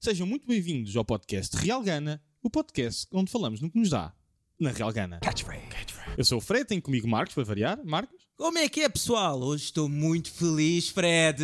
Sejam 0.00 0.26
muito 0.26 0.46
bem-vindos 0.46 0.96
ao 0.96 1.04
podcast 1.04 1.56
Real 1.56 1.82
Gana, 1.82 2.22
o 2.42 2.48
podcast 2.48 3.06
onde 3.12 3.30
falamos 3.30 3.60
no 3.60 3.70
que 3.70 3.78
nos 3.78 3.90
dá 3.90 4.14
na 4.58 4.70
Real 4.70 4.92
Gana. 4.92 5.20
Eu 6.16 6.24
sou 6.24 6.38
o 6.38 6.40
Fred, 6.40 6.64
tenho 6.64 6.80
comigo 6.80 7.06
Marcos, 7.08 7.34
para 7.34 7.44
variar. 7.44 7.78
Marcos? 7.84 8.25
Como 8.36 8.58
é 8.58 8.68
que 8.68 8.82
é, 8.82 8.88
pessoal? 8.88 9.40
Hoje 9.40 9.64
estou 9.64 9.88
muito 9.88 10.30
feliz, 10.30 10.90
Fred. 10.90 11.42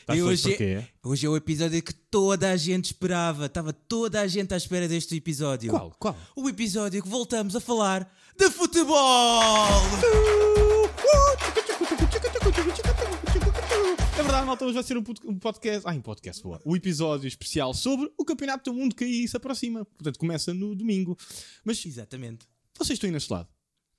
Estás 0.00 0.18
E 0.18 0.22
feliz 0.22 0.44
hoje, 0.44 0.62
é, 0.64 0.88
hoje 1.04 1.26
é 1.26 1.28
o 1.28 1.36
episódio 1.36 1.80
que 1.80 1.94
toda 1.94 2.50
a 2.50 2.56
gente 2.56 2.86
esperava. 2.86 3.46
Estava 3.46 3.72
toda 3.72 4.20
a 4.20 4.26
gente 4.26 4.52
à 4.52 4.56
espera 4.56 4.88
deste 4.88 5.14
episódio. 5.16 5.70
Qual? 5.70 5.94
Qual? 6.00 6.16
O 6.34 6.48
episódio 6.48 7.00
que 7.00 7.08
voltamos 7.08 7.54
a 7.54 7.60
falar 7.60 8.12
de 8.36 8.50
futebol! 8.50 8.98
É 14.18 14.22
verdade, 14.22 14.44
malta, 14.46 14.64
hoje 14.64 14.74
vai 14.74 14.82
ser 14.82 14.96
um 14.96 15.02
pod- 15.04 15.20
um 15.24 15.38
podcast. 15.38 15.82
Ah, 15.84 15.92
um 15.92 16.00
podcast, 16.02 16.42
boa. 16.42 16.60
O 16.64 16.76
episódio 16.76 17.28
especial 17.28 17.72
sobre 17.72 18.12
o 18.18 18.24
Campeonato 18.24 18.68
do 18.72 18.76
Mundo 18.76 18.96
que 18.96 19.04
aí 19.04 19.28
se 19.28 19.36
aproxima. 19.36 19.84
Portanto, 19.84 20.18
começa 20.18 20.52
no 20.52 20.74
domingo. 20.74 21.16
Mas 21.64 21.86
Exatamente. 21.86 22.48
vocês 22.76 22.96
estão 22.96 23.06
aí 23.06 23.12
neste 23.12 23.32
lado. 23.32 23.48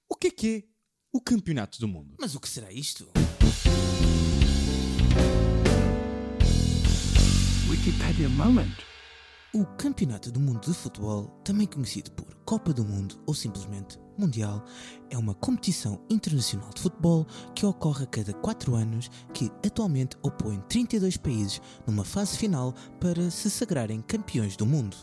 O 0.10 0.16
que 0.18 0.28
é 0.28 0.32
que 0.32 0.48
é 0.58 0.73
o 1.16 1.22
Campeonato 1.22 1.80
do 1.80 1.88
Mundo? 1.88 2.16
Mas 2.20 2.34
o 2.34 2.40
que 2.40 2.50
será 2.50 2.72
isto? 2.72 3.08
Wikipedia 7.70 8.28
moment. 8.30 8.76
O 9.54 9.64
Campeonato 9.78 10.32
do 10.32 10.40
Mundo 10.40 10.62
de 10.62 10.74
Futebol, 10.74 11.28
também 11.46 11.68
conhecido 11.68 12.10
por 12.14 12.34
Copa 12.44 12.74
do 12.74 12.84
Mundo 12.84 13.22
ou 13.28 13.36
simplesmente 13.36 14.00
Mundial, 14.18 14.66
é 15.12 15.16
uma 15.16 15.36
competição 15.36 16.04
internacional 16.10 16.72
de 16.74 16.82
futebol 16.82 17.28
que 17.54 17.64
ocorre 17.64 18.06
a 18.06 18.08
cada 18.08 18.34
4 18.34 18.74
anos 18.74 19.12
que 19.36 19.52
atualmente 19.64 20.18
opõe 20.24 20.60
32 20.68 21.16
países 21.18 21.62
numa 21.86 22.04
fase 22.04 22.36
final 22.40 22.74
para 23.00 23.30
se 23.30 23.52
sagrarem 23.52 24.02
campeões 24.02 24.58
do 24.58 24.66
mundo. 24.66 24.98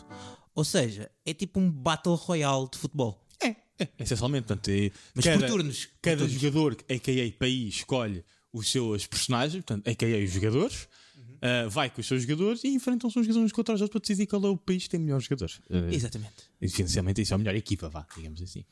Ou 0.53 0.65
seja, 0.65 1.09
é 1.25 1.33
tipo 1.33 1.57
um 1.57 1.71
Battle 1.71 2.15
Royale 2.15 2.67
de 2.69 2.77
futebol. 2.77 3.25
É, 3.97 4.03
essencialmente. 4.03 4.47
Portanto, 4.47 4.69
é, 4.69 4.91
Mas 5.15 5.25
por 5.25 5.47
turnos, 5.47 5.85
por 5.85 5.91
Cada 6.01 6.17
turnos. 6.17 6.33
jogador, 6.41 6.77
a.k.a. 6.89 7.31
país, 7.39 7.75
escolhe 7.75 8.23
os 8.53 8.69
seus 8.69 9.07
personagens, 9.07 9.63
portanto, 9.63 9.87
a.k.a. 9.87 10.23
os 10.23 10.31
jogadores, 10.31 10.87
Uhum. 11.17 11.37
ah, 11.41 11.67
vai 11.69 11.89
com 11.89 12.01
os 12.01 12.07
seus 12.07 12.21
jogadores 12.23 12.63
e 12.63 12.69
enfrentam-se 12.69 13.17
uns 13.19 13.25
jogadores 13.25 13.45
uns 13.45 13.51
contra 13.53 13.73
os 13.75 13.81
outros 13.81 13.93
para 14.01 14.07
decidir 14.07 14.27
qual 14.27 14.43
é 14.45 14.49
o 14.49 14.57
país 14.57 14.83
que 14.83 14.89
tem 14.89 14.99
melhores 14.99 15.25
jogadores. 15.25 15.59
Ah, 15.69 15.93
Exatamente. 15.93 16.33
Essencialmente, 16.61 17.21
isso 17.21 17.33
é 17.33 17.35
a 17.35 17.37
melhor 17.37 17.55
equipa, 17.55 17.89
vá, 17.89 18.05
digamos 18.15 18.41
assim. 18.41 18.63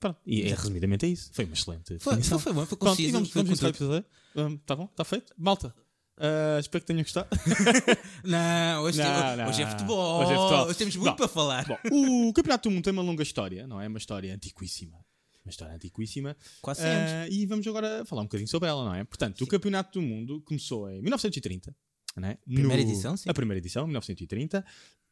Pronto, 0.00 0.18
e 0.26 0.42
é, 0.42 0.54
resumidamente 0.54 1.06
é 1.06 1.08
isso. 1.08 1.30
Foi 1.32 1.44
uma 1.44 1.54
excelente 1.54 1.98
Foi, 1.98 2.22
foi, 2.22 2.38
foi 2.38 2.52
bom, 2.52 2.64
foi 2.66 2.78
Pronto, 2.78 2.90
conciso. 2.90 3.08
e 3.08 3.12
vamos, 3.12 3.30
vamos 3.30 3.50
no 3.50 3.56
conteúdo. 3.66 3.96
episódio. 4.34 4.54
Está 4.60 4.76
bom? 4.76 4.84
Está 4.84 5.04
feito? 5.04 5.32
Malta, 5.36 5.74
ah, 6.20 6.58
espero 6.60 6.82
que 6.82 6.86
tenham 6.88 7.02
gostado. 7.02 7.28
Não, 8.24 8.82
hoje, 8.82 8.98
tem- 9.02 9.06
Não, 9.10 9.36
não. 9.36 9.48
hoje 9.48 9.62
é 9.62 9.66
futebol. 9.70 10.20
Hoje 10.22 10.32
é 10.32 10.36
futebol. 10.36 10.66
Hoje 10.66 10.78
temos 10.78 10.96
muito 10.96 11.10
Bom, 11.10 11.16
para 11.16 11.28
falar. 11.28 11.66
Bom, 11.66 12.28
o 12.28 12.32
Campeonato 12.32 12.68
do 12.68 12.72
Mundo 12.74 12.84
tem 12.84 12.92
uma 12.92 13.02
longa 13.02 13.22
história, 13.22 13.66
não 13.66 13.80
é? 13.80 13.86
Uma 13.88 13.98
história 13.98 14.34
antiquíssima. 14.34 14.98
Uma 15.44 15.50
história 15.50 15.74
antiquíssima. 15.74 16.36
Quase 16.60 16.80
100 16.82 16.90
anos. 16.90 17.10
Ah, 17.12 17.28
e 17.30 17.46
vamos 17.46 17.66
agora 17.66 18.04
falar 18.04 18.22
um 18.22 18.24
bocadinho 18.26 18.48
sobre 18.48 18.68
ela, 18.68 18.84
não 18.84 18.94
é? 18.94 19.04
Portanto, 19.04 19.42
o 19.42 19.46
Campeonato 19.46 19.98
do 19.98 20.04
Mundo 20.06 20.40
começou 20.42 20.90
em 20.90 21.00
1930, 21.00 21.74
não 22.16 22.28
é? 22.28 22.34
Primeira 22.44 22.82
No- 22.82 22.88
edição, 22.90 23.16
sim. 23.16 23.28
A 23.30 23.34
primeira 23.34 23.58
edição, 23.58 23.86
1930, 23.86 24.64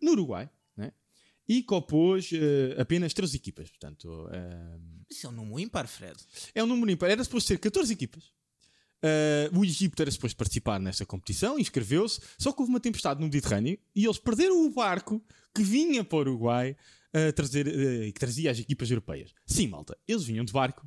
no 0.03 0.12
Uruguai, 0.12 0.51
não 0.77 0.84
é? 0.87 0.93
E 1.49 1.62
compôs 1.62 2.31
eh, 2.33 2.75
apenas 2.81 3.15
13 3.15 3.37
equipas. 3.37 3.71
Portanto, 3.71 4.29
ah, 4.33 4.79
Isso 5.09 5.27
é 5.27 5.31
um 5.31 5.33
número 5.33 5.61
ímpar, 5.61 5.87
Fred. 5.87 6.17
é 6.55 6.62
um 6.62 6.67
número 6.67 6.91
ímpar. 6.91 7.09
Era 7.11 7.23
suposto 7.25 7.47
ser 7.49 7.59
14 7.59 7.93
equipas. 7.93 8.25
Ah, 9.03 9.51
o 9.57 9.65
Egito 9.65 10.01
era 10.01 10.11
suposto 10.11 10.37
participar 10.37 10.81
nesta 10.81 11.07
competição, 11.07 11.59
inscreveu-se, 11.59 12.21
só 12.39 12.53
que 12.53 12.61
houve 12.61 12.71
uma 12.71 12.81
tempestade 12.81 13.21
no 13.21 13.27
Mediterrâneo 13.27 13.79
e 13.95 14.05
eles 14.05 14.19
perderam 14.19 14.67
o 14.67 14.71
barco 14.71 15.23
que 15.55 15.62
vinha 15.62 16.05
para 16.05 16.17
o 16.17 16.21
Uruguai 16.21 16.77
a 17.12 17.33
trazer, 17.33 17.67
eh, 17.67 18.12
que 18.12 18.21
trazia 18.21 18.51
as 18.51 18.59
equipas 18.59 18.91
europeias. 18.91 19.33
Sim, 19.47 19.69
malta, 19.69 19.97
eles 20.06 20.25
vinham 20.25 20.45
de 20.45 20.53
barco 20.53 20.87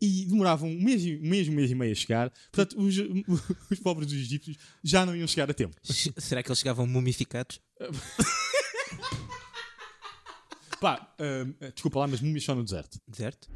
e 0.00 0.24
demoravam 0.26 0.68
um 0.68 0.80
mês, 0.80 1.04
um 1.04 1.28
mês, 1.28 1.48
um 1.48 1.52
mês 1.52 1.70
e 1.70 1.74
meio 1.74 1.92
a 1.92 1.94
chegar. 1.94 2.32
Portanto, 2.52 2.80
os, 2.80 2.96
os 3.70 3.78
pobres 3.80 4.08
dos 4.08 4.16
egípcios 4.16 4.56
já 4.82 5.04
não 5.04 5.14
iam 5.14 5.26
chegar 5.26 5.50
a 5.50 5.54
tempo. 5.54 5.76
Será 5.82 6.42
que 6.42 6.48
eles 6.48 6.58
chegavam 6.58 6.86
mumificados? 6.86 7.60
Pá, 10.80 11.12
ah, 11.18 11.70
desculpa 11.72 11.98
lá, 11.98 12.06
mas 12.06 12.20
múmias 12.20 12.44
só 12.44 12.54
no 12.54 12.62
deserto. 12.62 13.00
Certo? 13.12 13.48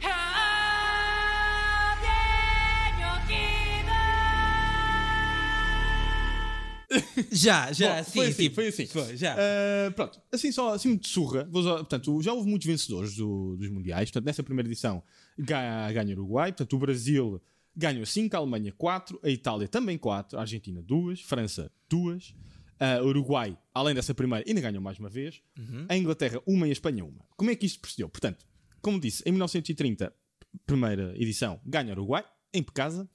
Já, 7.31 7.71
já, 7.73 7.99
Bom, 7.99 8.05
sim, 8.05 8.11
foi 8.13 8.27
assim, 8.27 8.43
sim. 8.43 8.51
foi 8.51 8.69
assim. 8.69 8.87
Foi, 8.87 9.17
já. 9.17 9.35
Uh, 9.37 9.93
pronto, 9.95 10.21
assim 10.31 10.53
só 10.53 10.75
assim 10.75 10.97
de 10.97 11.09
surra. 11.09 11.49
Vou 11.51 11.63
só- 11.63 11.77
portanto, 11.77 12.21
já 12.23 12.33
houve 12.33 12.49
muitos 12.49 12.67
vencedores 12.67 13.15
do- 13.17 13.57
dos 13.57 13.69
mundiais. 13.71 14.11
Portanto, 14.11 14.27
nessa 14.27 14.43
primeira 14.43 14.69
edição 14.69 15.03
ga- 15.39 15.91
ganha 15.93 16.11
o 16.17 16.19
Uruguai. 16.21 16.53
Portanto, 16.53 16.75
o 16.75 16.79
Brasil 16.79 17.41
ganhou 17.77 18.05
5, 18.05 18.35
a 18.37 18.39
Alemanha 18.39 18.73
4, 18.77 19.19
a 19.23 19.31
Itália 19.31 19.67
também 19.69 19.97
4, 19.97 20.37
a 20.39 20.43
Argentina 20.43 20.83
2, 20.83 21.21
França 21.23 21.71
2, 21.89 22.35
o 23.03 23.07
Uruguai, 23.07 23.57
além 23.73 23.95
dessa 23.95 24.13
primeira, 24.13 24.45
ainda 24.47 24.61
ganhou 24.61 24.83
mais 24.83 24.99
uma 24.99 25.09
vez. 25.09 25.41
A 25.89 25.97
Inglaterra 25.97 26.41
1 26.47 26.67
e 26.67 26.69
a 26.69 26.73
Espanha 26.73 27.05
1. 27.05 27.15
Como 27.37 27.51
é 27.51 27.55
que 27.57 27.65
isto 27.65 27.81
procedeu? 27.81 28.09
Portanto, 28.09 28.45
como 28.83 28.99
disse, 29.01 29.23
em 29.25 29.31
1930, 29.31 30.13
primeira 30.67 31.15
edição, 31.17 31.61
ganha 31.65 31.91
o 31.91 31.93
Uruguai, 31.93 32.25
em 32.53 32.63
casa. 32.63 33.09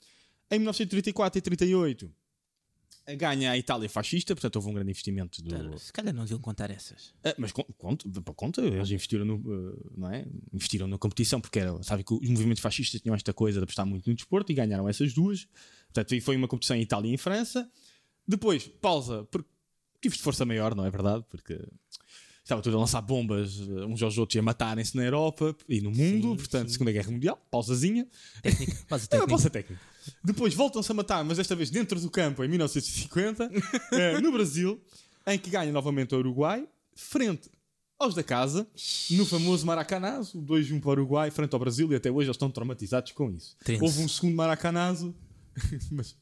Em 0.50 0.58
1934 0.58 1.38
e 1.38 1.42
38 1.42 2.10
ganha 3.16 3.50
a 3.50 3.58
Itália 3.58 3.88
fascista, 3.88 4.34
portanto 4.34 4.56
houve 4.56 4.68
um 4.68 4.74
grande 4.74 4.90
investimento 4.90 5.42
do, 5.42 5.78
Se 5.78 5.92
calhar 5.92 6.14
não 6.14 6.22
deviam 6.24 6.40
contar 6.40 6.70
essas. 6.70 7.14
ah, 7.24 7.34
mas 7.38 7.52
con- 7.52 7.64
conta, 7.76 8.08
conta, 8.34 8.60
eles 8.60 8.90
investiram, 8.90 9.24
no, 9.24 9.36
uh, 9.36 9.92
não 9.96 10.10
é? 10.12 10.26
investiram 10.52 10.86
na 10.86 10.98
competição 10.98 11.40
porque 11.40 11.58
era, 11.58 11.82
sabe 11.82 12.04
que 12.04 12.12
os 12.14 12.28
movimentos 12.28 12.60
fascistas 12.62 13.00
tinham 13.00 13.14
esta 13.14 13.32
coisa 13.32 13.58
de 13.60 13.64
apostar 13.64 13.86
muito 13.86 14.08
no 14.08 14.14
desporto 14.16 14.52
e 14.52 14.54
ganharam 14.54 14.88
essas 14.88 15.12
duas. 15.12 15.46
Portanto, 15.92 16.20
foi 16.20 16.36
uma 16.36 16.46
competição 16.48 16.76
em 16.76 16.82
Itália 16.82 17.10
e 17.10 17.14
em 17.14 17.16
França. 17.16 17.70
Depois, 18.26 18.66
pausa 18.66 19.24
por 19.24 19.44
motivos 19.94 20.18
de 20.18 20.22
força 20.22 20.44
maior, 20.44 20.74
não 20.74 20.84
é 20.84 20.90
verdade? 20.90 21.24
Porque 21.30 21.58
estava 22.48 22.62
tudo 22.62 22.78
a 22.78 22.80
lançar 22.80 23.02
bombas 23.02 23.60
uh, 23.60 23.86
uns 23.86 24.02
aos 24.02 24.16
outros 24.16 24.34
e 24.34 24.38
a 24.38 24.42
matarem-se 24.42 24.96
na 24.96 25.04
Europa 25.04 25.54
e 25.68 25.82
no 25.82 25.90
mundo. 25.90 26.30
Sim, 26.30 26.36
portanto, 26.36 26.68
sim. 26.68 26.72
Segunda 26.72 26.92
Guerra 26.92 27.10
Mundial, 27.10 27.38
pausazinha. 27.50 28.06
Técnica, 28.42 28.72
pausa 28.88 29.04
É 29.10 29.16
uma 29.16 29.20
técnica. 29.20 29.28
pausa 29.28 29.50
técnica. 29.50 29.80
Depois 30.24 30.54
voltam-se 30.54 30.90
a 30.90 30.94
matar, 30.94 31.22
mas 31.24 31.36
desta 31.36 31.54
vez 31.54 31.68
dentro 31.68 32.00
do 32.00 32.10
campo, 32.10 32.42
em 32.42 32.48
1950, 32.48 33.50
eh, 33.92 34.20
no 34.22 34.32
Brasil, 34.32 34.80
em 35.26 35.38
que 35.38 35.50
ganha 35.50 35.70
novamente 35.70 36.14
o 36.14 36.18
Uruguai, 36.18 36.66
frente 36.94 37.50
aos 37.98 38.14
da 38.14 38.22
casa, 38.22 38.66
no 39.10 39.26
famoso 39.26 39.66
Maracanazo, 39.66 40.40
2-1 40.40 40.80
para 40.80 40.88
o 40.88 40.92
Uruguai, 40.92 41.30
frente 41.30 41.52
ao 41.52 41.60
Brasil, 41.60 41.92
e 41.92 41.96
até 41.96 42.10
hoje 42.10 42.28
eles 42.28 42.36
estão 42.36 42.50
traumatizados 42.50 43.12
com 43.12 43.30
isso. 43.30 43.56
Tenso. 43.62 43.84
Houve 43.84 44.00
um 44.00 44.08
segundo 44.08 44.34
Maracanazo, 44.34 45.14
mas 45.92 46.16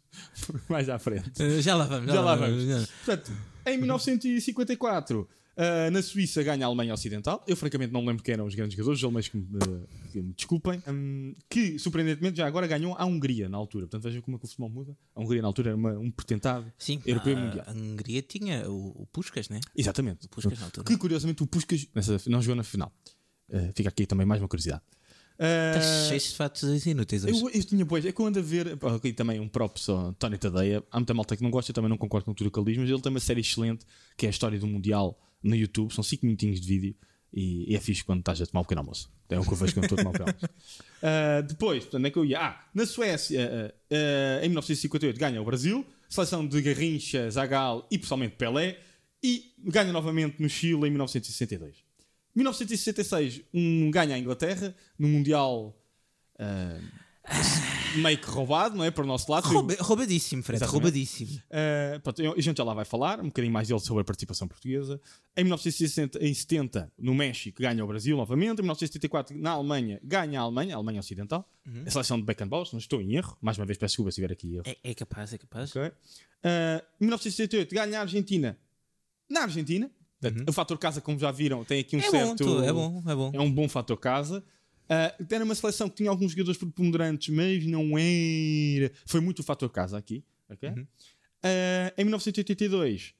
mais 0.69 0.88
à 0.88 0.98
frente. 0.98 1.41
Uh, 1.41 1.62
já 1.62 1.76
lá 1.76 1.84
vamos. 1.84 2.12
Já 2.12 2.20
lá 2.20 2.34
vamos. 2.34 2.87
Portanto, 3.04 3.31
em 3.66 3.78
1954, 3.78 5.28
ah, 5.56 5.91
na 5.91 6.03
Suíça 6.03 6.43
ganha 6.43 6.65
a 6.65 6.69
Alemanha 6.69 6.93
Ocidental. 6.94 7.43
Eu, 7.47 7.56
francamente, 7.56 7.93
não 7.93 8.00
me 8.03 8.09
lembro 8.09 8.22
quem 8.22 8.34
eram 8.34 8.47
os 8.47 8.55
grandes 8.55 8.77
jogadores, 8.77 8.99
os 9.00 9.05
alemães 9.05 9.28
que 9.28 9.37
me, 9.37 9.47
eh, 9.56 10.11
que 10.12 10.21
me 10.22 10.33
desculpem. 10.34 10.83
Hum, 10.89 11.34
que, 11.49 11.78
surpreendentemente, 11.78 12.37
já 12.39 12.47
agora 12.47 12.67
ganhou 12.67 12.94
a 12.99 13.05
Hungria 13.06 13.49
na 13.49 13.56
altura. 13.56 13.87
Portanto, 13.87 14.03
vejam 14.03 14.21
como 14.22 14.37
é 14.37 14.39
que 14.41 14.44
o 14.44 14.49
futebol 14.49 14.69
muda. 14.71 14.97
A 15.15 15.21
Hungria, 15.21 15.41
na 15.43 15.49
altura, 15.49 15.71
era 15.71 15.77
uma- 15.77 15.99
um 15.99 16.11
pretentado 16.11 16.71
Sim, 16.78 17.00
europeu 17.06 17.37
a, 17.37 17.41
mundial. 17.41 17.65
a 17.69 17.72
Hungria 17.72 18.22
tinha 18.22 18.71
o, 18.71 19.03
o 19.03 19.06
Puskas, 19.12 19.49
né? 19.49 19.61
Exatamente. 19.75 20.29
Puskas 20.29 20.58
na 20.58 20.67
altura. 20.67 20.85
Que, 20.87 20.97
curiosamente, 20.97 21.43
o 21.43 21.47
Puskas 21.47 21.87
nessa- 21.94 22.20
não 22.29 22.43
jogou 22.43 22.56
na 22.56 22.62
final. 22.64 22.93
Eh, 23.49 23.73
fica 23.75 23.88
aqui 23.88 24.05
também 24.06 24.26
mais 24.26 24.41
uma 24.43 24.49
curiosidade. 24.49 24.82
Ah, 25.38 25.73
Estás 25.76 26.09
cheio 26.09 26.20
de 26.20 26.35
fatos 26.37 26.87
inúteis 26.87 27.23
hoje. 27.25 27.38
Eu, 27.38 27.50
eu 27.50 27.62
tinha 27.64 27.85
boas. 27.85 28.05
É 28.06 28.11
que 28.11 28.19
eu 28.20 28.26
ando 28.26 28.38
a 28.38 28.43
ver. 28.43 28.79
Aqui 28.97 29.12
também 29.12 29.38
um 29.38 29.47
props 29.49 29.88
ao 29.91 30.12
Tony 30.14 30.38
Tadeia. 30.38 30.82
Há 30.91 30.99
muita 30.99 31.12
malta 31.12 31.37
que 31.37 31.43
não 31.43 31.50
gosta, 31.50 31.70
eu 31.70 31.75
também 31.75 31.91
não 31.91 31.99
concordo 31.99 32.25
com 32.25 32.32
tudo 32.32 32.47
o 32.47 32.50
que 32.50 32.59
ele 32.59 32.67
diz, 32.73 32.79
mas 32.79 32.88
ele 32.91 33.00
tem 33.02 33.11
uma 33.11 33.20
série 33.20 33.41
excelente 33.43 33.85
que 34.17 34.25
é 34.25 34.29
a 34.29 34.31
história 34.31 34.59
do 34.59 34.67
Mundial 34.67 35.19
no 35.43 35.55
YouTube. 35.55 35.93
São 35.93 36.03
5 36.03 36.25
minutinhos 36.25 36.61
de 36.61 36.67
vídeo 36.67 36.97
e, 37.33 37.73
e 37.73 37.77
é 37.77 37.81
fixe 37.81 38.03
quando 38.03 38.21
estás 38.21 38.41
a 38.41 38.47
tomar 38.47 38.61
um 38.61 38.65
pequeno 38.65 38.81
almoço. 38.81 39.11
É 39.29 39.38
o 39.38 39.44
que 39.44 39.53
eu 39.53 39.56
vejo 39.56 39.75
quando 39.75 39.85
estou 39.85 39.99
a 39.99 40.03
tomar 40.03 40.11
um 40.11 40.12
pequeno 40.12 40.31
almoço. 40.31 40.55
Ah, 41.03 41.43
depois, 41.43 41.85
portanto, 41.85 42.06
é 42.06 42.11
que 42.11 42.19
eu 42.19 42.25
ia? 42.25 42.41
Ah, 42.41 42.65
na 42.75 42.87
Suécia, 42.87 43.71
ah, 43.71 43.75
ah, 43.93 44.44
em 44.44 44.49
1958, 44.49 45.19
ganha 45.19 45.41
o 45.41 45.44
Brasil, 45.44 45.87
seleção 46.09 46.49
de 46.49 46.61
Garrincha, 46.62 47.31
Zagal 47.31 47.87
e 47.91 47.99
pessoalmente 47.99 48.35
Pelé, 48.37 48.79
e 49.23 49.53
ganha 49.59 49.93
novamente 49.93 50.41
no 50.41 50.49
Chile 50.49 50.88
em 50.88 50.91
1962. 50.91 51.77
1966, 52.35 53.43
um 53.53 53.91
ganha 53.91 54.17
a 54.17 54.19
Inglaterra 54.19 54.75
no 54.99 55.06
Mundial. 55.06 55.79
ah, 56.38 56.81
meio 57.96 58.19
que 58.19 58.26
roubado, 58.28 58.76
não 58.76 58.84
é? 58.84 58.90
Para 58.90 59.05
o 59.05 59.06
nosso 59.06 59.31
lado. 59.31 59.44
Rouba- 59.49 59.76
roubadíssimo, 59.81 60.43
Fred, 60.43 60.58
Exatamente. 60.58 60.73
roubadíssimo. 60.82 61.31
Uh, 61.50 62.00
pronto, 62.00 62.23
a 62.37 62.40
gente 62.40 62.56
já 62.56 62.64
lá 62.64 62.75
vai 62.75 62.84
falar 62.84 63.20
um 63.20 63.25
bocadinho 63.26 63.52
mais 63.52 63.69
dele 63.69 63.81
sobre 63.81 64.02
a 64.02 64.05
participação 64.05 64.46
portuguesa. 64.46 65.00
Em 65.37 65.44
1960, 65.44 66.25
em 66.25 66.32
70, 66.32 66.93
no 66.99 67.14
México, 67.14 67.61
ganha 67.62 67.82
o 67.84 67.87
Brasil 67.87 68.17
novamente. 68.17 68.58
Em 68.58 68.62
1974, 68.62 69.37
na 69.38 69.52
Alemanha, 69.52 70.00
ganha 70.02 70.40
a 70.40 70.43
Alemanha, 70.43 70.75
a 70.75 70.76
Alemanha 70.78 71.00
Ocidental. 71.00 71.49
A 71.84 71.90
seleção 71.90 72.19
de 72.19 72.25
Beckenbauer, 72.25 72.67
se 72.67 72.73
não 72.75 72.78
estou 72.78 73.00
em 73.00 73.17
erro. 73.17 73.37
Mais 73.40 73.58
uma 73.58 73.67
vez, 73.67 73.76
peço 73.76 73.93
desculpa 73.93 74.11
se 74.12 74.17
tiver 74.17 74.32
aqui 74.32 74.55
erro. 74.55 74.64
É, 74.67 74.76
é 74.90 74.94
capaz, 74.94 75.32
é 75.32 75.38
capaz. 75.38 75.70
Ok. 75.75 75.82
Uh, 75.88 75.93
em 77.00 77.05
1978, 77.06 77.75
ganha 77.75 77.99
a 77.99 78.02
Argentina 78.02 78.56
na 79.28 79.43
Argentina. 79.43 79.90
O 80.49 80.52
fator 80.52 80.76
casa, 80.78 81.00
como 81.00 81.19
já 81.19 81.31
viram, 81.31 81.64
tem 81.64 81.81
aqui 81.81 81.96
um 81.96 82.00
É 82.00 82.05
bom, 82.05 82.11
certo. 82.11 82.37
tu, 82.44 82.62
é 82.64 82.73
bom, 82.73 83.02
é 83.06 83.14
bom. 83.14 83.31
É 83.34 83.40
um 83.40 83.50
bom 83.52 83.69
fator 83.69 83.96
casa. 83.96 84.43
Uh, 84.87 85.27
era 85.29 85.44
uma 85.44 85.55
seleção 85.55 85.88
que 85.88 85.97
tinha 85.97 86.11
alguns 86.11 86.33
jogadores 86.33 86.59
preponderantes, 86.59 87.35
mas 87.35 87.67
não 87.67 87.99
era. 87.99 88.93
Foi 89.05 89.21
muito 89.21 89.41
o 89.41 89.43
fator 89.43 89.69
casa 89.71 89.99
aqui. 89.99 90.25
ok? 90.49 90.69
Uhum. 90.69 90.83
Uh, 90.83 91.93
em 91.99 92.05
1982, 92.05 93.15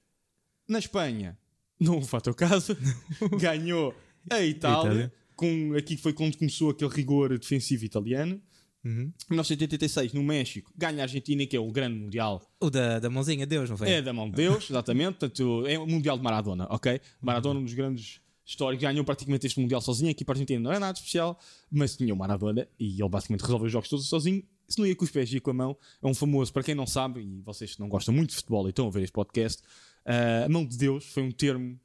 na 0.69 0.79
Espanha, 0.79 1.39
não 1.79 1.95
houve 1.95 2.07
fator 2.07 2.35
casa, 2.35 2.77
ganhou 3.39 3.95
a 4.31 4.41
Itália. 4.43 4.91
Itália. 4.91 5.13
Com, 5.35 5.75
aqui 5.77 5.97
foi 5.97 6.13
quando 6.13 6.37
começou 6.37 6.71
aquele 6.71 6.91
rigor 6.91 7.39
defensivo 7.39 7.85
italiano. 7.85 8.41
Uhum. 8.85 9.13
Em 9.29 9.31
1986, 9.31 10.13
no 10.13 10.23
México, 10.23 10.73
ganha 10.77 11.01
a 11.01 11.03
Argentina, 11.03 11.45
que 11.45 11.57
é 11.57 11.61
o 11.61 11.73
grande 11.73 11.99
mundial 11.99 12.41
O 12.61 12.71
da, 12.71 13.01
da 13.01 13.11
mãozinha, 13.11 13.45
Deus, 13.45 13.69
não 13.69 13.77
foi? 13.77 13.91
é 13.91 14.01
da 14.01 14.13
mão 14.13 14.31
de 14.31 14.37
Deus, 14.37 14.67
exatamente. 14.71 15.19
Portanto, 15.19 15.67
é 15.67 15.77
o 15.77 15.87
Mundial 15.87 16.17
de 16.17 16.23
Maradona, 16.23 16.69
ok? 16.71 17.01
Maradona, 17.21 17.59
um 17.59 17.65
dos 17.65 17.75
grandes 17.75 18.21
históricos, 18.46 18.82
ganhou 18.82 19.04
praticamente 19.04 19.46
este 19.46 19.60
Mundial 19.60 19.81
sozinho. 19.81 20.10
Aqui 20.10 20.25
para 20.25 20.34
a 20.34 20.37
Argentina 20.37 20.60
não 20.60 20.72
é 20.72 20.78
nada 20.78 20.96
especial, 20.96 21.38
mas 21.70 21.96
tinha 21.96 22.14
o 22.14 22.16
Maradona 22.16 22.69
e 22.78 23.00
ele 23.00 23.08
basicamente 23.08 23.43
resolveu 23.43 23.66
os 23.66 23.72
jogos 23.72 23.88
todos 23.88 24.08
sozinho. 24.08 24.43
Se 24.69 24.78
não 24.78 24.87
ia 24.87 24.94
com 24.94 25.04
os 25.04 25.10
pés, 25.10 25.32
ia 25.32 25.40
com 25.40 25.50
a 25.50 25.54
mão. 25.54 25.76
É 26.02 26.06
um 26.06 26.14
famoso, 26.14 26.52
para 26.52 26.62
quem 26.62 26.75
não 26.75 26.87
sabe, 26.87 27.20
e 27.20 27.40
vocês 27.43 27.75
que 27.75 27.81
não 27.81 27.88
gostam 27.88 28.14
muito 28.14 28.31
de 28.31 28.37
futebol 28.37 28.66
e 28.66 28.70
estão 28.70 28.87
a 28.87 28.90
ver 28.90 29.02
este 29.02 29.12
podcast, 29.12 29.62
ah, 30.04 30.44
a 30.44 30.48
mão 30.48 30.64
de 30.64 30.76
Deus 30.76 31.04
foi 31.06 31.22
um 31.22 31.31
termo 31.31 31.78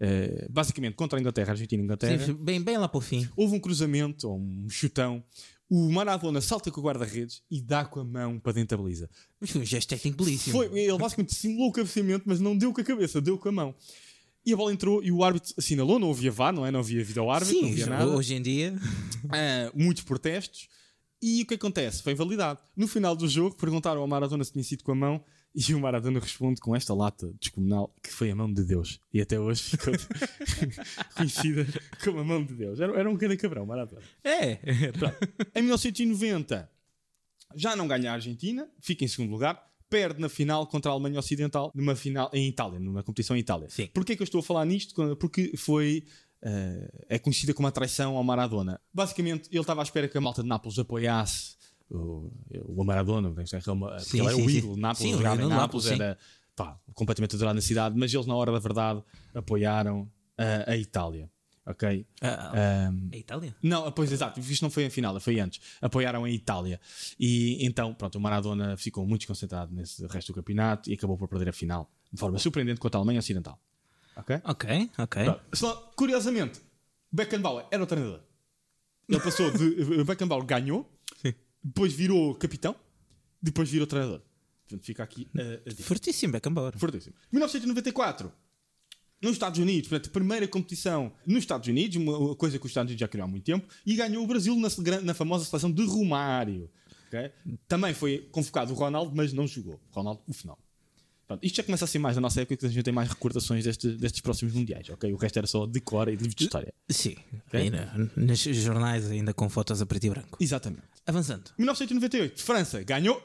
ah, 0.00 0.46
basicamente 0.50 0.94
contra 0.94 1.18
a 1.18 1.20
Inglaterra, 1.20 1.52
Argentina 1.52 1.82
e 1.82 1.84
Inglaterra. 1.84 2.24
Sim, 2.24 2.34
bem, 2.34 2.60
bem 2.60 2.76
lá 2.76 2.88
para 2.88 2.98
o 2.98 3.00
fim. 3.00 3.28
Houve 3.36 3.56
um 3.56 3.60
cruzamento, 3.60 4.28
ou 4.28 4.38
um 4.38 4.68
chutão. 4.68 5.22
O 5.70 5.90
Maradona 5.90 6.40
salta 6.40 6.70
com 6.70 6.80
o 6.80 6.84
guarda-redes 6.84 7.42
e 7.50 7.60
dá 7.60 7.84
com 7.84 8.00
a 8.00 8.04
mão 8.04 8.38
para 8.38 8.52
dentro 8.52 8.76
da 8.76 8.82
baliza. 8.82 9.08
Mas 9.40 9.50
foi 9.50 9.62
um 9.62 9.64
gesto 9.64 9.88
técnico 9.88 10.22
belíssimo. 10.22 10.52
Foi, 10.52 10.66
ele 10.78 10.98
basicamente 10.98 11.34
simulou 11.34 11.68
o 11.68 11.72
cabeceamento, 11.72 12.24
mas 12.26 12.38
não 12.38 12.56
deu 12.56 12.72
com 12.72 12.80
a 12.80 12.84
cabeça, 12.84 13.20
deu 13.20 13.38
com 13.38 13.48
a 13.48 13.52
mão. 13.52 13.74
E 14.46 14.52
a 14.52 14.56
bola 14.56 14.72
entrou 14.72 15.02
e 15.02 15.10
o 15.10 15.24
árbitro 15.24 15.54
assinalou, 15.56 15.98
não 15.98 16.10
havia 16.10 16.30
VAR, 16.30 16.52
não 16.52 16.66
é? 16.66 16.70
Não 16.70 16.80
havia 16.80 17.02
vida 17.02 17.20
ao 17.20 17.30
árbitro, 17.30 17.56
não 17.62 17.68
Sim, 17.68 17.72
havia 17.72 17.86
nada. 17.86 18.06
hoje 18.08 18.34
em 18.34 18.42
dia. 18.42 18.74
Ah, 19.30 19.72
muitos 19.74 20.02
protestos. 20.04 20.68
E 21.22 21.42
o 21.42 21.46
que 21.46 21.54
acontece? 21.54 22.02
Foi 22.02 22.14
validado. 22.14 22.58
No 22.76 22.86
final 22.86 23.16
do 23.16 23.26
jogo, 23.26 23.56
perguntaram 23.56 24.02
ao 24.02 24.06
Maradona 24.06 24.44
se 24.44 24.52
tinha 24.52 24.62
sido 24.62 24.84
com 24.84 24.92
a 24.92 24.94
mão 24.94 25.24
e 25.54 25.72
o 25.72 25.80
Maradona 25.80 26.20
responde 26.20 26.60
com 26.60 26.76
esta 26.76 26.92
lata 26.92 27.32
descomunal 27.40 27.94
que 28.02 28.12
foi 28.12 28.30
a 28.30 28.34
mão 28.34 28.52
de 28.52 28.62
Deus. 28.64 29.00
E 29.12 29.20
até 29.22 29.40
hoje 29.40 29.62
ficou 29.62 29.94
conhecida 31.16 31.66
como 32.02 32.18
a 32.20 32.24
mão 32.24 32.44
de 32.44 32.54
Deus. 32.54 32.80
Era, 32.80 32.98
era 32.98 33.08
um 33.08 33.16
grande 33.16 33.38
cabrão, 33.38 33.64
Maradona. 33.64 34.02
É. 34.22 34.56
Pronto. 34.92 35.16
Em 35.54 35.62
1990 35.62 36.70
já 37.54 37.76
não 37.76 37.86
ganha 37.86 38.10
a 38.10 38.14
Argentina, 38.14 38.68
fica 38.80 39.04
em 39.04 39.08
segundo 39.08 39.30
lugar, 39.30 39.64
perde 39.94 40.20
na 40.20 40.28
final 40.28 40.66
contra 40.66 40.90
a 40.90 40.94
Alemanha 40.94 41.20
Ocidental, 41.20 41.70
numa 41.72 41.94
final 41.94 42.28
em 42.32 42.48
Itália, 42.48 42.80
numa 42.80 43.02
competição 43.04 43.36
em 43.36 43.38
Itália. 43.38 43.68
Sim. 43.70 43.88
Porquê 43.94 44.16
que 44.16 44.22
eu 44.22 44.24
estou 44.24 44.40
a 44.40 44.42
falar 44.42 44.64
nisto? 44.64 45.16
Porque 45.16 45.56
foi. 45.56 46.04
eh, 46.42 46.90
é 47.10 47.18
conhecida 47.18 47.54
como 47.54 47.68
a 47.68 47.70
traição 47.70 48.16
ao 48.16 48.24
Maradona. 48.24 48.80
Basicamente, 48.92 49.48
ele 49.52 49.60
estava 49.60 49.82
à 49.82 49.84
espera 49.84 50.08
que 50.08 50.18
a 50.18 50.20
malta 50.20 50.42
de 50.42 50.48
Nápoles 50.48 50.78
apoiasse 50.78 51.54
o, 51.88 52.30
o 52.66 52.84
Maradona, 52.84 53.30
porque 53.30 53.54
ele 53.54 54.26
era 54.26 54.34
Sim, 54.34 54.42
o 54.42 54.50
ídolo 54.50 54.74
de 54.74 54.80
Nápoles, 54.80 55.10
Sim, 55.10 55.14
o 55.14 55.18
jogava 55.18 55.42
em 55.42 55.48
Nápoles, 55.48 55.86
era 55.86 56.18
pá, 56.56 56.76
completamente 56.92 57.36
adorado 57.36 57.54
na 57.54 57.62
cidade, 57.62 57.96
mas 57.96 58.12
eles, 58.12 58.26
na 58.26 58.34
hora 58.34 58.50
da 58.52 58.58
verdade, 58.58 59.02
apoiaram 59.32 60.10
a, 60.36 60.72
a 60.72 60.76
Itália. 60.76 61.30
Ok? 61.66 62.06
Ah, 62.20 62.88
Ahm, 62.88 63.08
a 63.12 63.16
Itália? 63.16 63.56
não, 63.62 63.90
pois 63.92 64.12
exato, 64.12 64.38
isto 64.38 64.62
não 64.62 64.70
foi 64.70 64.84
a 64.86 64.90
final, 64.90 65.18
foi 65.18 65.40
antes. 65.40 65.60
Apoiaram 65.80 66.24
a 66.24 66.30
Itália. 66.30 66.78
E 67.18 67.64
então, 67.64 67.94
pronto, 67.94 68.16
o 68.16 68.20
Maradona 68.20 68.76
ficou 68.76 69.06
muito 69.06 69.20
desconcentrado 69.20 69.74
nesse 69.74 70.06
resto 70.06 70.32
do 70.32 70.36
campeonato 70.36 70.90
e 70.90 70.94
acabou 70.94 71.16
por 71.16 71.26
perder 71.28 71.48
a 71.48 71.52
final 71.52 71.90
de 72.12 72.20
forma 72.20 72.38
surpreendente 72.38 72.78
contra 72.80 72.98
a 72.98 73.00
Alemanha 73.00 73.18
Ocidental. 73.20 73.58
Ok? 74.16 74.40
Ok, 74.44 74.90
ok. 74.98 75.24
Pronto. 75.24 75.40
Só, 75.54 75.90
curiosamente, 75.96 76.60
Beckenbauer 77.10 77.66
era 77.70 77.82
o 77.82 77.86
treinador. 77.86 78.20
Ele 79.08 79.20
passou 79.20 79.50
de. 79.50 80.04
Beckenbauer 80.04 80.44
ganhou, 80.44 80.88
depois 81.62 81.92
virou 81.94 82.34
capitão, 82.34 82.76
depois 83.40 83.70
virou 83.70 83.86
treinador. 83.86 84.20
Portanto, 84.68 84.84
fica 84.86 85.02
aqui 85.02 85.28
dica. 85.66 85.82
Fortíssimo, 85.82 86.32
Beckenbauer. 86.34 86.76
Fortíssimo. 86.78 87.14
1994, 87.32 88.30
nos 89.24 89.32
Estados 89.32 89.58
Unidos, 89.58 89.88
portanto, 89.88 90.10
primeira 90.12 90.46
competição 90.46 91.12
nos 91.26 91.38
Estados 91.40 91.66
Unidos, 91.68 91.96
uma 91.96 92.34
coisa 92.36 92.58
que 92.58 92.64
os 92.66 92.70
Estados 92.70 92.90
Unidos 92.90 93.00
já 93.00 93.08
criou 93.08 93.24
há 93.24 93.28
muito 93.28 93.44
tempo, 93.44 93.66
e 93.84 93.94
ganhou 93.96 94.22
o 94.22 94.26
Brasil 94.26 94.54
na, 94.56 94.68
na 95.00 95.14
famosa 95.14 95.44
seleção 95.44 95.70
de 95.72 95.84
Romário. 95.84 96.70
ok? 97.08 97.30
Também 97.66 97.92
foi 97.94 98.28
convocado 98.30 98.72
o 98.72 98.76
Ronaldo, 98.76 99.12
mas 99.14 99.32
não 99.32 99.46
jogou. 99.46 99.80
Ronaldo, 99.90 100.20
o 100.28 100.32
final. 100.32 100.58
Pronto, 101.26 101.42
isto 101.42 101.56
já 101.56 101.62
começa 101.62 101.86
a 101.86 101.88
ser 101.88 101.98
mais 101.98 102.14
da 102.16 102.20
nossa 102.20 102.42
época 102.42 102.54
que 102.58 102.66
a 102.66 102.68
gente 102.68 102.82
tem 102.82 102.92
mais 102.92 103.08
recordações 103.08 103.64
deste- 103.64 103.92
destes 103.96 104.20
próximos 104.20 104.52
mundiais, 104.52 104.90
ok? 104.90 105.10
O 105.10 105.16
resto 105.16 105.38
era 105.38 105.46
só 105.46 105.64
decora 105.64 106.10
e 106.12 106.16
livros 106.16 106.34
de 106.34 106.44
história. 106.44 106.72
Sim. 106.86 107.16
Ainda, 107.50 107.90
nos 108.14 108.38
jornais 108.40 109.10
ainda 109.10 109.32
com 109.32 109.48
fotos 109.48 109.80
a 109.80 109.86
preto 109.86 110.04
e 110.04 110.10
branco. 110.10 110.36
Exatamente. 110.38 110.82
Avançando. 111.06 111.50
1998, 111.56 112.42
França 112.42 112.82
ganhou 112.82 113.22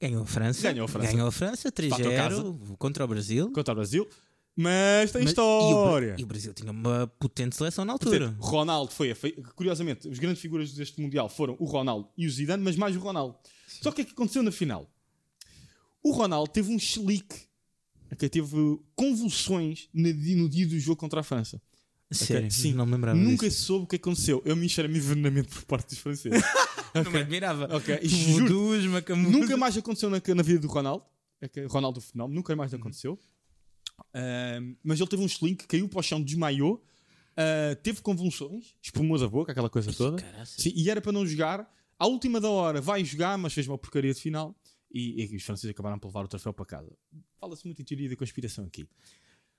Ganhou 0.00 0.24
a 0.24 0.26
França. 0.26 0.60
Ganhou 0.72 0.84
a 0.86 0.88
França. 0.88 1.12
Ganhou 1.12 1.28
a 1.28 1.32
França, 1.32 1.68
Fator 1.72 1.88
casa. 2.14 2.42
3-0 2.42 2.76
contra 2.76 3.04
o 3.04 3.08
Brasil. 3.08 3.50
contra 3.52 3.72
o 3.72 3.76
Brasil, 3.76 4.08
mas 4.56 5.10
tem 5.12 5.22
Mas- 5.22 5.30
história. 5.30 6.06
E 6.10 6.12
o, 6.12 6.16
Bra- 6.16 6.20
e 6.20 6.24
o 6.24 6.26
Brasil 6.26 6.54
tinha 6.54 6.70
uma 6.70 7.06
potente 7.18 7.56
seleção 7.56 7.84
na 7.84 7.94
Portanto, 7.98 8.22
altura. 8.22 8.36
Ronaldo 8.38 8.92
foi 8.92 9.10
a 9.10 9.14
fe... 9.14 9.32
Curiosamente, 9.56 10.08
as 10.08 10.18
grandes 10.18 10.40
figuras 10.40 10.72
deste 10.72 11.00
Mundial 11.00 11.28
foram 11.28 11.56
o 11.58 11.64
Ronaldo 11.64 12.08
e 12.16 12.26
o 12.26 12.30
Zidane, 12.30 12.62
mas 12.62 12.76
mais 12.76 12.94
o 12.96 13.00
Ronaldo. 13.00 13.36
Só 13.66 13.90
que 13.90 13.94
o 13.94 13.94
que 13.96 14.02
é 14.02 14.04
que 14.04 14.12
aconteceu 14.12 14.42
na 14.42 14.52
final? 14.52 14.88
O 16.02 16.12
Ronaldo 16.12 16.50
teve 16.52 16.70
um 16.72 16.78
chilique, 16.78 17.34
ok? 18.12 18.28
teve 18.28 18.78
convulsões 18.94 19.88
no 19.92 20.12
dia, 20.12 20.36
no 20.36 20.48
dia 20.48 20.66
do 20.66 20.78
jogo 20.78 20.96
contra 21.00 21.20
a 21.20 21.22
França. 21.22 21.60
Sério, 22.12 22.50
Sim. 22.50 22.74
não 22.74 22.86
me 22.86 22.92
lembrava 22.92 23.18
Nunca 23.18 23.50
se 23.50 23.56
soube 23.56 23.84
o 23.84 23.88
que 23.88 23.96
aconteceu. 23.96 24.40
Eu 24.44 24.54
me 24.54 24.66
enxerei 24.66 24.94
envenenamento 24.94 25.48
por 25.48 25.64
parte 25.64 25.88
dos 25.88 25.98
franceses. 25.98 26.40
Não 26.94 27.10
me 27.10 27.18
admirava. 27.18 27.68
Ok, 27.76 27.98
e 28.02 28.08
juro- 28.08 28.88
macamudos. 28.88 29.32
Nunca 29.32 29.56
mais 29.56 29.76
aconteceu 29.76 30.08
na, 30.08 30.22
na 30.32 30.42
vida 30.44 30.60
do 30.60 30.68
Ronaldo. 30.68 31.04
Ok, 31.42 31.66
Ronaldo 31.66 32.00
fenómeno, 32.00 32.36
nunca 32.36 32.54
mais 32.54 32.72
aconteceu. 32.72 33.18
Mas 34.82 35.00
ele 35.00 35.08
teve 35.08 35.22
um 35.22 35.26
sling, 35.26 35.54
caiu 35.54 35.88
para 35.88 36.00
o 36.00 36.02
chão, 36.02 36.22
desmaiou, 36.22 36.82
ah, 37.36 37.76
teve 37.82 38.00
convulsões, 38.00 38.74
espumou 38.80 39.18
da 39.18 39.28
boca, 39.28 39.52
aquela 39.52 39.70
coisa 39.70 39.92
toda. 39.92 40.22
caraças. 40.22 40.56
Sim, 40.56 40.72
e 40.74 40.88
era 40.88 41.00
para 41.00 41.12
não 41.12 41.26
jogar. 41.26 41.72
À 41.98 42.06
última 42.06 42.40
da 42.40 42.48
hora 42.50 42.80
vai 42.80 43.04
jogar, 43.04 43.38
mas 43.38 43.52
fez 43.52 43.66
uma 43.66 43.78
porcaria 43.78 44.12
de 44.12 44.20
final. 44.20 44.54
E, 44.92 45.24
e 45.24 45.36
os 45.36 45.42
franceses 45.42 45.70
acabaram 45.70 45.98
por 45.98 46.08
levar 46.08 46.24
o 46.24 46.28
troféu 46.28 46.52
para 46.52 46.64
casa. 46.64 46.92
Fala-se 47.40 47.64
muito 47.64 47.82
em 47.82 47.84
teoria 47.84 48.08
da 48.08 48.16
conspiração 48.16 48.64
aqui. 48.64 48.86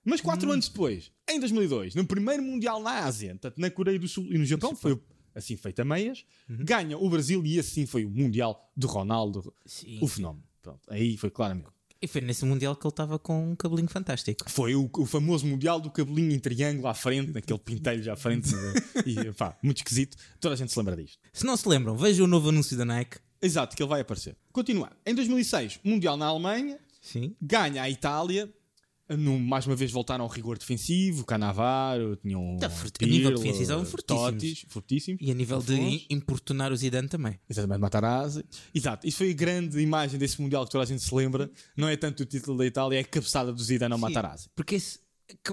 Mas 0.04 0.22
quatro 0.22 0.50
anos 0.50 0.70
depois, 0.70 1.12
em 1.30 1.40
2002, 1.40 1.96
no 1.96 2.06
primeiro 2.06 2.42
Mundial 2.42 2.82
na 2.82 3.04
Ásia, 3.04 3.32
portanto, 3.32 3.58
na 3.58 3.70
Coreia 3.70 4.00
do 4.00 4.08
Sul 4.08 4.26
e 4.30 4.38
no 4.38 4.46
Japão, 4.46 4.76
foi 4.76 4.98
assim 5.34 5.58
feito 5.58 5.82
a 5.82 5.86
meias, 5.86 6.26
ganha 6.48 6.98
o 6.98 7.10
Brasil 7.10 7.44
e 7.46 7.60
assim 7.60 7.86
foi 7.86 8.06
o 8.06 8.10
Mundial 8.10 8.72
de 8.78 8.88
Ronaldo, 8.88 9.54
Sim. 9.66 9.98
o 10.02 10.08
fenómeno. 10.08 10.46
Pronto, 10.62 10.80
aí 10.88 11.18
foi 11.18 11.30
claramente. 11.30 11.68
E 12.06 12.08
foi 12.08 12.22
nesse 12.22 12.46
Mundial 12.46 12.76
que 12.76 12.86
ele 12.86 12.92
estava 12.92 13.18
com 13.18 13.54
um 13.54 13.56
cabelinho 13.56 13.90
fantástico. 13.90 14.48
Foi 14.48 14.76
o, 14.76 14.88
o 14.96 15.08
famoso 15.08 15.48
Mundial 15.48 15.80
do 15.80 15.90
cabelinho 15.90 16.34
em 16.34 16.38
triângulo 16.38 16.88
à 16.88 16.94
frente, 16.94 17.32
naquele 17.32 17.58
pintelho 17.58 18.04
já 18.04 18.14
à 18.14 18.16
frente. 18.16 18.52
e 19.08 19.32
pá, 19.32 19.58
muito 19.64 19.78
esquisito. 19.78 20.16
Toda 20.40 20.54
a 20.54 20.56
gente 20.56 20.72
se 20.72 20.78
lembra 20.78 20.96
disto. 20.96 21.18
Se 21.34 21.44
não 21.44 21.58
se 21.58 21.68
lembram, 21.68 21.98
vejam 21.98 22.26
o 22.26 22.28
novo 22.28 22.50
anúncio 22.50 22.78
da 22.78 22.86
Nike. 22.86 23.18
Exato, 23.42 23.76
que 23.76 23.82
ele 23.82 23.90
vai 23.90 24.02
aparecer. 24.02 24.36
Continuar. 24.52 24.96
Em 25.04 25.16
2006, 25.16 25.80
Mundial 25.84 26.16
na 26.16 26.28
Alemanha, 26.28 26.78
Sim. 27.02 27.36
ganha 27.42 27.82
a 27.82 27.90
Itália. 27.90 28.54
No, 29.08 29.40
mais 29.40 29.68
uma 29.68 29.76
vez 29.76 29.92
voltaram 29.92 30.24
ao 30.24 30.30
rigor 30.30 30.58
defensivo, 30.58 31.24
Canavaro, 31.26 32.16
tinham 32.16 32.58
Tá, 32.58 32.68
a 32.68 33.06
nível 33.06 33.30
Pirlo, 33.30 33.38
defensivo 33.38 33.62
estavam 33.62 33.86
fortíssimos. 33.86 34.66
Fortíssimos. 34.70 35.22
E 35.22 35.30
a 35.30 35.34
nível 35.34 35.60
de 35.62 36.08
importunar 36.10 36.72
o 36.72 36.76
Zidane 36.76 37.08
também. 37.08 37.40
Exatamente, 37.48 37.80
Matarazzi. 37.80 38.44
Exato, 38.74 39.08
isso 39.08 39.18
foi 39.20 39.30
a 39.30 39.34
grande 39.34 39.80
imagem 39.80 40.20
desse 40.20 40.42
Mundial 40.42 40.66
que 40.66 40.72
toda 40.72 40.84
a 40.84 40.88
gente 40.88 41.04
se 41.04 41.14
lembra. 41.14 41.52
Não 41.78 41.88
é 41.88 41.96
tanto 41.96 42.24
o 42.24 42.26
título 42.26 42.58
da 42.58 42.66
Itália, 42.66 42.98
é 42.98 43.02
a 43.02 43.06
cabeçada 43.06 43.54
do 43.54 43.62
Zidane 43.62 43.94
ao 43.94 44.00
Matarazzi. 44.00 44.50
Porque 44.56 44.76
esse 44.76 45.05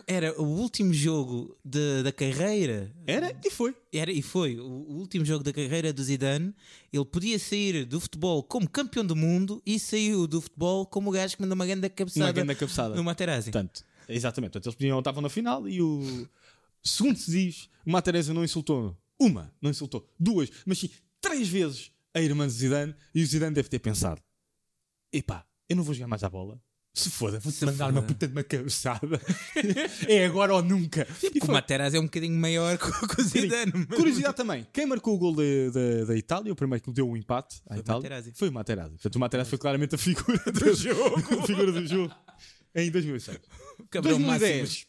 era 0.07 0.41
o 0.41 0.45
último 0.45 0.93
jogo 0.93 1.57
de- 1.65 2.03
da 2.03 2.13
carreira. 2.13 2.95
Era 3.07 3.35
e 3.45 3.51
foi. 3.51 3.75
Era 3.93 4.11
e 4.13 4.21
foi 4.23 4.59
o 4.59 4.65
o 4.93 4.95
último 4.99 5.25
jogo 5.25 5.43
da 5.45 5.53
carreira 5.53 5.93
do 5.93 6.03
Zidane. 6.03 6.55
Ele 6.93 7.05
podia 7.05 7.39
sair 7.39 7.85
do 7.85 8.01
futebol 8.01 8.43
como 8.43 8.69
campeão 8.69 9.05
do 9.05 9.17
mundo 9.17 9.63
e 9.65 9.79
saiu 9.79 10.27
do 10.27 10.41
futebol 10.41 10.85
como 10.87 11.09
o 11.11 11.13
gajo 11.13 11.37
que 11.37 11.43
manda 11.43 11.55
uma 11.55 11.67
grande 11.67 11.89
cabeçada 11.89 12.27
Uma 12.27 12.33
grande 12.33 12.55
cabeçada. 12.55 12.95
no 12.95 13.05
Materazzi. 13.05 13.51
Portanto, 13.51 13.85
exatamente. 14.09 14.51
Portanto, 14.53 14.67
eles 14.67 14.75
podiam, 14.77 14.99
estavam 14.99 15.23
na 15.23 15.29
final 15.29 15.67
e 15.69 15.81
o. 15.81 16.29
Segundo 16.85 17.17
se 17.17 17.31
diz, 17.31 17.69
uma 17.87 18.03
Teresa 18.03 18.35
não 18.35 18.45
insultou 18.45 18.97
uma, 19.21 19.53
não 19.63 19.71
insultou 19.71 20.07
duas, 20.19 20.51
mas 20.67 20.79
sim 20.79 20.91
três 21.21 21.49
vezes 21.49 21.93
a 22.13 22.21
irmã 22.21 22.47
de 22.47 22.53
Zidane, 22.53 22.95
e 23.15 23.23
o 23.23 23.27
Zidane 23.27 23.55
deve 23.55 23.69
ter 23.69 23.79
pensado: 23.79 24.21
epá, 25.13 25.47
eu 25.69 25.77
não 25.77 25.83
vou 25.85 25.95
jogar 25.95 26.09
mais 26.09 26.23
à 26.25 26.29
bola. 26.29 26.61
Se 26.95 27.09
foda, 27.11 27.41
vou-te 27.41 27.65
mandar 27.65 27.87
foda. 27.87 27.99
uma 28.01 28.03
puta 28.07 28.27
de 28.29 28.33
uma 28.35 28.43
cabeçada. 28.45 29.19
é 30.07 30.27
agora 30.27 30.55
ou 30.55 30.63
nunca. 30.63 31.07
E 31.23 31.39
O 31.43 31.51
Materazzi 31.51 31.97
é 31.97 32.01
um 32.01 32.05
bocadinho 32.05 32.39
maior 32.39 32.77
que 32.77 32.87
o- 32.87 33.25
Zidane. 33.25 33.73
mas- 33.89 33.99
Curiosidade 33.99 34.37
também, 34.37 34.67
quem 34.73 34.85
marcou 34.85 35.15
o 35.15 35.19
gol 35.19 35.35
da- 35.35 36.15
Itália, 36.15 36.53
o 36.53 36.57
primeiro 36.57 36.85
que 36.85 36.93
deu 36.93 37.09
o 37.09 37.17
empate 37.17 37.63
à 37.67 37.71
Foi 37.71 37.77
o 37.77 37.81
Itália, 37.81 38.03
Materazzi. 38.03 38.33
foi 38.35 38.49
o 38.49 38.53
Materazzi. 38.53 38.91
Portanto, 38.93 39.17
o 39.17 39.21
Materazzi 39.21 39.51
foi 39.51 39.59
claramente 39.59 39.95
a 39.95 39.99
figura 39.99 40.39
do 40.53 40.75
jogo. 40.75 41.17
a 41.41 41.47
figura 41.47 41.73
do 41.73 41.87
jogo 41.87 42.15
em 42.75 42.91
2006. 42.91 43.39
O 43.81 43.87
cabrão 43.89 44.19
2010. 44.19 44.87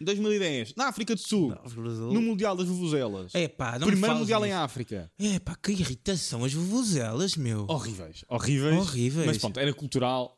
2010, 0.00 0.74
na 0.76 0.88
África 0.88 1.14
do 1.14 1.20
Sul, 1.20 1.54
no 2.12 2.20
Mundial 2.20 2.56
das 2.56 2.66
Vuvuzelas. 2.66 3.32
Epá, 3.36 3.78
não 3.78 3.86
me 3.86 3.92
Primeiro 3.92 4.16
Mundial 4.16 4.44
em. 4.44 4.52
África. 4.52 5.08
Epá, 5.16 5.54
que 5.54 5.70
irritação 5.70 6.44
as 6.44 6.52
vuvuzelas, 6.52 7.36
meu. 7.36 7.66
Horríveis. 7.68 8.24
Horríveis. 8.28 8.76
Horríveis. 8.76 9.26
Mas 9.26 9.38
pronto, 9.38 9.60
era 9.60 9.72
cultural. 9.72 10.36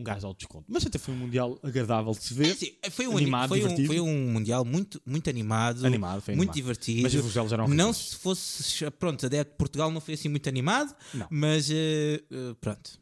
Um 0.00 0.04
gajo 0.04 0.20
de 0.20 0.26
alto 0.26 0.38
desconto. 0.38 0.64
Mas 0.68 0.86
até 0.86 0.98
foi 0.98 1.12
um 1.14 1.18
Mundial 1.18 1.58
agradável 1.62 2.12
de 2.12 2.22
se 2.24 2.32
ver. 2.34 2.48
É 2.48 2.50
assim, 2.52 2.72
foi 2.90 3.06
um, 3.06 3.16
Animado, 3.16 3.48
foi, 3.48 3.58
um, 3.58 3.62
divertido. 3.62 3.86
foi 3.88 4.00
um 4.00 4.32
mundial 4.32 4.64
muito, 4.64 5.00
muito 5.04 5.28
animado, 5.28 5.86
Animado, 5.86 6.22
foi 6.22 6.34
muito 6.34 6.50
animado. 6.50 6.54
divertido. 6.54 7.02
Mas 7.02 7.14
as 7.14 7.20
vuvuzelas 7.20 7.52
eram 7.52 7.68
não 7.68 7.92
se 7.92 8.16
fosse 8.16 8.90
pronto, 8.92 9.24
adepto 9.26 9.52
de 9.52 9.58
Portugal 9.58 9.90
não 9.90 10.00
foi 10.00 10.14
assim 10.14 10.28
muito 10.28 10.48
animado, 10.48 10.94
Não. 11.12 11.26
mas 11.30 11.68
eh, 11.70 12.22
pronto. 12.60 12.98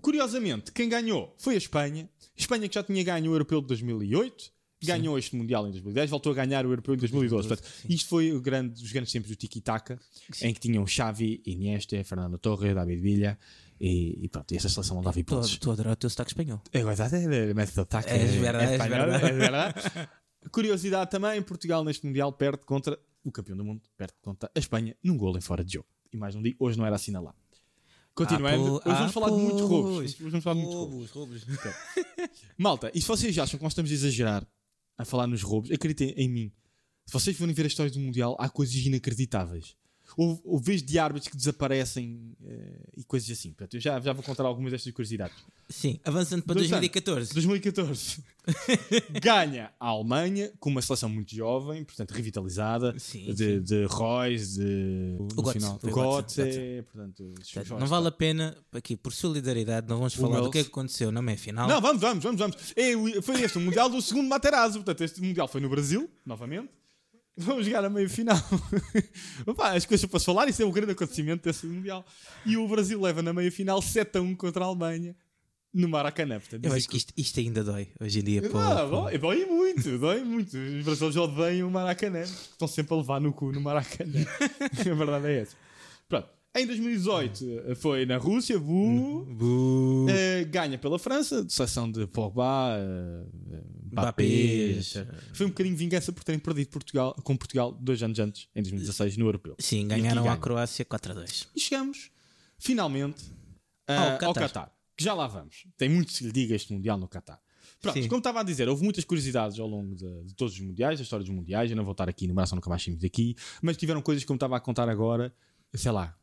Curiosamente, 0.00 0.72
quem 0.72 0.88
ganhou 0.88 1.34
foi 1.38 1.54
a 1.54 1.58
Espanha. 1.58 2.08
Espanha 2.36 2.68
que 2.68 2.74
já 2.74 2.82
tinha 2.82 3.02
ganho 3.02 3.30
o 3.30 3.34
Europeu 3.34 3.60
de 3.62 3.66
2008, 3.68 4.52
ganhou 4.84 5.18
este 5.18 5.34
Mundial 5.34 5.66
em 5.66 5.70
2010, 5.70 6.10
voltou 6.10 6.32
a 6.32 6.34
ganhar 6.34 6.66
o 6.66 6.70
Europeu 6.70 6.94
em 6.94 6.98
2012. 6.98 7.48
Portanto, 7.48 7.68
isto 7.88 8.08
foi 8.08 8.32
o 8.32 8.40
grande, 8.40 8.82
os 8.82 8.92
grandes 8.92 9.10
tempos 9.10 9.30
do 9.30 9.36
tiki-taka, 9.36 9.98
em 10.42 10.52
que 10.52 10.60
tinham 10.60 10.86
Xavi, 10.86 11.42
Iniesta, 11.46 12.02
Fernando 12.04 12.36
Torres, 12.38 12.74
David 12.74 13.00
Villa 13.00 13.38
e, 13.80 14.24
e 14.24 14.28
pronto, 14.28 14.52
e 14.52 14.56
essa 14.56 14.68
seleção 14.68 14.96
não 14.96 15.02
dava 15.02 15.18
hipóteses. 15.18 15.52
estou 15.52 15.70
a 15.70 15.74
adorar 15.74 15.92
o 15.92 15.96
teu 15.96 16.08
sotaque 16.08 16.30
espanhol. 16.30 16.60
É 16.72 16.82
verdade, 16.82 17.16
é 17.16 17.54
método 17.54 17.74
de 17.74 17.80
ataque. 17.80 18.10
É 18.10 18.18
verdade, 18.18 18.72
é 18.72 18.76
espanhol, 18.76 19.06
verdade. 19.06 19.24
é 19.26 19.32
verdade. 19.32 20.08
Curiosidade 20.50 21.10
também, 21.10 21.42
Portugal 21.42 21.84
neste 21.84 22.06
Mundial 22.06 22.32
perde 22.32 22.58
contra 22.64 22.98
o 23.24 23.32
campeão 23.32 23.56
do 23.56 23.64
mundo, 23.64 23.82
perde 23.96 24.14
contra 24.22 24.50
a 24.54 24.58
Espanha 24.58 24.96
num 25.02 25.16
gol 25.16 25.36
em 25.36 25.40
fora 25.40 25.64
de 25.64 25.74
jogo. 25.74 25.88
E 26.12 26.16
mais 26.16 26.34
um 26.34 26.42
dia, 26.42 26.54
hoje 26.58 26.78
não 26.78 26.86
era 26.86 26.96
assim 26.96 27.10
lá. 27.12 27.34
Continuando, 28.14 28.80
Ah, 28.84 28.88
hoje 28.88 28.98
vamos 28.98 29.10
ah, 29.10 29.12
falar 29.12 29.30
de 29.30 29.36
muitos 29.36 29.60
roubos. 29.60 29.96
Hoje 29.98 30.16
vamos 30.20 30.44
falar 30.44 30.54
de 30.56 30.62
muitos 30.62 31.10
roubos. 31.10 31.10
roubos. 31.10 31.46
Malta, 32.56 32.90
e 32.94 33.00
se 33.00 33.06
vocês 33.06 33.36
acham 33.38 33.58
que 33.58 33.62
nós 33.62 33.72
estamos 33.72 33.90
a 33.90 33.94
exagerar 33.94 34.46
a 34.96 35.04
falar 35.04 35.26
nos 35.26 35.42
roubos, 35.42 35.70
acreditem 35.70 36.14
em 36.16 36.28
mim. 36.28 36.52
Se 37.04 37.12
vocês 37.12 37.36
forem 37.36 37.52
ver 37.52 37.64
a 37.64 37.66
história 37.66 37.92
do 37.92 38.00
Mundial, 38.00 38.34
há 38.40 38.48
coisas 38.48 38.74
inacreditáveis. 38.74 39.76
Houve, 40.16 40.40
houve 40.44 40.64
vezes 40.64 40.82
de 40.82 40.98
árbitros 40.98 41.28
que 41.30 41.36
desaparecem 41.36 42.34
eh, 42.42 42.80
e 42.96 43.04
coisas 43.04 43.30
assim. 43.30 43.50
Portanto, 43.50 43.74
eu 43.74 43.80
já, 43.80 44.00
já 44.00 44.12
vou 44.14 44.22
contar 44.22 44.44
algumas 44.44 44.72
destas 44.72 44.90
curiosidades. 44.92 45.36
Sim, 45.68 46.00
avançando 46.04 46.42
para 46.42 46.54
Dois 46.54 46.68
2014. 46.70 47.34
2014 47.34 48.24
ganha 49.22 49.72
a 49.78 49.86
Alemanha 49.88 50.52
com 50.58 50.70
uma 50.70 50.80
seleção 50.80 51.08
muito 51.08 51.34
jovem, 51.34 51.84
portanto 51.84 52.12
revitalizada, 52.12 52.94
Sim, 52.98 53.34
de, 53.34 53.60
de 53.60 53.84
Royce, 53.84 54.58
de 54.58 55.16
no 55.18 55.28
Götze, 55.42 55.52
final, 55.52 55.78
foi 55.80 55.90
o 55.90 55.94
Götze, 55.94 56.42
Götze, 56.42 56.82
portanto, 56.92 57.34
Portanto, 57.52 57.80
não 57.80 57.86
vale 57.86 58.08
a 58.08 58.12
pena, 58.12 58.56
aqui 58.72 58.96
por 58.96 59.12
solidariedade, 59.12 59.88
não 59.88 59.98
vamos 59.98 60.14
falar 60.14 60.40
do 60.40 60.50
que 60.50 60.58
é 60.58 60.62
que 60.64 60.70
aconteceu 60.70 61.10
na 61.10 61.20
meia 61.20 61.36
final. 61.38 61.68
Não, 61.68 61.80
vamos, 61.80 62.00
vamos, 62.00 62.22
vamos, 62.22 62.38
vamos. 62.40 62.56
É, 62.76 62.96
o- 62.96 63.20
foi 63.22 63.42
este 63.42 63.58
o 63.58 63.60
Mundial 63.60 63.88
do 63.90 64.00
segundo 64.00 64.28
Materazzo. 64.28 64.78
Portanto, 64.78 65.02
este 65.02 65.20
Mundial 65.20 65.48
foi 65.48 65.60
no 65.60 65.68
Brasil, 65.68 66.08
novamente. 66.24 66.68
Vamos 67.36 67.66
jogar 67.66 67.84
a 67.84 67.90
meio 67.90 68.08
final. 68.08 68.38
Opa, 69.46 69.72
as 69.72 69.84
coisas 69.84 70.08
para 70.08 70.18
se 70.18 70.24
falar, 70.24 70.48
isso 70.48 70.62
é 70.62 70.64
o 70.64 70.72
grande 70.72 70.92
acontecimento 70.92 71.44
desse 71.44 71.66
Mundial. 71.66 72.04
E 72.46 72.56
o 72.56 72.66
Brasil 72.66 73.00
leva 73.00 73.20
na 73.20 73.32
meia 73.32 73.52
final 73.52 73.82
7 73.82 74.16
a 74.18 74.22
1 74.22 74.34
contra 74.36 74.64
a 74.64 74.68
Alemanha 74.68 75.14
no 75.72 75.88
Maracanã. 75.88 76.40
Portanto, 76.40 76.64
Eu 76.64 76.72
acho 76.72 76.88
que 76.88 76.96
isto, 76.96 77.12
isto 77.16 77.38
ainda 77.38 77.62
dói 77.62 77.88
hoje 78.00 78.20
em 78.20 78.24
dia. 78.24 78.42
Ah, 78.46 78.86
pô. 78.86 78.90
dói, 78.90 79.18
dói 79.18 79.44
muito, 79.44 79.98
dói 79.98 80.24
muito. 80.24 80.56
Os 80.56 80.84
brasileiros 80.84 81.16
odeiam 81.16 81.68
o 81.68 81.70
Maracanã. 81.70 82.22
Estão 82.22 82.66
sempre 82.66 82.94
a 82.94 82.96
levar 82.96 83.20
no 83.20 83.32
cu 83.32 83.52
no 83.52 83.60
Maracanã. 83.60 84.24
a 84.80 84.94
verdade 84.94 85.26
é 85.26 85.40
essa. 85.40 85.56
Em 86.56 86.66
2018 86.66 87.44
eh, 87.66 87.74
foi 87.74 88.06
na 88.06 88.16
Rússia, 88.16 88.58
bu, 88.58 89.26
Bu. 89.26 90.06
eh, 90.08 90.42
ganha 90.44 90.78
pela 90.78 90.98
França, 90.98 91.46
seleção 91.50 91.90
de 91.90 92.06
Pogba, 92.06 92.74
eh, 92.78 93.60
Mbappé. 93.92 94.80
Foi 95.34 95.44
um 95.44 95.50
bocadinho 95.50 95.76
de 95.76 95.84
vingança 95.84 96.10
por 96.12 96.24
terem 96.24 96.38
perdido 96.38 96.68
Portugal, 96.70 97.14
com 97.22 97.36
Portugal 97.36 97.72
dois 97.78 98.02
anos 98.02 98.18
antes, 98.18 98.48
em 98.56 98.62
2016, 98.62 99.18
no 99.18 99.26
Europeu. 99.26 99.54
Sim, 99.58 99.86
ganharam 99.86 100.26
a. 100.30 100.36
Croácia 100.38 100.82
4 100.82 101.12
a 101.12 101.14
2. 101.16 101.48
E 101.54 101.60
chegamos, 101.60 102.10
finalmente, 102.58 103.22
ah, 103.86 104.18
Ao. 104.24 104.32
Qatar. 104.32 104.72
Que 104.96 105.04
já 105.04 105.12
lá 105.12 105.26
vamos. 105.26 105.66
Tem 105.76 105.90
muito 105.90 106.06
que 106.06 106.14
se 106.14 106.24
lhe 106.24 106.32
diga 106.32 106.54
este 106.54 106.72
Mundial 106.72 106.96
no 106.96 107.06
Qatar. 107.06 107.38
Pronto, 107.82 108.00
Sim. 108.00 108.08
como 108.08 108.18
estava 108.18 108.40
a 108.40 108.42
dizer, 108.42 108.66
houve 108.66 108.82
muitas 108.82 109.04
curiosidades 109.04 109.58
ao 109.58 109.68
longo 109.68 109.94
de, 109.94 110.24
de 110.24 110.34
todos 110.34 110.54
os 110.54 110.60
Mundiais, 110.60 110.98
da 110.98 111.02
história 111.02 111.22
dos 111.22 111.34
Mundiais. 111.34 111.70
Eu 111.70 111.76
não 111.76 111.84
vou 111.84 111.92
estar 111.92 112.08
aqui 112.08 112.26
no 112.26 112.32
braço, 112.32 112.54
nunca 112.54 112.70
mais 112.70 112.82
saímos 112.82 113.02
daqui. 113.02 113.36
Mas 113.60 113.76
tiveram 113.76 114.00
coisas 114.00 114.24
como 114.24 114.36
estava 114.36 114.56
a 114.56 114.60
contar 114.60 114.88
agora, 114.88 115.34
sei 115.74 115.92
lá, 115.92 116.16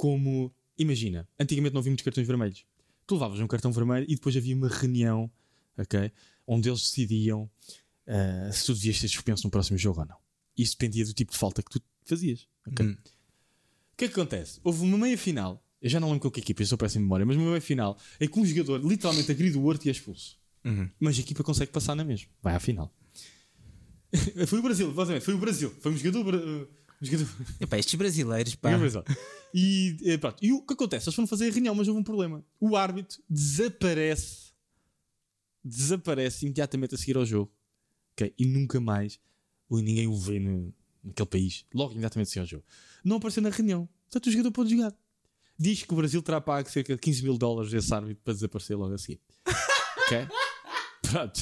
como, 0.00 0.50
imagina, 0.78 1.28
antigamente 1.38 1.74
não 1.74 1.80
havia 1.80 1.90
muitos 1.90 2.02
cartões 2.02 2.26
vermelhos. 2.26 2.64
Tu 3.06 3.14
levavas 3.14 3.38
um 3.38 3.46
cartão 3.46 3.70
vermelho 3.70 4.06
e 4.08 4.14
depois 4.14 4.34
havia 4.34 4.56
uma 4.56 4.66
reunião, 4.66 5.30
ok? 5.76 6.10
Onde 6.46 6.70
eles 6.70 6.80
decidiam 6.80 7.50
ah, 8.06 8.50
se 8.50 8.64
tu 8.64 8.72
devias 8.72 8.96
ser 8.96 9.08
suspenso 9.08 9.46
no 9.46 9.50
próximo 9.50 9.76
jogo 9.76 10.00
ou 10.00 10.06
não. 10.06 10.16
Isso 10.56 10.72
dependia 10.72 11.04
do 11.04 11.12
tipo 11.12 11.32
de 11.32 11.36
falta 11.36 11.62
que 11.62 11.68
tu 11.70 11.82
fazias, 12.06 12.48
ok? 12.66 12.86
Hum. 12.86 12.92
O 12.92 13.96
que 13.98 14.06
é 14.06 14.08
que 14.08 14.14
acontece? 14.14 14.58
Houve 14.64 14.82
uma 14.84 14.96
meia 14.96 15.18
final, 15.18 15.62
eu 15.82 15.90
já 15.90 16.00
não 16.00 16.08
lembro 16.08 16.22
com 16.22 16.30
que 16.30 16.40
equipa, 16.40 16.62
eu 16.62 16.66
sou 16.66 16.78
péssimo 16.78 17.02
em 17.02 17.04
memória, 17.04 17.26
mas 17.26 17.36
uma 17.36 17.50
meia 17.50 17.60
final 17.60 17.98
em 18.18 18.26
que 18.26 18.40
um 18.40 18.46
jogador 18.46 18.80
literalmente 18.82 19.30
agride 19.30 19.58
o 19.58 19.64
Horto 19.66 19.86
e 19.86 19.90
é 19.90 19.92
expulso. 19.92 20.38
Uhum. 20.64 20.88
Mas 20.98 21.18
a 21.18 21.20
equipa 21.20 21.44
consegue 21.44 21.72
passar 21.72 21.94
na 21.94 22.04
mesma. 22.04 22.30
Vai 22.42 22.54
à 22.54 22.58
final. 22.58 22.90
foi 24.48 24.58
o 24.58 24.62
Brasil, 24.62 24.90
basicamente, 24.92 25.24
foi 25.24 25.34
o 25.34 25.38
Brasil. 25.38 25.74
Foi 25.78 25.92
um 25.92 25.96
jogador. 25.98 26.34
uh, 26.34 26.38
um 26.38 26.38
jogador, 26.38 26.68
Estes 27.78 27.94
brasileiros, 27.94 28.54
pá. 28.54 28.70
jogador 28.70 28.78
Brasil. 28.78 29.04
E, 29.54 29.96
eh, 30.04 30.18
pronto. 30.18 30.36
e 30.42 30.52
o 30.52 30.62
que 30.62 30.74
acontece? 30.74 31.06
Eles 31.08 31.14
foram 31.14 31.26
fazer 31.26 31.48
a 31.48 31.52
reunião, 31.52 31.74
mas 31.74 31.88
houve 31.88 32.00
um 32.00 32.04
problema. 32.04 32.44
O 32.60 32.76
árbitro 32.76 33.22
desaparece. 33.28 34.50
Desaparece 35.64 36.46
imediatamente 36.46 36.94
a 36.94 36.98
seguir 36.98 37.16
ao 37.16 37.24
jogo. 37.24 37.52
Ok? 38.12 38.32
E 38.38 38.44
nunca 38.44 38.80
mais 38.80 39.18
ninguém 39.70 40.06
o 40.06 40.16
vê 40.16 40.38
no, 40.38 40.74
naquele 41.02 41.28
país. 41.28 41.64
Logo 41.72 41.92
imediatamente 41.92 42.28
a 42.28 42.30
seguir 42.30 42.40
ao 42.40 42.46
jogo. 42.46 42.64
Não 43.04 43.16
apareceu 43.16 43.42
na 43.42 43.50
reunião. 43.50 43.88
Portanto, 44.10 44.26
o 44.26 44.30
jogador 44.30 44.52
pode 44.52 44.70
jogar. 44.70 44.94
Diz 45.58 45.82
que 45.82 45.92
o 45.92 45.96
Brasil 45.96 46.22
terá 46.22 46.40
pago 46.40 46.70
cerca 46.70 46.94
de 46.94 47.00
15 47.00 47.22
mil 47.22 47.36
dólares 47.36 47.70
desse 47.70 47.92
árbitro 47.92 48.22
para 48.24 48.34
desaparecer 48.34 48.76
logo 48.76 48.94
a 48.94 48.98
seguir. 48.98 49.20
Ok? 50.06 50.26
Pronto. 51.10 51.40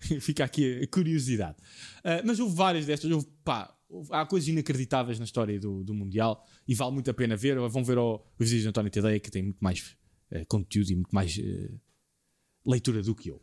Fica 0.20 0.44
aqui 0.44 0.82
a 0.82 0.86
curiosidade. 0.86 1.56
Ah, 2.02 2.22
mas 2.24 2.38
houve 2.38 2.54
várias 2.54 2.86
destas. 2.86 3.10
Houve, 3.10 3.26
pá, 3.44 3.74
houve- 3.88 4.08
há 4.12 4.24
coisas 4.26 4.48
inacreditáveis 4.48 5.18
na 5.18 5.24
história 5.24 5.58
do, 5.58 5.82
do 5.84 5.94
Mundial 5.94 6.46
e 6.66 6.74
vale 6.74 6.92
muito 6.92 7.10
a 7.10 7.14
pena 7.14 7.36
ver. 7.36 7.58
Vão 7.68 7.84
ver 7.84 7.98
o, 7.98 8.16
os 8.38 8.46
vídeos 8.48 8.62
de 8.62 8.68
António 8.68 8.90
Tadeia 8.90 9.18
que 9.20 9.30
tem 9.30 9.42
muito 9.42 9.58
mais 9.60 9.96
eh, 10.30 10.44
conteúdo 10.46 10.90
e 10.90 10.94
muito 10.94 11.14
mais 11.14 11.38
eh, 11.38 11.70
leitura 12.66 13.02
do 13.02 13.14
que 13.14 13.28
eu. 13.30 13.40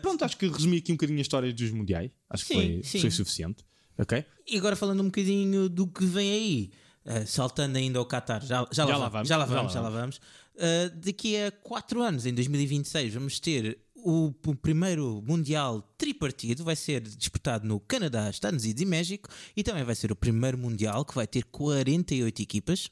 Pronto, 0.00 0.24
acho 0.24 0.38
que 0.38 0.46
resumi 0.48 0.78
aqui 0.78 0.92
um 0.92 0.94
bocadinho 0.94 1.18
a 1.18 1.22
história 1.22 1.52
dos 1.52 1.70
Mundiais. 1.70 2.10
Acho 2.30 2.46
que 2.46 2.54
Sim, 2.54 2.60
foi, 2.60 2.82
sim. 2.84 3.00
foi 3.00 3.10
suficiente. 3.10 3.64
Ok? 3.98 4.24
E 4.46 4.56
agora 4.56 4.74
falando 4.76 5.00
um 5.02 5.06
bocadinho 5.06 5.68
do 5.68 5.86
que 5.86 6.06
vem 6.06 6.30
aí, 6.30 6.70
eh, 7.04 7.26
saltando 7.26 7.76
ainda 7.76 7.98
ao 7.98 8.06
Qatar, 8.06 8.42
já, 8.44 8.66
já, 8.72 8.84
lá, 8.86 9.08
vamos, 9.10 9.28
já 9.28 9.36
lá 9.36 9.44
vamos, 9.44 9.72
já 9.74 9.80
lá 9.82 9.90
vamos. 9.90 10.20
Eh, 10.56 10.88
daqui 10.88 11.36
a 11.36 11.52
4 11.52 12.00
anos, 12.02 12.24
em 12.24 12.32
2026, 12.32 13.12
vamos 13.14 13.38
ter 13.38 13.78
o, 14.04 14.54
primeiro 14.54 15.22
Mundial 15.26 15.82
tripartido, 15.96 16.62
vai 16.62 16.76
ser 16.76 17.00
disputado 17.00 17.66
no 17.66 17.80
Canadá, 17.80 18.28
Estados 18.28 18.62
Unidos 18.62 18.82
e 18.82 18.84
México, 18.86 19.28
e 19.56 19.62
também 19.62 19.82
vai 19.82 19.94
ser 19.94 20.12
o 20.12 20.16
primeiro 20.16 20.58
Mundial 20.58 21.04
que 21.04 21.14
vai 21.14 21.26
ter 21.26 21.44
48 21.44 22.42
equipas. 22.42 22.90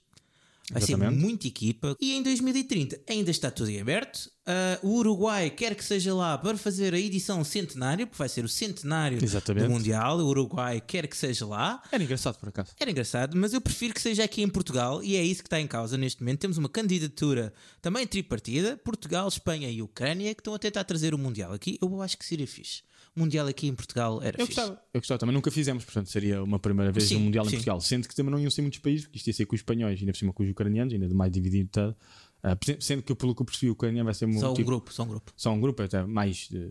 Vai 0.72 0.80
ser 0.80 0.92
Exatamente. 0.92 1.20
muita 1.20 1.46
equipa. 1.46 1.96
E 2.00 2.14
em 2.14 2.22
2030 2.22 3.00
ainda 3.08 3.30
está 3.30 3.50
tudo 3.50 3.70
em 3.70 3.80
aberto. 3.80 4.30
Ah, 4.46 4.78
o 4.82 4.96
Uruguai 4.96 5.50
quer 5.50 5.74
que 5.74 5.84
seja 5.84 6.14
lá 6.14 6.36
para 6.38 6.56
fazer 6.56 6.94
a 6.94 6.98
edição 6.98 7.44
centenário, 7.44 8.06
porque 8.06 8.18
vai 8.18 8.28
ser 8.28 8.44
o 8.44 8.48
centenário 8.48 9.22
Exatamente. 9.22 9.66
do 9.66 9.70
Mundial. 9.70 10.18
O 10.18 10.26
Uruguai 10.26 10.80
quer 10.80 11.06
que 11.06 11.16
seja 11.16 11.46
lá. 11.46 11.82
Era 11.92 12.02
engraçado 12.02 12.38
por 12.38 12.48
acaso. 12.48 12.70
Era 12.80 12.90
engraçado, 12.90 13.36
mas 13.36 13.52
eu 13.52 13.60
prefiro 13.60 13.92
que 13.92 14.00
seja 14.00 14.24
aqui 14.24 14.42
em 14.42 14.48
Portugal 14.48 15.02
e 15.04 15.14
é 15.14 15.22
isso 15.22 15.42
que 15.42 15.46
está 15.46 15.60
em 15.60 15.66
causa 15.66 15.96
neste 15.98 16.22
momento. 16.22 16.40
Temos 16.40 16.56
uma 16.56 16.68
candidatura 16.68 17.52
também 17.80 18.06
tripartida: 18.06 18.76
Portugal, 18.78 19.28
Espanha 19.28 19.70
e 19.70 19.82
Ucrânia, 19.82 20.34
que 20.34 20.40
estão 20.40 20.54
a 20.54 20.58
tentar 20.58 20.84
trazer 20.84 21.14
o 21.14 21.18
Mundial 21.18 21.52
aqui. 21.52 21.78
Eu 21.80 22.00
acho 22.00 22.16
que 22.16 22.24
seria 22.24 22.46
fixe. 22.46 22.82
Mundial 23.14 23.46
aqui 23.46 23.66
em 23.66 23.74
Portugal 23.74 24.22
era 24.22 24.40
Eu 24.40 24.46
fixe. 24.46 24.60
gostava. 24.60 24.82
Eu 24.94 25.00
gostava 25.00 25.18
também. 25.18 25.34
Nunca 25.34 25.50
fizemos, 25.50 25.84
portanto 25.84 26.08
seria 26.08 26.42
uma 26.42 26.58
primeira 26.58 26.90
vez 26.90 27.08
Sim, 27.08 27.14
no 27.16 27.20
Mundial 27.20 27.44
em 27.44 27.48
sim. 27.50 27.56
Portugal. 27.56 27.80
Sendo 27.80 28.08
que 28.08 28.14
também 28.14 28.30
não 28.32 28.38
iam 28.40 28.50
ser 28.50 28.62
muitos 28.62 28.78
países, 28.80 29.04
porque 29.04 29.18
isto 29.18 29.26
ia 29.26 29.32
ser 29.34 29.46
com 29.46 29.54
os 29.54 29.60
espanhóis, 29.60 29.98
ainda 30.00 30.12
por 30.12 30.18
cima 30.18 30.32
com 30.32 30.42
os 30.42 30.48
ucranianos, 30.50 30.92
ainda 30.94 31.08
mais 31.14 31.30
dividido. 31.32 31.68
Tá? 31.70 31.94
Ah, 32.42 32.56
sendo 32.80 33.02
que, 33.02 33.14
pelo 33.14 33.34
que 33.34 33.42
eu 33.42 33.46
percebi, 33.46 33.68
o 33.70 33.72
ucraniano 33.74 34.04
vai 34.06 34.14
ser 34.14 34.32
Só 34.34 34.50
um 34.50 34.54
tipo- 34.54 34.66
grupo, 34.66 34.92
só 34.92 35.02
um 35.02 35.08
grupo. 35.08 35.32
só 35.36 35.52
um 35.52 35.60
grupo, 35.60 35.82
até 35.82 36.02
mais 36.04 36.48
de, 36.50 36.70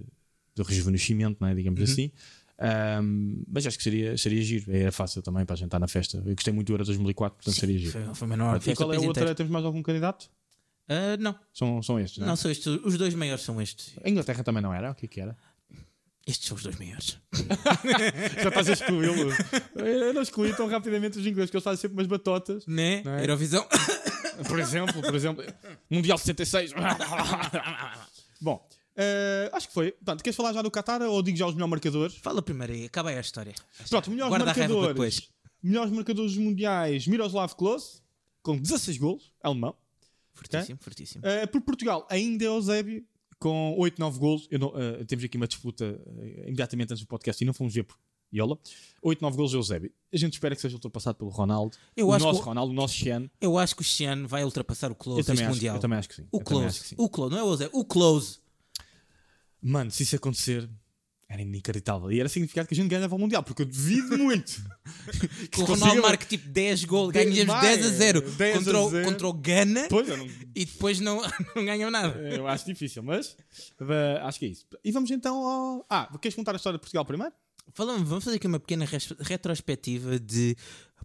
de 0.55 0.63
rejuvenescimento, 0.63 1.37
não 1.39 1.47
é? 1.47 1.55
digamos 1.55 1.79
Uhum. 1.79 1.83
assim. 1.85 2.11
Ahm, 2.63 3.43
mas 3.47 3.65
acho 3.65 3.77
que 3.77 3.83
seria, 3.83 4.17
seria 4.17 4.41
giro. 4.41 4.71
Era 4.71 4.91
fácil 4.91 5.21
também 5.21 5.45
para 5.45 5.53
a 5.53 5.57
gente 5.57 5.67
estar 5.67 5.79
na 5.79 5.87
festa. 5.87 6.17
Eu 6.25 6.35
gostei 6.35 6.53
muito 6.53 6.67
do 6.67 6.73
Euro 6.73 6.85
2004, 6.85 7.37
portanto 7.37 7.59
seria 7.59 7.77
giro. 7.79 7.91
Foi, 7.91 8.13
foi 8.15 8.25
uma 8.27 8.35
enorme 8.35 8.59
e 8.71 8.75
qual 8.75 8.93
é 8.93 8.97
o 8.97 9.03
a 9.03 9.05
outra? 9.05 9.21
inteiro. 9.23 9.35
Temos 9.35 9.51
mais 9.51 9.65
algum 9.65 9.81
candidato? 9.81 10.29
Ah, 10.87 11.15
não, 11.19 11.35
São, 11.53 11.81
são 11.81 11.99
estes, 11.99 12.17
não, 12.19 12.25
é? 12.25 12.29
não 12.29 12.35
são 12.35 12.51
estes. 12.51 12.67
Os 12.67 12.97
dois 12.97 13.13
maiores 13.15 13.43
são 13.43 13.61
estes. 13.61 13.93
A 14.03 14.09
Inglaterra 14.09 14.43
também 14.43 14.61
não 14.61 14.73
era? 14.73 14.91
O 14.91 14.95
que 14.95 15.05
é 15.05 15.09
que 15.09 15.21
era? 15.21 15.37
Estes 16.25 16.47
são 16.47 16.55
os 16.55 16.63
dois 16.63 16.77
maiores. 16.77 17.17
Já 18.41 18.49
estás 18.49 18.69
a 18.69 18.73
excluí-los. 18.73 19.33
Eu 19.75 20.13
não 20.13 20.21
excluí 20.21 20.55
tão 20.55 20.67
rapidamente 20.67 21.17
os 21.17 21.25
ingleses, 21.25 21.49
que 21.49 21.57
eles 21.57 21.63
fazem 21.63 21.81
sempre 21.81 21.97
umas 21.97 22.07
batotas. 22.07 22.65
Né? 22.67 23.01
Não 23.03 23.13
é? 23.13 23.23
Eurovisão. 23.23 23.67
Por 24.47 24.59
exemplo, 24.59 25.01
por 25.01 25.13
exemplo, 25.13 25.43
Mundial 25.89 26.17
66. 26.17 26.73
Bom, 28.41 28.67
eh, 28.95 29.49
acho 29.53 29.67
que 29.67 29.73
foi. 29.73 29.91
Portanto, 29.91 30.23
queres 30.23 30.35
falar 30.35 30.53
já 30.53 30.61
do 30.61 30.71
Qatar 30.71 31.01
ou 31.01 31.21
digo 31.21 31.37
já 31.37 31.45
os 31.45 31.53
melhores 31.53 31.69
marcadores? 31.69 32.15
Fala 32.17 32.41
primeiro 32.41 32.73
aí, 32.73 32.85
acaba 32.85 33.09
aí 33.09 33.17
a 33.17 33.21
história. 33.21 33.53
Pronto, 33.89 34.09
melhores 34.09 34.29
Guarda 34.29 34.45
marcadores. 34.45 34.87
depois. 34.87 35.29
Melhores 35.61 35.91
marcadores 35.91 36.37
mundiais: 36.37 37.05
Miroslav 37.05 37.53
Klose, 37.55 38.01
com 38.41 38.57
16 38.57 38.97
golos, 38.97 39.31
alemão. 39.43 39.75
Fortíssimo, 40.33 40.79
fortíssimo. 40.81 41.25
Eh, 41.25 41.45
por 41.45 41.61
Portugal, 41.61 42.07
ainda 42.09 42.43
é 42.45 42.47
Eusébio, 42.47 43.05
com 43.41 43.75
8, 43.77 43.99
9 43.99 44.19
golos. 44.19 44.47
Não- 44.51 44.71
eh, 44.75 45.03
temos 45.05 45.25
aqui 45.25 45.35
uma 45.35 45.47
disputa 45.47 45.99
eh, 46.19 46.43
imediatamente 46.47 46.93
antes 46.93 47.03
do 47.03 47.07
podcast 47.07 47.43
e 47.43 47.47
não 47.47 47.53
fomos 47.53 47.73
ver 47.73 47.83
por 47.83 47.97
Iola. 48.33 48.57
8, 49.01 49.19
9 49.21 49.35
golos 49.35 49.53
Eusébio. 49.53 49.91
A 50.13 50.15
gente 50.17 50.33
espera 50.33 50.55
que 50.55 50.61
seja 50.61 50.75
ultrapassado 50.75 51.17
pelo 51.17 51.31
Ronaldo. 51.31 51.75
Eu 51.97 52.07
o 52.07 52.17
nosso 52.17 52.39
que 52.39 52.45
Ronaldo, 52.45 52.71
o 52.71 52.75
nosso 52.75 52.93
Xian. 52.93 53.29
Eu 53.41 53.57
acho 53.57 53.75
que 53.75 53.81
o 53.81 53.83
Xian 53.83 54.25
vai 54.27 54.45
ultrapassar 54.45 54.91
o 54.91 54.95
Close 54.95 55.19
Eu 55.21 55.25
também, 55.25 55.41
este 55.41 55.45
acho, 55.49 55.55
Mundial. 55.55 55.75
eu 55.75 55.81
também 55.81 55.97
acho 55.99 56.07
que 56.09 56.15
sim. 56.15 56.27
O 56.31 56.37
Eu 56.37 56.43
Close. 56.43 56.79
que 56.79 56.87
sim. 56.87 56.95
O 56.97 57.09
Close, 57.09 57.31
não 57.33 57.39
é 57.39 57.43
o 57.43 57.55
Zé. 57.57 57.69
O 57.73 57.83
Close. 57.83 58.39
Mano, 59.61 59.91
se 59.91 60.03
isso 60.03 60.15
acontecer, 60.15 60.69
era 61.31 61.41
inacreditável. 61.41 62.11
E 62.11 62.19
era 62.19 62.27
significado 62.27 62.67
que 62.67 62.73
a 62.73 62.77
gente 62.77 62.89
ganhava 62.89 63.15
o 63.15 63.19
Mundial, 63.19 63.41
porque 63.41 63.61
eu 63.61 63.65
duvido 63.65 64.17
muito. 64.17 64.61
Que 65.51 65.61
o 65.61 65.63
Ronaldo 65.65 66.01
marque 66.01 66.25
tipo 66.27 66.47
10 66.49 66.83
gols, 66.85 67.11
ganhamos 67.13 67.45
Vai, 67.45 67.61
10 67.77 67.85
a 67.85 67.89
0 67.89 68.21
10 68.21 68.55
a 68.55 68.59
contra, 68.59 68.79
o- 68.79 68.89
0. 68.89 69.05
contra 69.05 69.27
o 69.27 69.33
eu, 70.09 70.17
não, 70.17 70.27
e 70.55 70.65
depois 70.65 70.99
não, 70.99 71.21
não 71.55 71.65
ganham 71.65 71.89
nada. 71.91 72.17
eu 72.19 72.47
acho 72.47 72.65
difícil, 72.65 73.01
mas 73.03 73.35
acho 74.23 74.39
que 74.39 74.45
é 74.45 74.49
isso. 74.49 74.65
E 74.83 74.91
vamos 74.91 75.09
então 75.11 75.35
ao. 75.45 75.85
Ah, 75.89 76.09
queres 76.19 76.35
contar 76.35 76.53
a 76.53 76.55
história 76.57 76.77
de 76.77 76.81
Portugal 76.81 77.05
primeiro? 77.05 77.33
Falamos, 77.73 78.07
vamos 78.07 78.23
fazer 78.23 78.37
aqui 78.37 78.47
uma 78.47 78.59
pequena 78.59 78.85
retrospectiva 79.19 80.19
de 80.19 80.55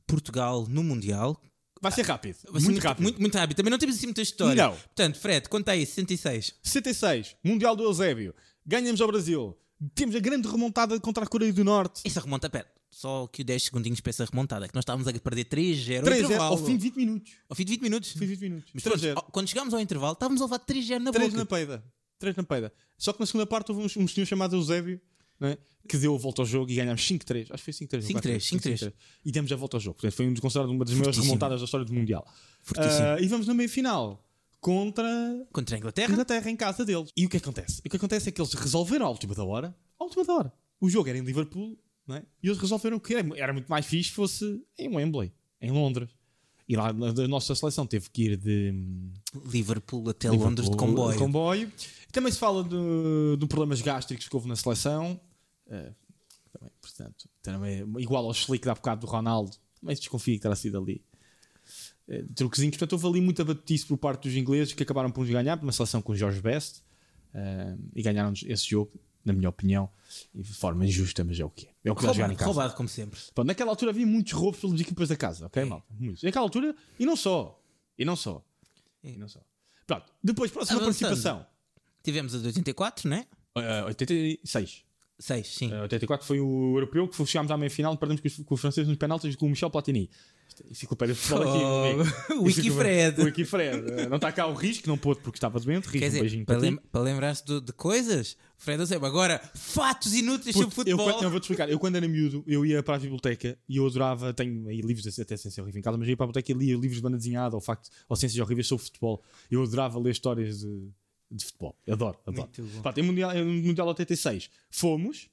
Portugal 0.07 0.67
no 0.69 0.83
Mundial. 0.83 1.41
Vai 1.81 1.93
ser 1.93 2.03
rápido. 2.07 2.37
Vai 2.51 2.61
ser 2.61 2.67
muito 2.69 2.83
rápido. 2.83 3.03
Muito, 3.03 3.21
muito 3.21 3.37
rápido. 3.37 3.57
Também 3.57 3.71
não 3.71 3.79
temos 3.79 3.97
assim 3.97 4.07
muita 4.07 4.23
história. 4.23 4.65
Não. 4.65 4.73
Portanto, 4.75 5.19
Fred, 5.19 5.49
conta 5.49 5.73
aí, 5.73 5.85
66. 5.85 6.55
66, 6.63 7.37
Mundial 7.45 7.77
do 7.77 7.85
Eusébio. 7.85 8.35
Ganhamos 8.65 9.01
ao 9.01 9.07
Brasil. 9.07 9.57
Temos 9.95 10.15
a 10.15 10.21
grande 10.21 10.49
remontada 10.49 10.99
contra 11.01 11.25
a 11.25 11.27
Coreia 11.27 11.53
do 11.53 11.63
Norte. 11.65 12.01
Essa 12.05 12.21
remonta, 12.21 12.49
pera, 12.49 12.67
só 12.91 13.27
que 13.27 13.43
o 13.43 13.45
10 13.45 13.65
segundinhos 13.65 14.01
para 14.01 14.11
essa 14.11 14.25
remontada, 14.25 14.67
que 14.67 14.75
nós 14.75 14.83
estávamos 14.83 15.07
a 15.07 15.13
perder 15.13 15.45
3-0 15.45 15.99
ao 15.99 16.05
3 16.05 16.25
intervalo. 16.25 16.51
ao 16.57 16.65
fim 16.65 16.77
de 16.77 16.83
20 16.85 16.97
minutos. 16.97 17.33
Ao 17.49 17.55
fim 17.57 17.65
de 17.65 17.71
20 17.73 17.83
minutos. 17.83 18.13
Fim 18.13 18.19
de 18.21 18.27
20 18.27 18.41
minutos. 18.41 18.71
Mas 18.73 18.83
3 18.83 19.01
pronto, 19.01 19.19
ao- 19.19 19.31
quando 19.31 19.49
chegámos 19.49 19.75
ao 19.75 19.81
intervalo, 19.81 20.15
estávamos 20.15 20.41
a 20.41 20.45
levar 20.47 20.59
3-0 20.61 20.99
na 21.01 21.13
3 21.13 21.29
boca. 21.29 21.39
na 21.39 21.47
peida. 21.47 21.85
3 22.19 22.37
na 22.37 22.43
peida. 22.43 22.73
Só 22.97 23.13
que 23.13 23.21
na 23.21 23.27
segunda 23.27 23.47
parte 23.47 23.71
houve 23.71 23.83
um, 23.99 24.03
um 24.03 24.09
senhor 24.09 24.25
chamado 24.27 24.57
Eusébio 24.57 24.99
né, 25.39 25.59
que 25.87 25.99
deu 25.99 26.15
a 26.15 26.19
volta 26.19 26.41
ao 26.41 26.47
jogo 26.47 26.71
e 26.71 26.77
ganhámos 26.77 27.03
5-3. 27.07 27.49
Acho 27.51 27.63
que 27.63 27.73
foi 27.73 27.87
5-3. 27.87 27.93
não 28.15 28.21
5-3, 28.21 28.37
4-3, 28.39 28.81
5-3. 28.81 28.93
E 29.27 29.31
demos 29.31 29.53
a 29.53 29.57
volta 29.57 29.77
ao 29.77 29.81
jogo. 29.81 29.97
Portanto, 29.97 30.15
foi 30.17 30.27
um 30.27 30.35
considerado 30.37 30.71
uma 30.71 30.83
das 30.87 30.95
maiores 30.95 31.17
Fortíssimo. 31.17 31.25
remontadas 31.27 31.61
da 31.61 31.65
história 31.67 31.85
do 31.85 31.93
Mundial. 31.93 32.27
Fortíssimo. 32.63 33.07
Ah, 33.07 33.21
e 33.21 33.29
vamos 33.29 33.47
na 33.47 33.53
meia 33.53 33.69
final 33.69 34.26
contra 34.61 35.47
Contra 35.53 35.77
a 35.77 35.79
Inglaterra. 35.79 36.13
Inglaterra 36.13 36.51
em 36.51 36.57
casa 36.57 36.85
deles. 36.85 37.11
E 37.17 37.27
o 37.27 37.29
que 37.29 37.37
acontece? 37.37 37.81
O 37.85 37.89
que 37.89 37.97
acontece 37.97 38.29
é 38.29 38.33
que 38.33 38.41
eles 38.41 38.53
resolveram 38.55 39.07
à 39.07 39.11
última 39.11 39.35
da 39.35 39.45
hora. 39.45 39.77
À 39.99 40.05
última 40.05 40.25
da 40.25 40.35
hora. 40.35 40.53
O 40.81 40.89
jogo 40.89 41.09
era 41.09 41.19
em 41.19 41.23
Liverpool 41.23 41.79
é? 42.11 42.23
e 42.43 42.49
eles 42.49 42.59
resolveram 42.59 42.99
que 42.99 43.15
era, 43.15 43.53
muito 43.53 43.69
mais 43.69 43.87
fixe 43.87 44.11
se 44.11 44.15
fosse 44.15 44.63
em 44.79 44.95
Wembley, 44.95 45.33
em 45.61 45.71
Londres. 45.71 46.11
E 46.69 46.75
lá 46.75 46.89
a 46.89 47.29
nossa 47.29 47.55
seleção 47.55 47.87
teve 47.87 48.11
que 48.11 48.25
ir 48.25 48.37
de 48.37 48.73
hum, 48.75 49.13
Liverpool 49.47 50.09
até 50.09 50.29
Londres 50.29 50.69
de 50.69 50.73
Liverpool, 50.73 50.77
comboio. 50.77 51.19
comboio. 51.19 51.73
Também 52.11 52.33
se 52.33 52.39
fala 52.39 52.65
de, 52.65 53.37
de 53.39 53.47
problemas 53.47 53.81
gástricos 53.81 54.29
que 54.29 54.35
houve 54.35 54.49
na 54.49 54.57
seleção. 54.57 55.21
Eh, 55.69 55.93
também, 56.53 56.73
portanto, 56.81 57.29
também, 57.41 57.85
igual 57.99 58.25
ao 58.25 58.33
slick 58.33 58.65
da 58.65 58.75
bocado 58.75 59.03
do 59.03 59.07
Ronaldo, 59.07 59.57
mas 59.81 60.01
desconfio 60.01 60.35
que 60.35 60.41
terá 60.41 60.57
sido 60.57 60.79
ali. 60.79 61.05
Eh, 62.09 62.25
truquezinhos. 62.35 62.77
Portanto, 62.77 62.93
houve 62.95 63.07
ali 63.07 63.21
muita 63.21 63.45
batutice 63.45 63.87
por 63.87 63.97
parte 63.99 64.29
dos 64.29 64.37
ingleses 64.37 64.73
que 64.73 64.83
acabaram 64.83 65.11
por 65.11 65.23
nos 65.23 65.31
ganhar, 65.31 65.59
uma 65.63 65.73
seleção 65.73 66.01
com 66.03 66.13
o 66.13 66.17
Jorge 66.17 66.41
Best 66.41 66.83
eh, 67.35 67.77
e 67.95 68.03
ganharam 68.03 68.33
esse 68.45 68.69
jogo, 68.69 68.93
na 69.25 69.33
minha 69.33 69.49
opinião, 69.49 69.89
de 70.35 70.53
forma 70.53 70.85
injusta, 70.87 71.25
mas 71.25 71.39
é 71.41 71.45
o 71.45 71.51
que 71.51 71.67
é. 71.67 71.71
É 71.85 71.91
o 71.93 71.97
que 71.97 72.05
vai 72.05 72.15
jogar 72.15 72.27
em 72.27 72.35
Roubado, 72.35 72.39
casa. 72.39 72.51
roubado, 72.53 72.75
como 72.77 72.89
sempre. 72.89 73.19
Pô, 73.35 73.45
naquela 73.45 73.71
altura 73.71 73.91
havia 73.91 74.07
muitos 74.07 74.33
roubos 74.33 74.61
pelas 74.61 74.81
equipas 74.81 75.09
da 75.09 75.17
casa, 75.17 75.47
ok, 75.47 75.65
malta? 75.65 75.87
Muitos. 75.99 76.23
Naquela 76.23 76.45
altura, 76.45 76.75
e 76.99 77.05
não 77.07 77.17
só. 77.17 77.61
E 77.99 78.05
não 78.05 78.15
só. 78.17 78.45
E 79.03 79.17
não 79.17 79.29
só. 79.29 79.41
Pronto, 79.87 80.13
depois, 80.23 80.51
próxima 80.51 80.81
Avançando. 80.81 81.09
participação. 81.09 81.47
Tivemos 82.03 82.35
a 82.35 82.39
de 82.39 82.47
84, 82.47 83.09
né? 83.09 83.27
Eh, 83.57 83.85
86. 83.85 84.85
6, 85.19 85.47
sim. 85.47 85.73
Eh, 85.73 85.83
84 85.83 86.27
foi 86.27 86.41
o 86.41 86.77
europeu 86.77 87.09
que 87.09 87.27
chegámos 87.27 87.51
à 87.51 87.57
meia 87.57 87.71
final, 87.71 87.97
perdemos 87.97 88.21
com 88.21 88.29
os, 88.29 88.37
com 88.37 88.55
os 88.55 88.61
franceses 88.61 88.89
nos 88.89 88.99
penaltis 88.99 89.35
com 89.35 89.47
o 89.47 89.49
Michel 89.49 89.71
Platini. 89.71 90.11
Isto 90.49 90.63
é 90.63 90.71
Enciclopédia 90.71 91.15
de 91.15 91.21
futebol 91.21 91.49
aqui. 91.49 92.33
Oh, 92.33 92.43
Wikifred. 92.45 93.23
Wikifred. 93.23 94.09
Não 94.09 94.17
está 94.17 94.31
cá 94.33 94.47
o 94.47 94.55
risco, 94.55 94.89
não 94.89 94.97
pôde 94.97 95.21
porque 95.21 95.37
estava 95.37 95.59
doente. 95.59 95.85
Risco, 95.85 95.99
Quer 95.99 96.07
um 96.07 96.09
dizer, 96.09 96.21
beijinho 96.21 96.47
para, 96.47 96.57
para, 96.57 96.63
lem 96.69 96.77
para 96.77 97.01
lembrar-se 97.01 97.45
de, 97.45 97.61
de 97.61 97.73
coisas, 97.73 98.37
Fred 98.57 98.81
Eusébio. 98.81 99.07
Agora, 99.07 99.41
fatos 99.55 100.15
inúteis 100.15 100.55
sobre 100.55 100.75
Puto, 100.75 100.89
eu, 100.89 100.97
futebol. 100.97 101.23
eu 101.23 101.31
vou-te 101.31 101.45
explicar. 101.45 101.69
Eu, 101.69 101.79
quando 101.79 101.97
era 101.97 102.09
miúdo, 102.09 102.43
eu 102.47 102.65
ia 102.65 102.83
para 102.83 102.97
a 102.97 102.99
biblioteca 102.99 103.59
e 103.69 103.77
eu 103.77 103.87
adorava. 103.87 104.33
Tenho 104.33 104.69
aí 104.69 104.81
livros 104.81 105.03
de 105.03 105.23
até 105.23 105.37
ciência 105.37 105.63
horrível 105.63 105.81
em 105.81 105.83
casa, 105.83 105.99
mas 105.99 106.07
eu 106.07 106.13
ia 106.13 106.17
para 106.17 106.25
a 106.25 106.29
biblioteca 106.29 106.53
e 106.53 106.55
lia 106.55 106.75
livros 106.77 106.97
de 106.97 107.03
banda 107.03 107.17
desenhada 107.17 107.55
ou, 107.55 107.61
facto, 107.61 107.91
ou 108.09 108.17
ciências 108.17 108.41
horríveis 108.41 108.67
sobre 108.67 108.85
futebol. 108.85 109.23
Eu 109.51 109.63
adorava 109.63 109.99
ler 109.99 110.11
histórias 110.11 110.61
de, 110.61 110.89
de 111.31 111.45
futebol. 111.45 111.77
Adoro, 111.89 112.19
adoro. 112.27 112.49
Pronto, 112.83 112.99
em 112.99 113.03
Mundial, 113.03 113.37
em 113.37 113.63
Mundial 113.63 113.89
86 113.89 114.51
fomos, 114.71 115.29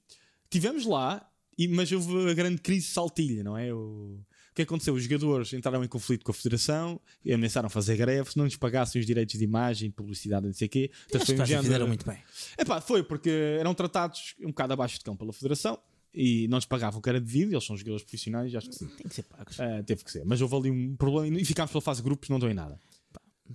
tivemos 0.50 0.86
lá, 0.86 1.28
e, 1.58 1.68
mas 1.68 1.92
houve 1.92 2.30
a 2.30 2.34
grande 2.34 2.62
crise 2.62 2.88
de 2.88 2.94
saltilha, 2.94 3.44
não 3.44 3.58
é? 3.58 3.74
O, 3.74 4.20
o 4.54 4.56
que 4.56 4.62
aconteceu? 4.62 4.94
Os 4.94 5.04
jogadores 5.04 5.52
entraram 5.54 5.84
em 5.84 5.88
conflito 5.88 6.24
com 6.24 6.32
a 6.32 6.34
Federação 6.34 7.02
e 7.26 7.34
ameaçaram 7.34 7.70
fazer 7.70 7.98
greve 7.98 8.32
se 8.32 8.38
não 8.38 8.46
lhes 8.46 8.56
pagassem 8.56 9.00
os 9.02 9.06
direitos 9.06 9.38
de 9.38 9.44
imagem, 9.44 9.90
de 9.90 9.96
publicidade, 9.96 10.46
não 10.46 10.54
sei 10.54 10.68
o 10.68 10.70
quê. 10.70 10.92
Portanto, 11.10 11.26
foi 11.26 11.36
um 11.42 11.46
género- 11.46 11.64
fizeram 11.64 11.88
muito 11.88 12.06
bem. 12.06 12.20
Epá, 12.58 12.80
foi 12.80 13.02
porque 13.04 13.30
eram 13.60 13.74
tratados 13.74 14.36
um 14.42 14.48
bocado 14.48 14.74
abaixo 14.74 15.00
de 15.00 15.04
cão 15.04 15.16
pela 15.18 15.34
Federação 15.34 15.80
e 16.14 16.48
não 16.48 16.58
lhes 16.60 16.66
pagavam 16.66 17.00
o 17.00 17.02
que 17.02 17.10
era 17.10 17.20
devido, 17.20 17.52
eles 17.54 17.64
são 17.66 17.76
jogadores 17.76 18.04
profissionais, 18.04 18.54
acho 18.54 18.70
que 18.70 18.76
sim. 18.76 18.88
Tem 18.88 19.08
que 19.08 19.16
ser 19.16 19.24
pagos. 19.24 19.60
Ah, 19.60 19.82
teve 19.84 20.04
que 20.04 20.12
ser. 20.12 20.24
Mas 20.24 20.40
houve 20.40 20.56
ali 20.56 20.70
um 20.72 20.96
problema 20.96 21.40
e 21.40 21.44
ficámos 21.44 21.72
pela 21.72 21.82
fase 21.82 22.02
de 22.02 22.04
grupos, 22.04 22.30
não 22.30 22.38
deu 22.40 22.50
em 22.50 22.54
nada. 22.54 22.80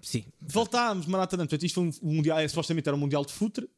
Sim, 0.02 0.24
Voltámos, 0.40 1.06
Maratona, 1.06 1.44
portanto, 1.44 1.64
isto 1.64 1.74
foi 1.76 1.84
um, 1.84 1.90
um 2.10 2.14
mundial, 2.16 2.38
é, 2.38 2.46
supostamente 2.46 2.88
era 2.88 2.96
um 2.96 3.00
mundial 3.00 3.24
de 3.24 3.32
futre, 3.32 3.68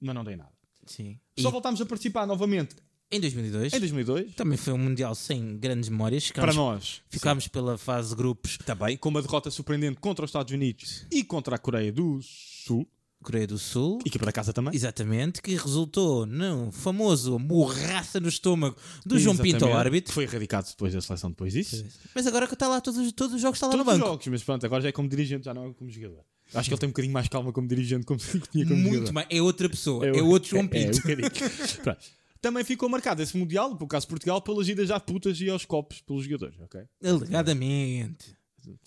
mas 0.00 0.14
não 0.14 0.24
deu 0.24 0.32
em 0.32 0.36
nada. 0.36 0.52
sim. 0.86 1.18
Só 1.38 1.48
E 1.48 1.52
voltámos 1.52 1.80
a 1.80 1.86
participar 1.86 2.26
novamente 2.26 2.74
em 3.10 3.20
2002, 3.20 3.72
em 3.72 3.78
2002. 3.80 4.34
também 4.34 4.56
foi 4.58 4.72
um 4.72 4.78
Mundial 4.78 5.14
sem 5.14 5.56
grandes 5.58 5.88
memórias. 5.88 6.30
Para 6.30 6.52
Ficámos, 6.52 6.56
nós, 6.56 7.02
ficámos 7.10 7.48
pela 7.48 7.78
fase 7.78 8.10
de 8.10 8.16
grupos 8.16 8.58
também, 8.58 8.96
com 8.96 9.08
uma 9.08 9.22
derrota 9.22 9.50
surpreendente 9.50 9.98
contra 10.00 10.24
os 10.24 10.28
Estados 10.30 10.52
Unidos 10.52 11.06
e 11.10 11.24
contra 11.24 11.56
a 11.56 11.58
Coreia 11.58 11.90
do 11.92 12.20
Sul, 12.22 12.86
Coreia 13.22 13.46
do 13.46 13.58
Sul. 13.58 13.98
equipa 14.06 14.24
da 14.26 14.32
casa 14.32 14.52
também. 14.52 14.74
Exatamente, 14.74 15.42
que 15.42 15.54
resultou 15.56 16.24
no 16.26 16.70
famoso 16.70 17.38
morraça 17.38 18.20
no 18.20 18.28
estômago 18.28 18.76
do 19.04 19.18
João 19.18 19.36
Pinto 19.36 19.64
ao 19.64 19.70
Exatamente. 19.70 19.76
árbitro. 19.86 20.12
Foi 20.12 20.24
erradicado 20.24 20.68
depois 20.68 20.92
da 20.92 21.00
seleção 21.00 21.30
depois 21.30 21.52
disso. 21.52 21.84
Mas 22.14 22.26
agora 22.26 22.46
que 22.46 22.54
está 22.54 22.68
lá 22.68 22.80
todos, 22.80 23.00
os- 23.00 23.12
todos 23.12 23.34
os 23.34 23.40
jogos, 23.42 23.56
está 23.56 23.66
lá 23.66 23.72
Todos 23.72 23.86
no 23.86 23.92
os 23.92 23.98
banco. 23.98 24.10
jogos, 24.12 24.26
mas 24.28 24.42
pronto, 24.44 24.64
agora 24.66 24.82
já 24.82 24.88
é 24.90 24.92
como 24.92 25.08
dirigente, 25.08 25.46
já 25.46 25.54
não 25.54 25.66
é 25.68 25.72
como 25.72 25.90
jogador. 25.90 26.20
Acho 26.54 26.68
que 26.68 26.74
ele 26.74 26.80
tem 26.80 26.86
um 26.88 26.92
bocadinho 26.92 27.12
mais 27.12 27.28
calma 27.28 27.52
como 27.52 27.66
dirigente 27.68 28.06
como 28.06 28.18
tinha 28.52 28.64
como 28.64 28.76
Muito 28.80 28.94
jogador. 28.94 29.12
mais. 29.12 29.26
É 29.30 29.42
outra 29.42 29.68
pessoa. 29.68 30.06
É, 30.06 30.12
o- 30.12 30.26
outro 30.28 30.48
João 30.50 30.64
é- 30.64 30.68
Pinto. 30.68 30.96
É, 30.96 31.00
um 31.12 31.16
bocadinho. 31.16 31.30
Pronto. 31.82 32.17
Também 32.40 32.64
ficou 32.64 32.88
marcado 32.88 33.22
esse 33.22 33.36
Mundial, 33.36 33.76
por 33.76 33.86
caso 33.86 34.06
de 34.06 34.10
Portugal, 34.10 34.40
pelas 34.40 34.68
idas 34.68 34.90
à 34.90 35.00
putas 35.00 35.40
e 35.40 35.48
aos 35.50 35.64
copos 35.64 36.00
pelos 36.00 36.24
jogadores, 36.24 36.58
ok? 36.60 36.82
Alegadamente. 37.04 38.38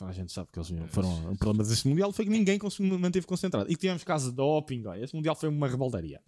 A 0.01 0.11
gente 0.11 0.31
sabe 0.31 0.49
que 0.51 0.59
eles 0.59 0.71
foram. 0.89 1.31
O 1.31 1.37
problema 1.37 1.67
desse 1.67 1.87
Mundial 1.87 2.11
foi 2.11 2.25
que 2.25 2.31
ninguém 2.31 2.59
manteve 2.99 3.25
concentrado. 3.25 3.65
E 3.71 3.75
que 3.75 3.81
tivemos 3.81 4.03
casos 4.03 4.29
de 4.29 4.35
doping, 4.35 4.85
olha, 4.85 5.03
esse 5.03 5.15
Mundial 5.15 5.35
foi 5.35 5.49
uma 5.49 5.67
rebaldaria. 5.67 6.21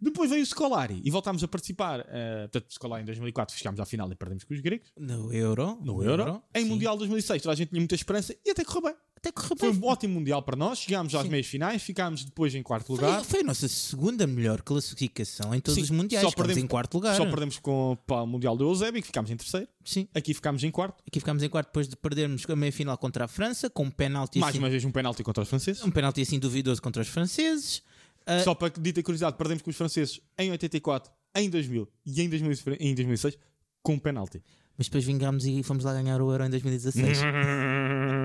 Depois 0.00 0.30
veio 0.30 0.42
o 0.42 0.46
Scolari 0.46 1.00
e 1.04 1.10
voltámos 1.10 1.42
a 1.42 1.48
participar. 1.48 2.06
eh, 2.08 2.48
portanto, 2.50 2.72
Scolari 2.72 3.02
em 3.02 3.06
2004 3.06 3.56
chegámos 3.56 3.80
à 3.80 3.84
final 3.84 4.10
e 4.10 4.14
perdemos 4.14 4.44
com 4.44 4.54
os 4.54 4.60
gregos. 4.60 4.92
No 4.96 5.32
Euro. 5.32 5.78
No 5.82 6.02
Euro. 6.02 6.42
Em 6.54 6.62
sim. 6.62 6.68
Mundial 6.70 6.96
2006 6.96 7.42
toda 7.42 7.52
a 7.52 7.56
gente 7.56 7.68
tinha 7.70 7.80
muita 7.80 7.94
esperança 7.94 8.34
e 8.44 8.50
até 8.50 8.64
correu 8.64 8.82
bem. 8.84 8.94
Até 9.26 9.32
correu 9.32 9.56
Foi 9.58 9.72
bem. 9.72 9.80
um 9.80 9.86
ótimo 9.86 10.14
Mundial 10.14 10.40
para 10.42 10.56
nós. 10.56 10.78
Chegámos 10.78 11.14
às 11.14 11.22
Sim. 11.22 11.28
meias 11.30 11.46
finais, 11.46 11.82
ficámos 11.82 12.24
depois 12.24 12.54
em 12.54 12.62
quarto 12.62 12.86
Foi, 12.86 12.96
lugar. 12.96 13.24
foi 13.24 13.40
a 13.40 13.42
nossa 13.42 13.66
segunda 13.66 14.26
melhor 14.26 14.62
classificação 14.62 15.52
em 15.54 15.60
todos 15.60 15.74
Sim, 15.76 15.82
os 15.82 15.90
mundiais. 15.90 16.24
só 16.24 16.30
perdemos- 16.30 16.62
em 16.62 16.66
quarto 16.66 16.94
lugar. 16.94 17.16
Só 17.16 17.24
perdemos 17.26 17.58
com 17.58 17.96
para 18.06 18.22
o 18.22 18.26
Mundial 18.26 18.56
do 18.56 18.64
Eusébio, 18.68 19.00
que 19.00 19.06
ficámos 19.08 19.30
em 19.30 19.36
terceiro. 19.36 19.66
Sim. 19.84 20.06
Aqui 20.14 20.32
ficámos 20.32 20.62
em 20.62 20.70
quarto. 20.70 21.02
Aqui 21.06 21.18
ficámos 21.18 21.42
em 21.42 21.48
quarto 21.48 21.66
depois 21.68 21.88
de 21.88 21.96
perdermos 21.96 22.44
a 22.48 22.56
meia 22.56 22.70
final 22.72 22.96
contra 22.96 23.24
a 23.24 23.28
França, 23.28 23.68
com 23.68 23.84
um 23.84 23.90
penalti 23.90 24.38
Mais 24.38 24.50
assim, 24.54 24.58
uma 24.58 24.70
vez 24.70 24.84
um 24.84 24.90
penalti 24.92 25.22
contra 25.24 25.42
os 25.42 25.48
franceses. 25.48 25.82
um 25.82 25.90
penalti 25.90 26.20
assim 26.20 26.38
duvidoso 26.38 26.80
contra 26.80 27.02
os 27.02 27.08
franceses. 27.08 27.82
Ah, 28.24 28.40
Só 28.40 28.54
para 28.54 28.68
dita 28.80 29.02
curiosidade, 29.02 29.36
perdemos 29.36 29.62
com 29.62 29.70
os 29.70 29.76
franceses 29.76 30.20
em 30.38 30.50
84 30.50 31.12
em 31.36 31.48
2000 31.50 31.88
e 32.04 32.20
em, 32.22 32.28
2000, 32.28 32.52
em 32.80 32.94
2006 32.94 33.38
com 33.82 33.94
um 33.94 33.98
penalti. 33.98 34.42
Mas 34.78 34.88
depois 34.88 35.04
vingámos 35.04 35.46
e 35.46 35.62
fomos 35.62 35.84
lá 35.84 35.92
ganhar 35.94 36.20
o 36.20 36.30
Euro 36.30 36.44
em 36.44 36.50
2016. 36.50 37.18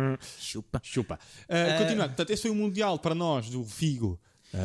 Chupa. 0.51 0.81
Chupa. 0.83 1.19
Uh, 1.45 1.77
Continuando, 1.79 2.09
portanto, 2.09 2.29
esse 2.31 2.41
foi 2.41 2.51
o 2.51 2.55
Mundial 2.55 2.97
para 2.99 3.15
nós 3.15 3.49
do 3.49 3.63
Figo. 3.65 4.19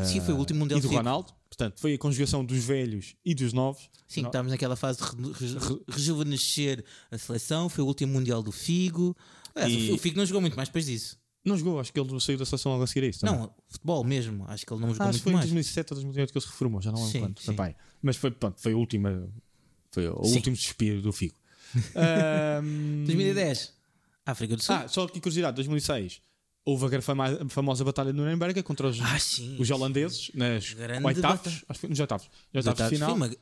Sim, 0.05 0.21
foi 0.21 0.35
o 0.35 0.39
último 0.39 0.61
Mundial 0.61 0.79
e 0.79 0.83
do 0.83 0.89
Figo. 0.89 0.99
Ronaldo. 0.99 1.33
Portanto, 1.49 1.81
foi 1.81 1.95
a 1.95 1.99
conjugação 1.99 2.45
dos 2.45 2.59
velhos 2.65 3.15
e 3.25 3.35
dos 3.35 3.53
novos. 3.53 3.89
Sim, 4.09 4.23
Não- 4.23 4.29
estávamos 4.31 4.51
naquela 4.53 4.75
fase 4.77 4.99
de 4.99 5.05
re- 5.33 5.59
re- 5.59 5.81
rejuvenescer 5.89 6.85
a 7.11 7.17
seleção. 7.19 7.69
Foi 7.69 7.85
o 7.85 7.87
último 7.87 8.13
Mundial 8.13 8.43
do 8.43 8.51
Figo. 8.53 9.17
Aliás, 9.55 9.73
E- 9.73 9.93
O 9.93 9.99
Figo 9.99 10.17
não 10.19 10.27
jogou 10.27 10.41
muito 10.41 10.57
mais 10.57 10.69
depois 10.69 10.87
disso. 10.87 11.17
Não 11.45 11.57
jogou, 11.57 11.79
acho 11.79 11.93
que 11.93 12.01
ele 12.01 12.21
saiu 12.21 12.37
da 12.37 12.45
seleção 12.45 12.73
logo 12.73 12.83
a 12.83 12.87
seguir 12.89 13.07
a 13.07 13.09
isso. 13.11 13.21
também. 13.21 13.39
Não, 13.39 13.55
futebol 13.69 14.03
mesmo. 14.03 14.45
Acho 14.49 14.67
que 14.67 14.73
ele 14.73 14.81
não 14.81 14.89
jogou 14.89 15.07
Ah, 15.07 15.09
acho 15.11 15.13
muito 15.13 15.19
que 15.19 15.23
foi 15.23 15.33
em 15.33 15.37
mais. 15.37 15.47
2007 15.47 15.93
ou 15.93 15.95
2008 15.97 16.33
que 16.33 16.39
ele 16.39 16.45
se 16.45 16.51
reformou, 16.51 16.83
já 16.83 16.91
não 16.91 16.99
lembro 16.99 17.13
Sim, 17.13 17.21
quanto. 17.21 17.43
sim. 17.43 17.53
Epá, 17.53 17.75
Mas 18.03 18.17
foi, 18.17 18.31
pronto, 18.33 18.61
foi 18.61 18.73
a 18.73 18.77
última. 18.77 19.29
Foi 19.93 20.09
o 20.09 20.25
Sim. 20.25 20.35
último 20.37 20.57
suspiro 20.57 21.01
do 21.01 21.13
Figo. 21.13 21.35
Ahm, 21.95 23.05
2010, 23.07 23.73
África 24.27 24.57
do 24.57 24.63
Sul. 24.63 24.75
Ah, 24.75 24.89
só 24.89 25.05
aqui 25.05 25.21
curiosidade: 25.21 25.55
2006 25.57 26.21
houve 26.65 27.01
fama- 27.01 27.39
famosa 27.49 27.85
batalha 27.85 28.13
de 28.13 28.19
Nuremberg 28.19 28.61
contra 28.65 28.89
os, 28.89 29.01
Ah, 29.01 29.19
sim. 29.21 29.57
os 29.59 29.71
holandeses 29.71 30.31
nas 30.35 30.75
oitavos. 31.05 31.39
batalha. 31.39 31.63
Acho 31.69 31.81
que 31.81 31.87
nos 31.89 32.01
oitavos. 32.01 32.29
Nos 32.53 32.67
oitavos. 32.67 32.93
final. 32.93 33.09
Foi, 33.17 33.17
uma- 33.29 33.37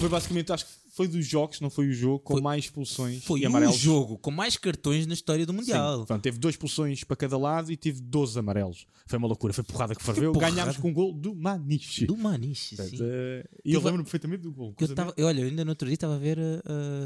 Foi 0.00 0.08
basicamente, 0.08 0.52
acho 0.52 0.64
que 0.64 0.72
foi 0.96 1.06
dos 1.08 1.26
jogos, 1.26 1.60
não 1.60 1.68
foi 1.68 1.88
o 1.88 1.92
jogo, 1.92 2.20
com 2.20 2.32
Foi- 2.34 2.42
mais 2.42 2.64
expulsões 2.64 3.22
foi 3.22 3.40
e 3.40 3.44
um 3.44 3.48
amarelos. 3.48 3.76
jogo 3.76 4.16
com 4.16 4.30
mais 4.30 4.56
cartões 4.56 5.06
na 5.06 5.12
história 5.12 5.44
do 5.44 5.52
Sim. 5.52 5.58
Mundial. 5.58 6.06
Pronto, 6.06 6.22
teve 6.22 6.38
duas 6.38 6.54
expulsões 6.54 7.04
para 7.04 7.14
cada 7.16 7.36
lado 7.36 7.70
e 7.70 7.76
tive 7.76 8.00
12 8.00 8.38
amarelos. 8.38 8.86
Foi 9.06 9.18
uma 9.18 9.28
loucura, 9.28 9.52
foi 9.52 9.62
porrada 9.62 9.94
que 9.94 10.02
ferveu. 10.02 10.32
porrada. 10.32 10.54
Ganhámos 10.54 10.78
com 10.78 10.88
um 10.88 10.94
gol 10.94 11.12
do 11.12 11.34
Maniche. 11.34 12.06
Do 12.06 12.16
Maniche, 12.16 12.76
Portanto, 12.76 12.96
sim. 12.96 13.04
eh, 13.04 13.44
E 13.62 13.74
eu 13.74 13.80
Tive- 13.80 13.90
lembro 13.90 14.04
perfeitamente 14.04 14.42
do 14.42 14.52
gol. 14.52 14.74
Eu 14.80 14.94
tava, 14.94 15.12
eu, 15.18 15.26
olha, 15.26 15.40
eu 15.42 15.48
ainda 15.48 15.64
no 15.66 15.70
outro 15.72 15.86
dia 15.86 15.94
estava 15.94 16.14
a 16.14 16.18
ver, 16.18 16.38
uh, 16.38 16.42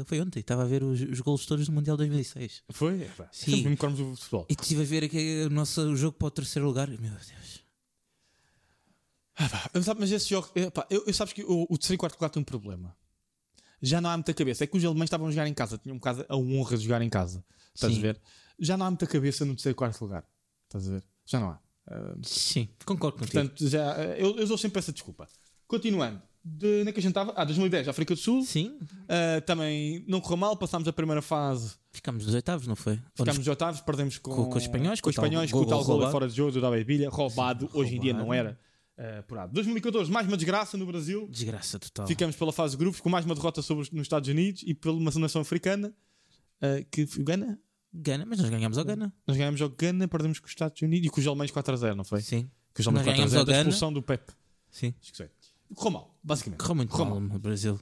uh, 0.01 0.05
foi 0.05 0.21
ontem, 0.21 0.39
estava 0.39 0.63
a 0.63 0.65
ver 0.65 0.83
os, 0.83 1.01
os 1.01 1.19
golos 1.19 1.45
todos 1.45 1.65
do 1.65 1.71
Mundial 1.73 1.97
2006. 1.97 2.63
de- 2.69 2.73
Foi? 2.75 3.01
Epá, 3.01 3.27
Sim. 3.33 3.61
Mesmo 3.67 3.75
do 3.97 4.15
futebol. 4.15 4.45
E 4.49 4.53
estive 4.53 4.83
a 4.83 4.85
ver 4.85 5.03
aqui 5.03 5.43
o 5.45 5.49
nosso 5.49 5.81
o 5.81 5.95
jogo 5.97 6.17
para 6.17 6.27
o 6.29 6.31
terceiro 6.31 6.65
lugar. 6.65 6.87
Meu 6.87 6.97
Deus. 7.11 7.61
Ah, 9.35 9.49
pá, 9.49 9.69
eu 9.73 9.81
mas 9.99 10.11
esse 10.11 10.29
jogo, 10.29 10.47
pá, 10.73 10.85
eu, 10.89 11.03
eu 11.07 11.13
sabes 11.13 11.33
que 11.33 11.43
o, 11.43 11.65
o 11.69 11.77
terceiro 11.77 11.95
e 11.95 11.97
quarto 11.97 12.15
lugar 12.15 12.29
tem 12.29 12.41
um 12.41 12.45
problema. 12.45 12.95
Já 13.81 13.99
não 14.01 14.09
há 14.09 14.17
muita 14.17 14.33
cabeça. 14.33 14.63
É 14.63 14.67
que 14.67 14.77
os 14.77 14.85
alemães 14.85 15.07
estavam 15.07 15.27
a 15.27 15.31
jogar 15.31 15.47
em 15.47 15.53
casa, 15.53 15.77
tinham 15.77 15.95
um 15.95 15.99
bocado 15.99 16.25
a 16.29 16.35
honra 16.37 16.77
de 16.77 16.83
jogar 16.83 17.01
em 17.01 17.09
casa. 17.09 17.43
Estás 17.73 17.93
Sim. 17.93 17.99
a 17.99 18.01
ver? 18.01 18.21
Já 18.59 18.77
não 18.77 18.85
há 18.85 18.89
muita 18.91 19.07
cabeça 19.07 19.43
no 19.45 19.53
terceiro 19.55 19.75
quarto 19.75 19.99
lugar. 20.01 20.23
Estás 20.65 20.87
a 20.87 20.91
ver? 20.91 21.03
Já 21.25 21.39
não 21.39 21.49
há. 21.49 21.59
Ah, 21.87 22.13
Sim, 22.23 22.69
concordo 22.85 23.17
contigo. 23.17 23.33
portanto, 23.39 23.67
já, 23.67 23.95
eh, 23.97 24.17
eu, 24.19 24.37
eu 24.37 24.47
dou 24.47 24.57
sempre 24.57 24.79
essa 24.79 24.91
desculpa. 24.91 25.27
Continuando. 25.67 26.21
De, 26.43 26.81
é 26.81 26.91
que 26.91 26.99
a 26.99 27.01
gente 27.01 27.11
estava? 27.11 27.33
Ah, 27.35 27.43
2010, 27.43 27.87
África 27.87 28.15
do 28.15 28.19
Sul. 28.19 28.43
Sim, 28.43 28.79
Ah, 29.07 29.41
também 29.41 30.03
não 30.07 30.19
correu 30.19 30.37
mal, 30.37 30.57
passámos 30.57 30.87
a 30.87 30.93
primeira 30.93 31.21
fase, 31.21 31.75
ficámos 31.91 32.25
nos 32.25 32.33
oitavos, 32.33 32.65
não 32.67 32.75
foi? 32.75 32.99
Ficámos 33.15 33.37
nos- 33.37 33.47
oitavos, 33.47 33.79
perdemos 33.81 34.17
com, 34.17 34.31
Com- 34.35 34.49
com 34.49 34.57
os 34.57 34.63
espanhóis, 34.63 34.99
com 35.01 35.09
os 35.09 35.15
com 35.15 35.21
o 35.21 35.23
tal 35.23 35.25
espanhóis, 35.29 35.51
gol 35.51 35.61
com 35.61 35.67
o 35.67 35.69
tal 35.69 35.79
gol 35.83 35.87
roubado. 35.95 36.11
fora 36.11 36.27
de 36.27 36.35
jogo 36.35 36.51
David 36.59 36.83
Bilha, 36.83 37.09
roubado, 37.09 37.67
Sim, 37.71 37.77
hoje 37.77 37.95
em 37.95 37.99
dia 37.99 38.11
roubado. 38.13 38.27
não 38.27 38.33
era 38.33 38.59
ah, 38.97 39.19
apurado. 39.19 39.53
2014, 39.53 40.11
mais 40.11 40.27
uma 40.27 40.37
desgraça 40.37 40.77
no 40.77 40.85
Brasil. 40.85 41.27
Desgraça 41.29 41.79
total. 41.79 42.07
Ficamos 42.07 42.35
pela 42.35 42.51
fase 42.53 42.71
de 42.71 42.77
grupos 42.77 42.99
com 43.01 43.09
mais 43.09 43.25
uma 43.25 43.35
derrota 43.35 43.61
sobre 43.61 43.83
os, 43.83 43.91
nos 43.91 44.03
Estados 44.03 44.27
Unidos 44.29 44.63
e 44.65 44.73
pela 44.73 44.95
uma 44.95 45.11
nação 45.11 45.41
africana 45.41 45.93
ah, 46.61 46.83
que 46.91 47.05
Gana. 47.23 47.59
Gana, 47.93 48.25
mas 48.25 48.39
nós 48.39 48.49
ganhámos 48.49 48.77
ao 48.77 48.85
Gana. 48.85 49.13
Nós 49.27 49.35
ganhamos 49.35 49.61
ao 49.61 49.69
Gana, 49.69 50.07
perdemos 50.07 50.39
com 50.39 50.45
os 50.45 50.51
Estados 50.51 50.81
Unidos 50.81 51.07
e 51.07 51.09
com 51.09 51.19
os 51.19 51.27
alemães 51.27 51.51
4 51.51 51.73
a 51.73 51.77
0, 51.77 51.95
não 51.95 52.03
foi? 52.05 52.21
Sim, 52.21 52.49
Com 52.73 52.81
os 52.81 52.87
alemães 52.87 53.05
Nós 53.05 53.05
4 53.05 53.11
a 53.11 53.15
ganhamos 53.15 53.31
0 53.31 53.39
ao 53.41 53.45
da 53.45 53.57
expulsão 53.57 53.91
do 53.93 54.01
Pep. 54.01 54.31
sim. 54.69 54.93
Sei. 55.13 55.29
Correu 55.75 55.91
mal, 55.91 56.17
basicamente. 56.23 56.59
Correu 56.59 56.75
muito 56.75 56.89
Correu 56.91 57.19
mal 57.19 57.35
o 57.35 57.39
Brasil. 57.39 57.79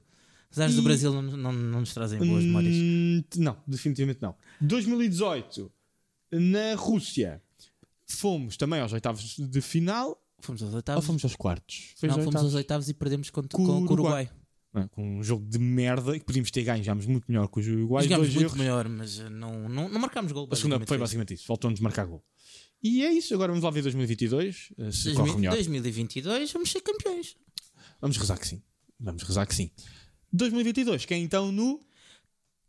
Os 0.51 0.59
ares 0.59 0.73
E- 0.73 0.77
do 0.77 0.81
Brasil 0.83 1.11
não, 1.13 1.21
não, 1.21 1.51
não 1.53 1.79
nos 1.81 1.93
trazem 1.93 2.17
boas 2.17 2.43
memórias. 2.43 2.75
Hum, 2.75 3.23
não, 3.37 3.57
definitivamente 3.67 4.19
não. 4.21 4.35
2018, 4.61 5.71
na 6.31 6.75
Rússia, 6.75 7.41
fomos 8.07 8.57
também 8.57 8.79
aos 8.81 8.93
oitavos 8.93 9.35
de 9.37 9.61
final 9.61 10.19
Fomos 10.41 10.61
aos 10.63 10.71
ou 10.71 10.77
oitavos. 10.77 11.05
fomos 11.05 11.23
aos 11.23 11.35
quartos? 11.35 11.93
Foi 11.97 12.07
Não, 12.09 12.15
aos 12.15 12.25
fomos 12.25 12.43
aos 12.43 12.53
oitavos? 12.53 12.89
e 12.89 12.93
perdemos 12.93 13.29
contra, 13.29 13.55
Com 13.57 13.65
com, 13.65 13.71
o 13.83 13.85
com 13.85 13.89
o 13.89 13.93
Uruguai. 13.93 14.29
Não, 14.71 14.87
com 14.87 15.17
um 15.19 15.23
jogo 15.23 15.45
de 15.47 15.57
merda 15.57 16.17
que 16.19 16.23
podíamos 16.25 16.51
ter 16.51 16.63
ganho, 16.63 16.83
jogámos 16.83 17.05
muito 17.07 17.25
melhor 17.27 17.47
que 17.47 17.59
os 17.59 17.67
Uruguai. 17.67 18.03
Jogámos 18.03 18.27
muito 18.29 18.41
erros. 18.41 18.57
melhor, 18.57 18.87
mas 18.87 19.17
uh, 19.19 19.29
não, 19.29 19.67
não, 19.67 19.89
não 19.89 19.99
marcámos 19.99 20.31
gol. 20.31 20.47
A 20.51 20.55
segunda 20.55 20.79
foi 20.85 20.97
basicamente 20.97 21.33
isso, 21.33 21.45
faltou-nos 21.45 21.79
marcar 21.79 22.05
gol. 22.05 22.23
E 22.81 23.03
é 23.03 23.11
isso, 23.11 23.33
agora 23.33 23.51
vamos 23.51 23.63
lá 23.63 23.71
ver 23.71 23.81
2022, 23.81 24.69
eh, 24.77 24.91
se 24.91 25.11
corre 25.13 25.15
2000 25.15 25.35
melhor. 25.37 25.53
2022 25.55 26.53
vamos 26.53 26.71
ser 26.71 26.81
campeões. 26.81 27.35
Vamos 27.99 28.15
rezar 28.15 28.37
que 28.39 28.47
sim. 28.47 28.61
Vamos 28.99 29.23
rezar 29.23 29.45
que 29.45 29.55
sim. 29.55 29.69
2022, 30.31 31.03
que 31.05 31.13
é 31.13 31.17
então 31.17 31.51
no. 31.51 31.81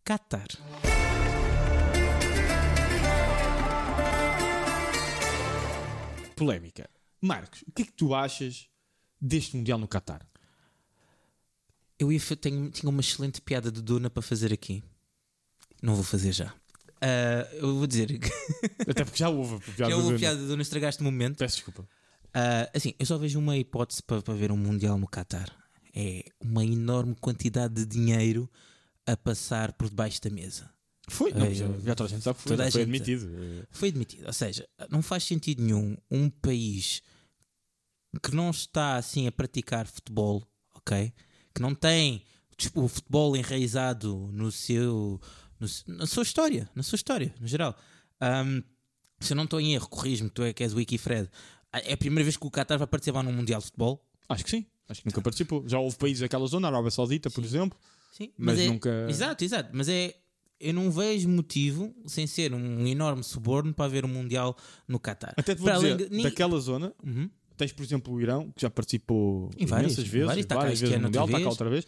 Qatar. 0.02 0.48
Polémica. 6.36 6.88
Marcos, 7.20 7.62
o 7.66 7.72
que 7.72 7.82
é 7.82 7.84
que 7.84 7.92
tu 7.92 8.14
achas 8.14 8.68
deste 9.20 9.56
Mundial 9.56 9.78
no 9.78 9.86
Qatar? 9.88 10.26
Eu 11.98 12.10
ia, 12.10 12.20
tenho, 12.40 12.70
tinha 12.70 12.88
uma 12.88 13.00
excelente 13.00 13.40
piada 13.42 13.70
de 13.70 13.82
Duna 13.82 14.08
para 14.08 14.22
fazer 14.22 14.52
aqui. 14.52 14.82
Não 15.82 15.94
vou 15.94 16.04
fazer 16.04 16.32
já. 16.32 16.52
Ah, 17.00 17.46
eu 17.54 17.76
vou 17.76 17.86
dizer 17.86 18.18
que 18.18 18.28
Até 18.90 19.04
porque 19.04 19.18
já 19.18 19.28
houve. 19.28 19.56
a 19.56 19.58
piada 19.60 19.90
já 19.90 19.96
houve 19.96 20.06
Duna. 20.08 20.18
piada 20.18 20.40
de 20.40 20.46
Duna, 20.46 20.62
estragaste 20.62 21.00
o 21.02 21.04
momento. 21.04 21.36
Peço 21.38 21.56
desculpa. 21.56 21.86
Ah, 22.32 22.70
assim, 22.74 22.94
eu 22.98 23.04
só 23.04 23.18
vejo 23.18 23.38
uma 23.38 23.56
hipótese 23.56 24.02
para, 24.02 24.22
para 24.22 24.34
ver 24.34 24.50
um 24.50 24.56
Mundial 24.56 24.96
no 24.98 25.06
Qatar. 25.08 25.54
É 25.94 26.24
uma 26.40 26.64
enorme 26.64 27.14
quantidade 27.20 27.74
de 27.74 27.84
dinheiro 27.84 28.48
a 29.06 29.16
passar 29.16 29.72
por 29.72 29.88
debaixo 29.88 30.22
da 30.22 30.30
mesa. 30.30 30.70
Foi, 31.08 31.32
não, 31.32 31.44
É, 31.46 31.52
já, 31.52 31.66
já 31.84 31.94
toda 31.94 32.04
a 32.04 32.08
gente 32.08 32.22
sabe 32.22 32.38
que 32.38 32.44
foi, 32.44 32.54
a 32.54 32.56
foi 32.58 32.70
gente- 32.70 32.80
admitido. 32.82 33.66
Foi 33.72 33.88
admitido. 33.88 34.26
Ou 34.26 34.32
seja, 34.32 34.66
não 34.88 35.02
faz 35.02 35.24
sentido 35.24 35.62
nenhum 35.62 35.96
um 36.10 36.30
país 36.30 37.02
que 38.22 38.34
não 38.34 38.50
está 38.50 38.96
assim 38.96 39.26
a 39.26 39.32
praticar 39.32 39.86
futebol, 39.86 40.42
ok? 40.74 41.12
Que 41.54 41.62
não 41.62 41.74
tem 41.74 42.24
tipo, 42.56 42.82
o 42.82 42.88
futebol 42.88 43.36
enraizado 43.36 44.28
no 44.32 44.50
seu, 44.50 45.20
no 45.58 45.68
na 45.96 46.06
sua 46.06 46.22
história, 46.22 46.68
na 46.74 46.82
sua 46.82 46.96
história, 46.96 47.34
no 47.40 47.46
geral. 47.46 47.76
Ahm, 48.20 48.62
se 49.20 49.32
eu 49.32 49.36
não 49.36 49.44
estou 49.44 49.60
em 49.60 49.74
erro, 49.74 49.88
corrijo-me, 49.88 50.30
tu 50.30 50.42
é 50.42 50.52
que 50.52 50.62
és 50.62 50.72
o 50.72 50.76
Wikifred. 50.76 51.30
É 51.72 51.92
a 51.92 51.96
primeira 51.96 52.24
vez 52.24 52.36
que 52.36 52.46
o 52.46 52.50
Qatar 52.50 52.78
vai 52.78 52.86
participar 52.86 53.22
num 53.22 53.32
Mundial 53.32 53.60
de 53.60 53.66
Futebol? 53.66 54.04
Acho 54.28 54.44
que 54.44 54.50
sim. 54.50 54.66
Acho 54.88 55.02
que 55.02 55.08
nunca 55.08 55.22
participou. 55.22 55.62
Já 55.68 55.78
houve 55.78 55.96
países 55.96 56.20
daquela 56.20 56.46
zona, 56.46 56.66
a 56.66 56.70
Arábia 56.70 56.90
Saudita, 56.90 57.30
por 57.30 57.44
exemplo. 57.44 57.78
Sim, 58.12 58.32
Mas 58.36 58.58
é- 58.58 58.66
nunca- 58.66 59.06
Exato, 59.08 59.44
exato. 59.44 59.70
Mas 59.72 59.88
é. 59.88 60.16
Eu 60.62 60.74
não 60.74 60.90
vejo 60.90 61.26
motivo, 61.26 61.94
sem 62.06 62.26
ser 62.26 62.52
um 62.52 62.86
enorme 62.86 63.22
suborno, 63.24 63.72
para 63.72 63.86
haver 63.86 64.04
um 64.04 64.08
Mundial 64.08 64.54
no 64.86 64.98
Qatar. 65.00 65.32
Até 65.38 65.54
te 65.54 65.58
vou 65.58 65.66
Para 65.70 65.76
dizer, 65.78 66.08
além 66.10 66.22
daquela 66.22 66.58
zona, 66.58 66.92
Uhum. 67.02 67.30
Tens, 67.60 67.72
por 67.72 67.82
exemplo, 67.82 68.14
o 68.14 68.20
Irão, 68.20 68.50
que 68.52 68.62
já 68.62 68.70
participou 68.70 69.50
Em 69.58 69.66
várias, 69.66 69.92
imensas 69.92 70.08
vezes, 70.10 70.26
várias, 70.26 70.44
está 70.44 70.54
cá 70.54 70.60
várias 70.62 70.80
vezes 70.80 70.96
no 70.96 71.02
Mundial, 71.02 71.26
está 71.26 71.40
cá 71.40 71.48
outra 71.48 71.68
vez. 71.68 71.86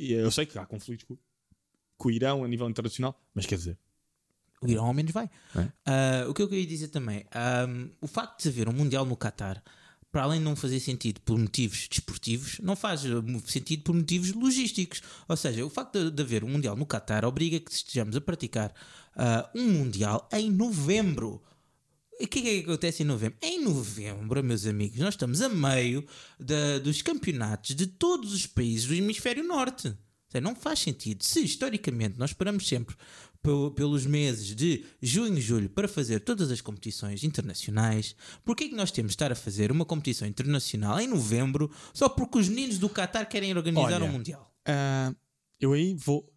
Eu 0.00 0.30
sei 0.30 0.46
que 0.46 0.56
há 0.56 0.64
conflitos 0.64 1.04
com, 1.04 1.18
com 1.96 2.08
o 2.08 2.10
Irão 2.10 2.44
a 2.44 2.48
nível 2.48 2.70
internacional, 2.70 3.20
mas 3.34 3.44
quer 3.44 3.56
dizer, 3.56 3.76
O 4.62 4.68
Irão 4.68 4.86
ao 4.86 4.94
menos 4.94 5.10
vai. 5.10 5.28
É. 5.56 5.68
Ah, 5.86 6.26
o 6.28 6.34
que 6.34 6.40
eu 6.40 6.48
queria 6.48 6.66
dizer 6.66 6.88
também, 6.88 7.24
ahm, 7.34 7.88
o 8.00 8.06
facto 8.06 8.42
de 8.42 8.48
haver 8.48 8.68
um 8.68 8.72
Mundial 8.72 9.04
no 9.04 9.16
Qatar, 9.16 9.60
para 10.12 10.22
além 10.22 10.38
de 10.38 10.44
não 10.44 10.54
fazer 10.54 10.78
sentido 10.78 11.20
por 11.22 11.36
motivos 11.36 11.88
desportivos, 11.88 12.58
não 12.60 12.76
faz 12.76 13.02
sentido 13.46 13.82
por 13.82 13.94
motivos 13.94 14.32
logísticos. 14.32 15.02
Ou 15.28 15.36
seja, 15.36 15.66
o 15.66 15.68
facto 15.68 16.04
de, 16.04 16.10
de 16.12 16.22
haver 16.22 16.44
um 16.44 16.48
Mundial 16.48 16.76
no 16.76 16.86
Qatar 16.86 17.24
obriga 17.24 17.58
que 17.58 17.72
estejamos 17.72 18.16
a 18.16 18.20
praticar 18.20 18.72
ah, 19.16 19.50
um 19.54 19.64
Mundial 19.64 20.28
em 20.32 20.48
novembro. 20.50 21.42
O 22.20 22.26
que 22.26 22.38
é 22.40 22.42
que 22.42 22.60
acontece 22.70 23.02
em 23.02 23.06
novembro? 23.06 23.38
Em 23.40 23.62
novembro, 23.62 24.42
meus 24.42 24.66
amigos, 24.66 24.98
nós 24.98 25.14
estamos 25.14 25.40
a 25.40 25.48
meio 25.48 26.04
da- 26.38 26.78
dos 26.80 27.00
campeonatos 27.00 27.74
de 27.76 27.86
todos 27.86 28.32
os 28.32 28.44
países 28.46 28.86
do 28.86 28.94
hemisfério 28.94 29.44
norte. 29.44 29.94
Seja, 30.30 30.42
Não 30.42 30.54
faz 30.54 30.80
sentido. 30.80 31.22
Se 31.24 31.40
historicamente 31.42 32.18
nós 32.18 32.30
esperamos 32.30 32.66
sempre 32.68 32.94
pel- 33.42 33.70
pelos 33.70 34.04
meses 34.04 34.54
de 34.54 34.84
junho 35.00 35.38
e 35.38 35.40
julho 35.40 35.70
para 35.70 35.86
fazer 35.88 36.20
todas 36.20 36.50
as 36.50 36.60
competições 36.60 37.22
internacionais, 37.24 38.14
porquê 38.44 38.64
é 38.64 38.68
que 38.68 38.74
nós 38.74 38.90
temos 38.90 39.10
de 39.12 39.14
estar 39.14 39.30
a 39.32 39.36
fazer 39.36 39.70
uma 39.72 39.84
competição 39.86 40.26
internacional 40.28 41.00
em 41.00 41.06
novembro 41.06 41.70
só 41.94 42.08
porque 42.08 42.38
os 42.38 42.48
meninos 42.48 42.78
do 42.78 42.90
Qatar 42.90 43.28
querem 43.28 43.54
organizar 43.56 44.02
Olha, 44.02 44.04
um 44.04 44.12
Mundial? 44.12 44.52
ah, 44.66 45.14
eu 45.60 45.72
aí 45.72 45.94
vou, 45.94 46.30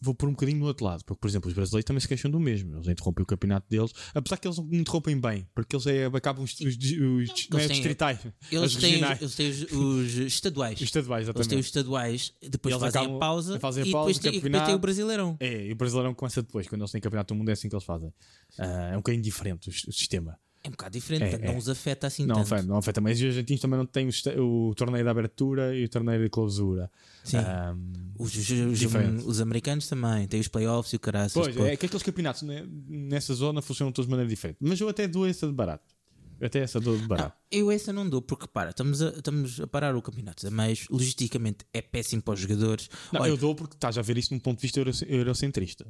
vou 0.00 0.14
por 0.14 0.28
um 0.28 0.32
bocadinho 0.32 0.58
no 0.58 0.66
outro 0.66 0.84
lado, 0.84 1.04
porque, 1.04 1.20
por 1.20 1.28
exemplo, 1.28 1.48
os 1.48 1.54
brasileiros 1.54 1.84
também 1.84 2.00
se 2.00 2.06
queixam 2.08 2.30
do 2.30 2.38
mesmo. 2.38 2.74
Eles 2.76 2.86
interrompem 2.88 3.22
o 3.22 3.26
campeonato 3.26 3.68
deles, 3.68 3.92
apesar 4.14 4.36
que 4.36 4.46
eles 4.46 4.58
não 4.58 4.68
interrompem 4.72 5.20
bem, 5.20 5.46
porque 5.54 5.74
eles 5.74 5.86
é, 5.86 6.04
acabam 6.06 6.44
os, 6.44 6.52
os, 6.52 6.60
os, 6.60 6.76
os 6.76 7.48
não 7.50 7.58
é 7.58 7.66
têm- 7.66 7.76
distritais, 7.76 8.18
Eles 8.50 8.74
os 8.74 8.80
têm, 8.80 9.02
eles 9.02 9.34
têm 9.34 9.50
os, 9.50 9.62
os 9.72 10.14
estaduais. 10.16 10.76
os 10.80 10.82
estaduais, 10.82 11.22
Eles 11.28 11.34
têm 11.34 11.40
exatamente. 11.40 11.60
os 11.60 11.66
estaduais, 11.66 12.32
depois 12.42 12.72
Eles 12.74 12.82
fazem 12.84 13.00
acabam- 13.00 13.16
a 13.16 13.20
pausa 13.20 13.60
fazem 13.60 13.82
a 13.82 13.86
e, 13.86 13.90
pausa, 13.92 14.06
depois 14.20 14.34
e 14.36 14.40
depois 14.40 14.64
tem 14.64 14.74
o 14.74 14.78
Brasileirão. 14.78 15.36
É, 15.40 15.66
e 15.66 15.72
o 15.72 15.76
Brasileirão 15.76 16.14
começa 16.14 16.42
depois, 16.42 16.68
quando 16.68 16.82
eles 16.82 16.92
têm 16.92 17.00
campeonato 17.00 17.34
do 17.34 17.38
mundo, 17.38 17.48
é 17.48 17.52
assim 17.52 17.68
que 17.68 17.74
eles 17.74 17.84
fazem. 17.84 18.12
Ah, 18.58 18.90
é 18.92 18.94
um 18.94 18.98
bocadinho 18.98 19.22
diferente 19.22 19.68
o, 19.68 19.70
o 19.70 19.92
sistema. 19.92 20.38
É 20.62 20.68
um 20.68 20.72
bocado 20.72 20.92
diferente, 20.92 21.22
É, 21.22 21.30
portanto, 21.30 21.48
é. 21.48 21.52
não 21.52 21.58
os 21.58 21.68
afeta 21.68 22.06
assim 22.08 22.26
Não 22.26 22.34
tanto. 22.36 22.52
afeta, 22.54 22.62
não 22.68 22.76
afeta, 22.78 23.00
mas 23.00 23.16
os 23.18 23.24
argentinos 23.24 23.60
também 23.62 23.78
não 23.78 23.86
têm 23.86 24.08
o, 24.38 24.68
o 24.70 24.74
torneio 24.74 25.04
de 25.04 25.10
abertura 25.10 25.74
e 25.76 25.84
o 25.84 25.88
torneio 25.88 26.22
de 26.22 26.28
clausura. 26.28 26.90
Sim. 27.24 27.36
Ahm, 27.36 27.92
Os, 28.18 28.34
os- 28.34 28.50
os- 28.50 29.24
os 29.26 29.40
americanos 29.40 29.86
também 29.88 30.26
têm 30.26 30.40
os 30.40 30.48
playoffs 30.48 30.92
e 30.92 30.96
o 30.96 30.98
caraças. 31.00 31.32
pois, 31.32 31.56
é 31.56 31.76
que 31.76 31.86
aqueles 31.86 32.02
campeonatos 32.02 32.42
né, 32.42 32.66
nessa 32.88 33.32
zona 33.34 33.62
funcionam 33.62 33.92
todos 33.92 34.06
de 34.06 34.10
maneira 34.10 34.28
diferente. 34.28 34.58
Mas 34.60 34.80
eu 34.80 34.88
até 34.88 35.06
dou 35.06 35.26
essa 35.26 35.46
de 35.46 35.52
barato. 35.52 35.94
Eu 36.40 36.46
até 36.46 36.60
essa 36.60 36.78
dou 36.80 36.96
de 36.96 37.06
barato. 37.06 37.36
Eu 37.50 37.70
essa 37.70 37.92
não 37.92 38.08
dou, 38.08 38.20
porque 38.22 38.46
para, 38.46 38.70
estamos 38.70 39.00
a, 39.02 39.08
estamos 39.10 39.60
a 39.60 39.66
parar 39.66 39.94
o 39.96 40.02
campeonato, 40.02 40.48
mas 40.52 40.86
logisticamente 40.88 41.64
é 41.72 41.80
péssimo 41.82 42.22
para 42.22 42.34
os 42.34 42.40
jogadores. 42.40 42.88
Não, 43.12 43.22
Olha, 43.22 43.30
eu 43.30 43.36
dou 43.36 43.54
porque 43.56 43.74
estás 43.74 43.96
a 43.98 44.02
ver 44.02 44.18
isto 44.18 44.32
num 44.34 44.38
ponto 44.40 44.58
de 44.58 44.62
vista 44.62 44.78
euro- 44.80 44.90
eurocentrista. 45.06 45.86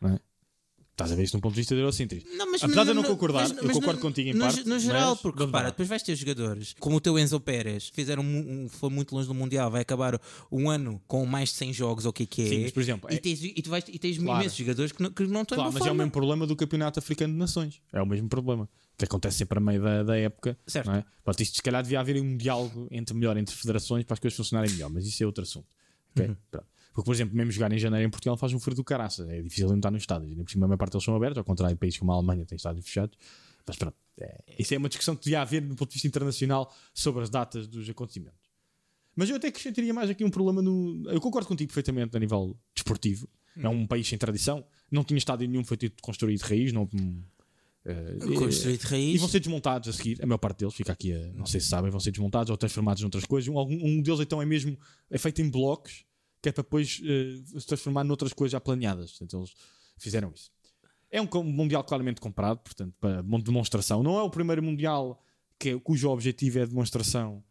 Não 0.00 0.10
é? 0.14 0.20
Estás 1.00 1.12
a 1.12 1.14
ver 1.16 1.22
isto 1.24 1.34
num 1.34 1.40
ponto 1.40 1.54
de 1.54 1.60
vista 1.60 1.74
eurocentrista. 1.74 2.28
Não, 2.36 2.50
mas- 2.52 2.62
Apesar 2.62 2.84
de 2.84 2.90
eu 2.90 2.94
não 2.94 3.02
concordar, 3.02 3.48
mas- 3.48 3.56
eu 3.56 3.64
mas 3.64 3.72
concordo 3.76 3.96
no- 3.96 4.02
contigo 4.02 4.28
em 4.28 4.34
no, 4.34 4.40
parte, 4.40 4.68
No 4.68 4.78
geral, 4.78 5.10
mas 5.12 5.20
porque 5.20 5.38
repara, 5.40 5.50
barato. 5.52 5.72
depois 5.72 5.88
vais 5.88 6.02
ter 6.02 6.14
jogadores 6.14 6.74
como 6.78 6.96
o 6.96 7.00
teu 7.00 7.18
Enzo 7.18 7.40
Pérez, 7.40 7.90
fizeram 7.94 8.22
um, 8.22 8.64
um- 8.64 8.68
foi 8.68 8.90
muito 8.90 9.14
longe 9.14 9.26
do 9.26 9.34
Mundial, 9.34 9.70
vai 9.70 9.80
acabar 9.80 10.20
um 10.52 10.68
ano 10.68 11.00
com 11.06 11.24
mais 11.24 11.48
de 11.50 11.54
100 11.56 11.72
jogos, 11.72 12.04
ou 12.04 12.10
o 12.10 12.12
que 12.12 12.24
é 12.24 12.26
que 12.26 12.42
é. 12.42 12.46
Sim, 12.48 12.62
mas, 12.64 12.70
por 12.72 12.80
exemplo, 12.80 13.10
e, 13.10 13.14
é- 13.14 13.18
tens, 13.18 13.42
e 13.42 13.62
tu 13.62 13.70
vais, 13.70 13.84
e 13.88 13.98
tens 13.98 14.18
Claro. 14.18 14.40
imensos 14.40 14.58
jogadores 14.58 14.92
que 14.92 15.02
não, 15.02 15.10
que 15.10 15.22
não 15.26 15.42
estão 15.42 15.56
Claro, 15.56 15.72
mas 15.72 15.80
é 15.80 15.84
o 15.84 15.86
forma. 15.88 15.98
mesmo 16.02 16.10
problema 16.12 16.46
do 16.46 16.54
Campeonato 16.56 16.98
Africano 16.98 17.32
de 17.32 17.38
Nações. 17.38 17.80
É 17.92 18.02
o 18.02 18.06
mesmo 18.06 18.28
problema. 18.28 18.68
Que 18.98 19.06
acontece 19.06 19.38
sempre 19.38 19.56
a 19.56 19.60
meio 19.62 19.82
da, 19.82 20.02
da 20.02 20.16
época. 20.18 20.58
Certo. 20.66 20.86
Não 20.88 20.96
é? 20.96 21.04
Pronto, 21.24 21.42
isto 21.42 21.56
se 21.56 21.62
calhar 21.62 21.82
devia 21.82 21.98
haver 22.00 22.20
um 22.20 22.36
diálogo 22.36 22.86
entre, 22.90 23.14
melhor 23.14 23.34
entre 23.38 23.56
federações 23.56 24.04
para 24.04 24.12
as 24.12 24.20
coisas 24.20 24.36
funcionarem 24.36 24.70
melhor, 24.72 24.90
mas 24.90 25.06
isso 25.06 25.22
é 25.22 25.26
outro 25.26 25.42
assunto. 25.42 25.66
ok? 26.14 26.26
Uhum. 26.28 26.36
Pronto. 26.50 26.66
Porque, 26.92 27.04
por 27.06 27.14
exemplo, 27.14 27.36
mesmo 27.36 27.52
jogar 27.52 27.72
em 27.72 27.78
janeiro 27.78 28.06
em 28.06 28.10
Portugal 28.10 28.36
faz 28.36 28.52
um 28.52 28.58
frio 28.58 28.74
do 28.76 28.84
caraça. 28.84 29.26
É 29.30 29.40
difícil 29.40 29.68
de 29.68 29.74
entrar 29.74 29.90
nos 29.90 30.02
estádios. 30.02 30.32
E 30.32 30.34
por 30.42 30.50
cima, 30.50 30.66
a 30.66 30.68
maior 30.68 30.78
parte 30.78 30.92
deles 30.92 31.04
são 31.04 31.14
abertos, 31.14 31.38
ao 31.38 31.44
contrário 31.44 31.74
de 31.76 31.80
países 31.80 31.98
como 31.98 32.10
a 32.12 32.16
Alemanha, 32.16 32.44
tem 32.44 32.56
estádios 32.56 32.84
fechados. 32.84 33.16
Mas 33.66 33.76
pronto, 33.76 33.96
é, 34.18 34.42
isso 34.58 34.74
é 34.74 34.78
uma 34.78 34.88
discussão 34.88 35.14
que 35.14 35.24
devia 35.24 35.40
haver 35.42 35.60
do 35.60 35.76
ponto 35.76 35.88
de 35.88 35.94
vista 35.94 36.08
internacional 36.08 36.72
sobre 36.92 37.22
as 37.22 37.30
datas 37.30 37.68
dos 37.68 37.88
acontecimentos. 37.88 38.50
Mas 39.14 39.28
eu 39.30 39.36
até 39.36 39.48
acrescentaria 39.48 39.92
mais 39.92 40.10
aqui 40.10 40.24
um 40.24 40.30
problema 40.30 40.62
no. 40.62 41.02
Eu 41.08 41.20
concordo 41.20 41.46
contigo 41.46 41.68
perfeitamente 41.68 42.16
a 42.16 42.20
nível 42.20 42.56
desportivo. 42.74 43.28
É 43.56 43.68
um 43.68 43.86
país 43.86 44.08
sem 44.08 44.16
tradição. 44.16 44.64
Não 44.90 45.04
tinha 45.04 45.18
estádio 45.18 45.48
nenhum 45.48 45.64
feito 45.64 45.92
construído 46.00 46.38
de 46.38 46.44
raiz. 46.44 46.72
Não, 46.72 46.88
eh, 47.84 48.16
Construído 48.38 48.78
de 48.78 48.86
e 48.86 48.88
raiz. 48.88 49.20
vão 49.20 49.28
ser 49.28 49.40
desmontados 49.40 49.88
a 49.88 49.92
seguir. 49.92 50.22
A 50.22 50.26
maior 50.26 50.38
parte 50.38 50.60
deles, 50.60 50.74
fica 50.74 50.92
aqui, 50.92 51.12
a, 51.12 51.32
não 51.32 51.44
sei 51.46 51.60
se 51.60 51.68
sabem, 51.68 51.90
vão 51.90 52.00
ser 52.00 52.12
desmontados 52.12 52.50
ou 52.50 52.56
transformados 52.56 53.02
noutras 53.02 53.24
coisas. 53.24 53.48
Um, 53.48 53.58
um 53.60 54.00
deles 54.02 54.20
então 54.20 54.40
é 54.40 54.46
mesmo 54.46 54.78
é 55.10 55.18
feito 55.18 55.42
em 55.42 55.50
blocos, 55.50 56.04
que 56.42 56.48
é 56.48 56.52
para 56.52 56.62
depois 56.62 57.00
eh, 57.04 57.58
se 57.60 57.66
transformar 57.66 58.04
noutras 58.04 58.32
coisas 58.32 58.52
já 58.52 58.60
planeadas. 58.60 59.10
Portanto, 59.12 59.36
eles 59.38 59.54
fizeram 59.98 60.32
isso. 60.34 60.50
É 61.10 61.20
um 61.20 61.28
mundial 61.44 61.82
claramente 61.84 62.20
comprado, 62.20 62.58
portanto, 62.58 62.94
para 63.00 63.22
mon- 63.22 63.40
demonstração. 63.40 64.02
Não 64.02 64.16
é 64.18 64.22
o 64.22 64.30
primeiro 64.30 64.62
mundial 64.62 65.22
que, 65.58 65.78
cujo 65.80 66.08
objetivo 66.08 66.58
é 66.60 66.62
a 66.62 66.66
demonstração 66.66 67.42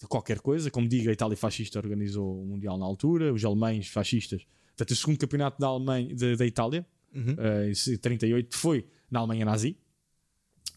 de 0.00 0.06
qualquer 0.06 0.40
coisa. 0.40 0.70
Como 0.70 0.88
digo, 0.88 1.10
a 1.10 1.12
Itália 1.12 1.36
fascista 1.36 1.78
organizou 1.78 2.42
o 2.42 2.46
mundial 2.46 2.78
na 2.78 2.86
altura, 2.86 3.32
os 3.34 3.44
alemães 3.44 3.88
fascistas. 3.88 4.46
Portanto, 4.68 4.90
o 4.92 4.96
segundo 4.96 5.18
campeonato 5.18 5.58
da, 5.60 5.66
Alemanha, 5.66 6.14
da, 6.14 6.34
da 6.36 6.46
Itália, 6.46 6.86
Uhum. 7.14 7.34
eh, 7.38 7.72
em 7.90 7.96
38, 7.96 8.56
foi 8.56 8.86
na 9.10 9.18
Alemanha 9.20 9.44
nazi. 9.44 9.76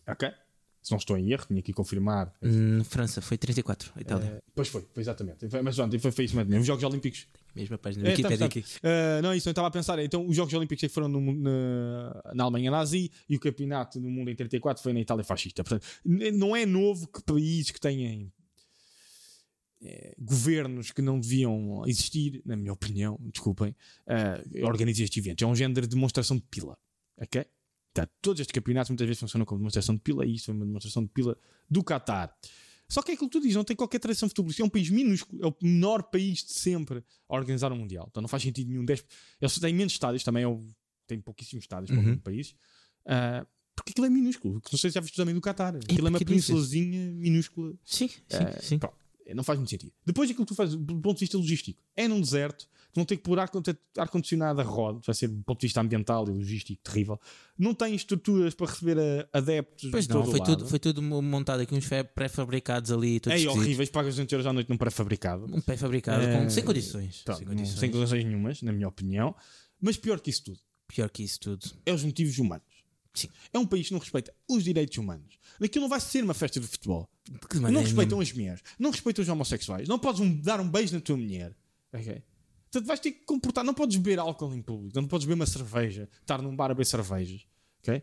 Ok? 0.07 0.31
Se 0.81 0.89
não 0.91 0.97
estou 0.97 1.15
em 1.15 1.31
erro, 1.31 1.45
tinha 1.45 1.61
que 1.61 1.71
confirmar. 1.73 2.33
Hum, 2.41 2.83
França, 2.83 3.21
foi 3.21 3.37
34, 3.37 3.91
a 3.95 4.01
Itália. 4.01 4.25
Eh, 4.25 4.41
pois 4.55 4.67
foi, 4.67 4.83
foi 4.91 5.03
exatamente. 5.03 5.47
Mas 5.63 5.75
pronto, 5.75 5.99
foi, 5.99 6.11
foi 6.11 6.25
isso 6.25 6.35
mesmo. 6.35 6.57
Os 6.59 6.65
Jogos 6.65 6.83
Olímpicos. 6.83 7.27
Mesma 7.55 7.77
página 7.77 8.01
É, 8.01 8.05
da 8.05 8.09
Wikipedia 8.11 8.47
estamos- 8.47 8.75
aqui. 8.75 8.87
Uh, 8.87 9.21
não, 9.21 9.35
isso 9.35 9.47
eu 9.47 9.51
estava 9.51 9.67
a 9.67 9.71
pensar. 9.71 9.99
Então, 9.99 10.27
os 10.27 10.35
Jogos 10.35 10.51
Olímpicos 10.55 10.83
é 10.83 10.89
foram 10.89 11.07
no 11.07 11.19
na, 11.35 12.21
na 12.33 12.43
Alemanha 12.45 12.71
nazi 12.71 13.11
e 13.29 13.35
o 13.35 13.39
campeonato 13.39 13.99
do 13.99 14.09
mundo 14.09 14.31
em 14.31 14.35
34 14.35 14.81
foi 14.81 14.91
na 14.91 14.99
Itália 15.01 15.23
fascista. 15.23 15.63
Portanto, 15.63 15.85
não 16.03 16.55
é 16.55 16.65
novo 16.65 17.07
que 17.07 17.21
países 17.21 17.69
que 17.69 17.79
têm 17.79 18.31
eh, 19.83 20.13
governos 20.17 20.91
que 20.91 21.01
não 21.01 21.19
deviam 21.19 21.83
existir, 21.87 22.41
na 22.45 22.55
minha 22.55 22.71
opinião, 22.73 23.19
desculpem, 23.31 23.75
uh, 24.07 24.65
organizem 24.65 25.03
estes 25.03 25.23
eventos. 25.23 25.43
É 25.43 25.45
um 25.47 25.55
género 25.55 25.81
de 25.81 25.89
demonstração 25.95 26.37
de 26.37 26.43
pila. 26.49 26.77
Ok? 27.17 27.45
Portanto, 27.93 28.11
todos 28.21 28.39
estes 28.39 28.53
campeonatos 28.53 28.89
muitas 28.89 29.05
vezes 29.07 29.19
funcionam 29.19 29.45
como 29.45 29.59
demonstração 29.59 29.95
de 29.95 30.01
pila 30.01 30.25
e 30.25 30.35
isto 30.35 30.45
foi 30.45 30.53
uma 30.55 30.65
demonstração 30.65 31.03
de 31.03 31.09
pila 31.09 31.37
do 31.69 31.83
Qatar. 31.83 32.33
Só 32.87 33.01
que 33.01 33.11
é 33.11 33.13
aquilo 33.13 33.29
que 33.29 33.37
tu 33.37 33.41
dizes, 33.41 33.55
não 33.55 33.63
tem 33.63 33.75
qualquer 33.75 33.99
tradição 33.99 34.27
futebolística. 34.27 34.63
É 34.63 34.65
um 34.65 34.69
país 34.69 34.89
minúsculo, 34.89 35.43
é 35.43 35.47
o 35.47 35.55
menor 35.61 36.03
país 36.03 36.43
de 36.43 36.51
sempre 36.53 37.03
a 37.29 37.35
organizar 37.35 37.71
um 37.71 37.77
Mundial. 37.77 38.07
Então 38.09 38.21
não 38.21 38.27
faz 38.27 38.43
sentido 38.43 38.69
nenhum. 38.69 38.83
10... 38.85 39.05
Eles 39.41 39.59
têm 39.59 39.73
menos 39.73 39.93
estádios, 39.93 40.23
também 40.23 40.43
é 40.43 40.47
o... 40.47 40.65
tem 41.07 41.19
pouquíssimos 41.19 41.63
estádios 41.63 41.89
para 41.91 41.99
Uhum. 41.99 42.13
um 42.13 42.17
país. 42.17 42.53
Ah, 43.05 43.45
porque 43.75 43.91
aquilo 43.91 44.05
é 44.07 44.09
minúsculo. 44.09 44.61
Não 44.71 44.77
sei 44.77 44.89
se 44.89 44.95
já 44.95 45.01
viste 45.01 45.15
também 45.15 45.33
do 45.33 45.41
Qatar. 45.41 45.75
Aquilo 45.75 46.07
é 46.07 46.09
uma 46.09 46.19
peninsulazinha 46.19 47.11
minúscula. 47.13 47.73
Sim, 47.85 48.07
sim, 48.09 48.19
Ah, 48.29 48.61
sim. 48.61 48.77
pronto. 48.79 48.95
Não 49.33 49.43
faz 49.43 49.57
muito 49.57 49.69
sentido. 49.69 49.93
Depois 50.05 50.29
aquilo 50.29 50.45
que 50.45 50.51
tu 50.51 50.55
fazes, 50.55 50.75
do 50.75 50.99
ponto 51.01 51.15
de 51.15 51.21
vista 51.21 51.37
logístico, 51.37 51.81
é 51.95 52.05
num 52.07 52.19
deserto, 52.19 52.67
vão 52.93 53.05
ter 53.05 53.17
que 53.17 53.23
pôr 53.23 53.39
ar- 53.39 53.49
ar-condicionado 53.97 54.59
a 54.61 54.63
roda, 54.63 54.99
vai 55.05 55.15
ser 55.15 55.27
do 55.27 55.43
ponto 55.43 55.59
de 55.59 55.67
vista 55.67 55.81
ambiental 55.81 56.27
e 56.27 56.31
logístico 56.31 56.81
terrível. 56.83 57.19
Não 57.57 57.73
tem 57.73 57.95
estruturas 57.95 58.53
para 58.53 58.67
receber 58.67 58.97
a- 58.99 59.37
adeptos 59.37 59.89
Pois 59.91 60.07
não, 60.07 60.23
foi 60.25 60.39
o 60.39 60.43
tudo, 60.43 60.59
lado. 60.61 60.67
foi 60.69 60.79
tudo 60.79 61.01
montado 61.01 61.61
aqui, 61.61 61.73
uns 61.75 61.87
pré-fabricados 62.15 62.91
ali, 62.91 63.19
É 63.27 63.49
horríveis, 63.49 63.89
pagas 63.89 64.15
200 64.15 64.31
euros 64.33 64.45
à 64.47 64.53
noite 64.53 64.69
num 64.69 64.77
pré-fabricado. 64.77 65.45
Um 65.45 65.61
pré-fabricado, 65.61 66.23
É, 66.23 66.49
sem 66.49 66.63
condições. 66.63 67.21
Pronto, 67.23 67.37
sem 67.39 67.47
não- 67.47 67.55
condições. 67.55 67.79
sem 67.79 67.91
condições 67.91 68.23
nenhumas, 68.25 68.61
na 68.61 68.71
minha 68.71 68.87
opinião. 68.87 69.35
Mas 69.79 69.97
pior 69.97 70.19
que 70.19 70.29
isso 70.29 70.43
tudo, 70.43 70.59
Pior 70.87 71.09
que 71.09 71.23
isso 71.23 71.39
tudo. 71.39 71.65
é 71.85 71.93
os 71.93 72.03
motivos 72.03 72.37
humanos. 72.37 72.65
Sim. 73.13 73.27
É 73.51 73.59
um 73.59 73.65
país 73.65 73.87
que 73.87 73.93
não 73.93 73.99
respeita 73.99 74.33
os 74.47 74.63
direitos 74.63 74.97
humanos. 74.97 75.37
Aquilo 75.61 75.83
não 75.83 75.89
vai 75.89 75.99
ser 75.99 76.23
uma 76.23 76.33
festa 76.33 76.59
de 76.61 76.67
futebol. 76.67 77.09
De 77.51 77.59
não 77.59 77.81
respeitam 77.81 78.19
as 78.21 78.31
mulheres. 78.31 78.61
Não 78.79 78.89
respeitam 78.89 79.21
os 79.21 79.27
homossexuais. 79.27 79.87
Não 79.87 79.99
podes 79.99 80.21
um- 80.21 80.39
dar 80.41 80.61
um 80.61 80.69
beijo 80.69 80.93
na 80.95 81.01
tua 81.01 81.17
mulher. 81.17 81.53
Ok? 81.93 82.23
Portanto, 82.71 82.87
vais 82.87 82.99
ter 82.99 83.11
que 83.11 83.25
comportar. 83.25 83.63
Não 83.65 83.73
podes 83.73 83.97
beber 83.97 84.17
álcool 84.19 84.53
em 84.53 84.61
público. 84.61 84.95
Não 84.99 85.07
podes 85.07 85.25
beber 85.25 85.35
uma 85.41 85.45
cerveja. 85.45 86.07
Estar 86.21 86.41
num 86.41 86.55
bar 86.55 86.65
a 86.65 86.73
beber 86.73 86.85
cervejas. 86.85 87.45
Ok? 87.81 88.01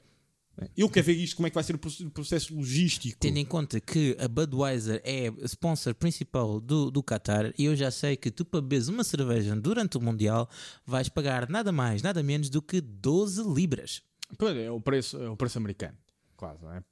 Eu 0.77 0.89
quero 0.91 1.07
ver 1.07 1.13
isto, 1.13 1.37
como 1.37 1.47
é 1.47 1.51
que 1.51 1.55
vai 1.55 1.63
ser 1.63 1.77
o 1.77 1.79
proce- 1.79 2.05
processo 2.11 2.53
logístico. 2.55 3.17
Tendo 3.21 3.37
em 3.39 3.45
conta 3.45 3.81
que 3.81 4.17
a 4.19 4.27
Budweiser 4.27 5.01
é 5.05 5.29
sponsor 5.47 5.95
principal 5.95 6.61
do, 6.61 6.91
do 6.91 7.01
Qatar, 7.01 7.55
e 7.57 7.65
eu 7.67 7.77
já 7.77 7.93
sei 7.93 8.17
que 8.17 8.29
tu 8.29 8.45
para 8.45 8.61
beberes 8.61 8.89
uma 8.89 9.05
cerveja 9.05 9.55
durante 9.55 9.97
o 9.97 10.01
Mundial 10.01 10.51
vais 10.85 11.09
pagar 11.09 11.49
nada 11.49 11.71
mais, 11.71 12.03
nada 12.03 12.25
menos 12.25 12.51
do 12.51 12.61
que 12.61 12.81
12 12.81 13.45
libras. 13.55 14.03
Pois 14.37 14.57
é, 14.57 14.69
o 14.69 14.81
preço, 14.81 15.17
é 15.23 15.31
o 15.31 15.37
preço 15.37 15.59
americano. 15.59 15.97
Quase, 16.37 16.61
não 16.61 16.75
é? 16.75 16.83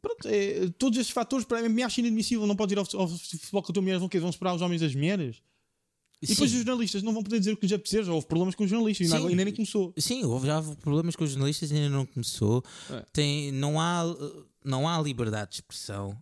Pronto, 0.00 0.26
é, 0.28 0.68
todos 0.78 0.98
estes 0.98 1.12
fatores 1.12 1.44
para 1.44 1.60
mim 1.62 1.68
me 1.68 1.82
acho 1.82 2.00
inadmissível. 2.00 2.46
Não 2.46 2.56
podes 2.56 2.72
ir 2.72 2.78
ao, 2.78 3.00
ao 3.02 3.08
futebol 3.08 3.62
com 3.62 3.72
a 3.72 3.74
tua 3.74 3.82
mulher, 3.82 3.98
vão, 3.98 4.08
vão 4.10 4.30
esperar 4.30 4.54
os 4.54 4.62
homens 4.62 4.80
das 4.80 4.94
mulheres. 4.94 5.42
E 6.22 6.26
depois 6.26 6.50
os 6.50 6.56
jornalistas 6.58 7.02
não 7.02 7.12
vão 7.12 7.22
poder 7.22 7.38
dizer 7.38 7.52
o 7.52 7.56
que 7.56 7.66
lhes 7.66 7.72
apetecer. 7.72 8.04
Já 8.04 8.12
houve 8.12 8.26
problemas 8.26 8.54
com 8.54 8.64
os 8.64 8.70
jornalistas 8.70 9.08
e 9.08 9.12
ainda 9.14 9.28
ainda 9.28 9.44
nem 9.44 9.54
começou. 9.54 9.92
sim, 9.98 10.24
houve 10.24 10.46
já 10.46 10.62
problemas 10.80 11.14
com 11.14 11.24
os 11.24 11.30
jornalistas, 11.30 11.70
ainda 11.70 11.90
não 11.90 12.06
começou. 12.06 12.64
É. 12.90 13.04
Tem, 13.12 13.52
não, 13.52 13.80
há, 13.80 14.02
não 14.64 14.88
há 14.88 15.00
liberdade 15.00 15.50
de 15.50 15.56
expressão. 15.56 16.16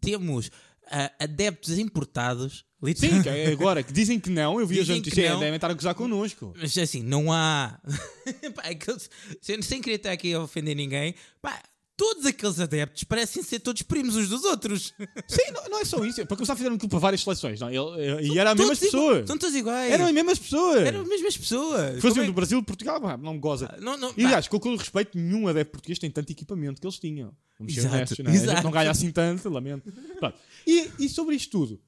Temos 0.00 0.50
ah, 0.90 1.12
adeptos 1.18 1.78
importados, 1.78 2.64
Sim, 2.94 3.28
é 3.28 3.48
agora 3.50 3.82
que 3.82 3.92
dizem 3.92 4.20
que 4.20 4.30
não, 4.30 4.60
eu 4.60 4.66
vi 4.66 4.76
Dizem 4.76 4.98
notícias, 4.98 5.26
é, 5.26 5.30
não. 5.30 5.40
devem 5.40 5.56
estar 5.56 5.68
a 5.68 5.74
gozar 5.74 5.94
connosco. 5.96 6.54
Mas 6.56 6.78
assim, 6.78 7.02
não 7.02 7.32
há. 7.32 7.76
Pá, 8.54 8.62
aqueles- 8.62 9.10
sem, 9.42 9.60
sem 9.62 9.82
querer 9.82 9.96
estar 9.96 10.12
aqui 10.12 10.32
a 10.32 10.40
ofender 10.40 10.76
ninguém, 10.76 11.12
pá, 11.42 11.60
todos 11.98 12.24
aqueles 12.24 12.60
adeptos 12.60 13.02
parecem 13.02 13.42
ser 13.42 13.58
todos 13.58 13.82
primos 13.82 14.14
uns 14.14 14.28
dos 14.28 14.44
outros. 14.44 14.94
Sim, 15.28 15.50
não, 15.52 15.68
não 15.68 15.80
é 15.80 15.84
só 15.84 16.02
isso. 16.04 16.24
Para 16.24 16.36
começar, 16.36 16.54
fizeram 16.54 16.76
aquilo 16.76 16.88
para 16.88 16.98
várias 17.00 17.22
seleções. 17.22 17.58
Não? 17.60 17.68
Ele- 17.68 18.28
e 18.32 18.38
eram 18.38 18.52
as 18.52 18.56
mesmas 18.56 18.78
pessoas. 18.78 19.26
São 19.26 19.36
todos 19.36 19.54
iguais. 19.54 19.92
Eram 19.92 20.06
as 20.06 20.12
mesmas 20.12 20.38
pessoas. 20.38 20.86
Eram 20.86 21.00
as 21.02 21.08
mesmas 21.08 21.36
pessoas. 21.36 22.00
Faziam 22.00 22.22
é 22.22 22.26
do 22.26 22.32
Brasil, 22.32 22.62
Portugal, 22.62 23.00
não 23.18 23.34
me 23.34 23.40
goza. 23.40 23.66
que- 23.68 23.80
Não, 23.80 23.96
não, 23.96 24.14
E 24.16 24.24
aliás, 24.24 24.46
com 24.48 24.58
todo 24.58 24.76
respeito, 24.78 25.18
nenhum 25.18 25.48
adepto 25.48 25.72
português 25.72 25.98
tem 25.98 26.10
tanto 26.10 26.30
equipamento 26.30 26.80
que 26.80 26.86
eles 26.86 26.98
tinham. 26.98 27.32
Vamos 27.58 27.74
ser 27.74 27.86
honestos, 27.88 28.18
não 28.20 28.30
é? 28.32 28.62
Não 28.62 28.70
ganha 28.70 28.90
assim 28.90 29.10
tanto, 29.10 29.48
lamento. 29.50 29.92
E, 30.66 30.90
e 31.00 31.08
sobre 31.08 31.34
isto 31.34 31.50
tudo, 31.50 31.80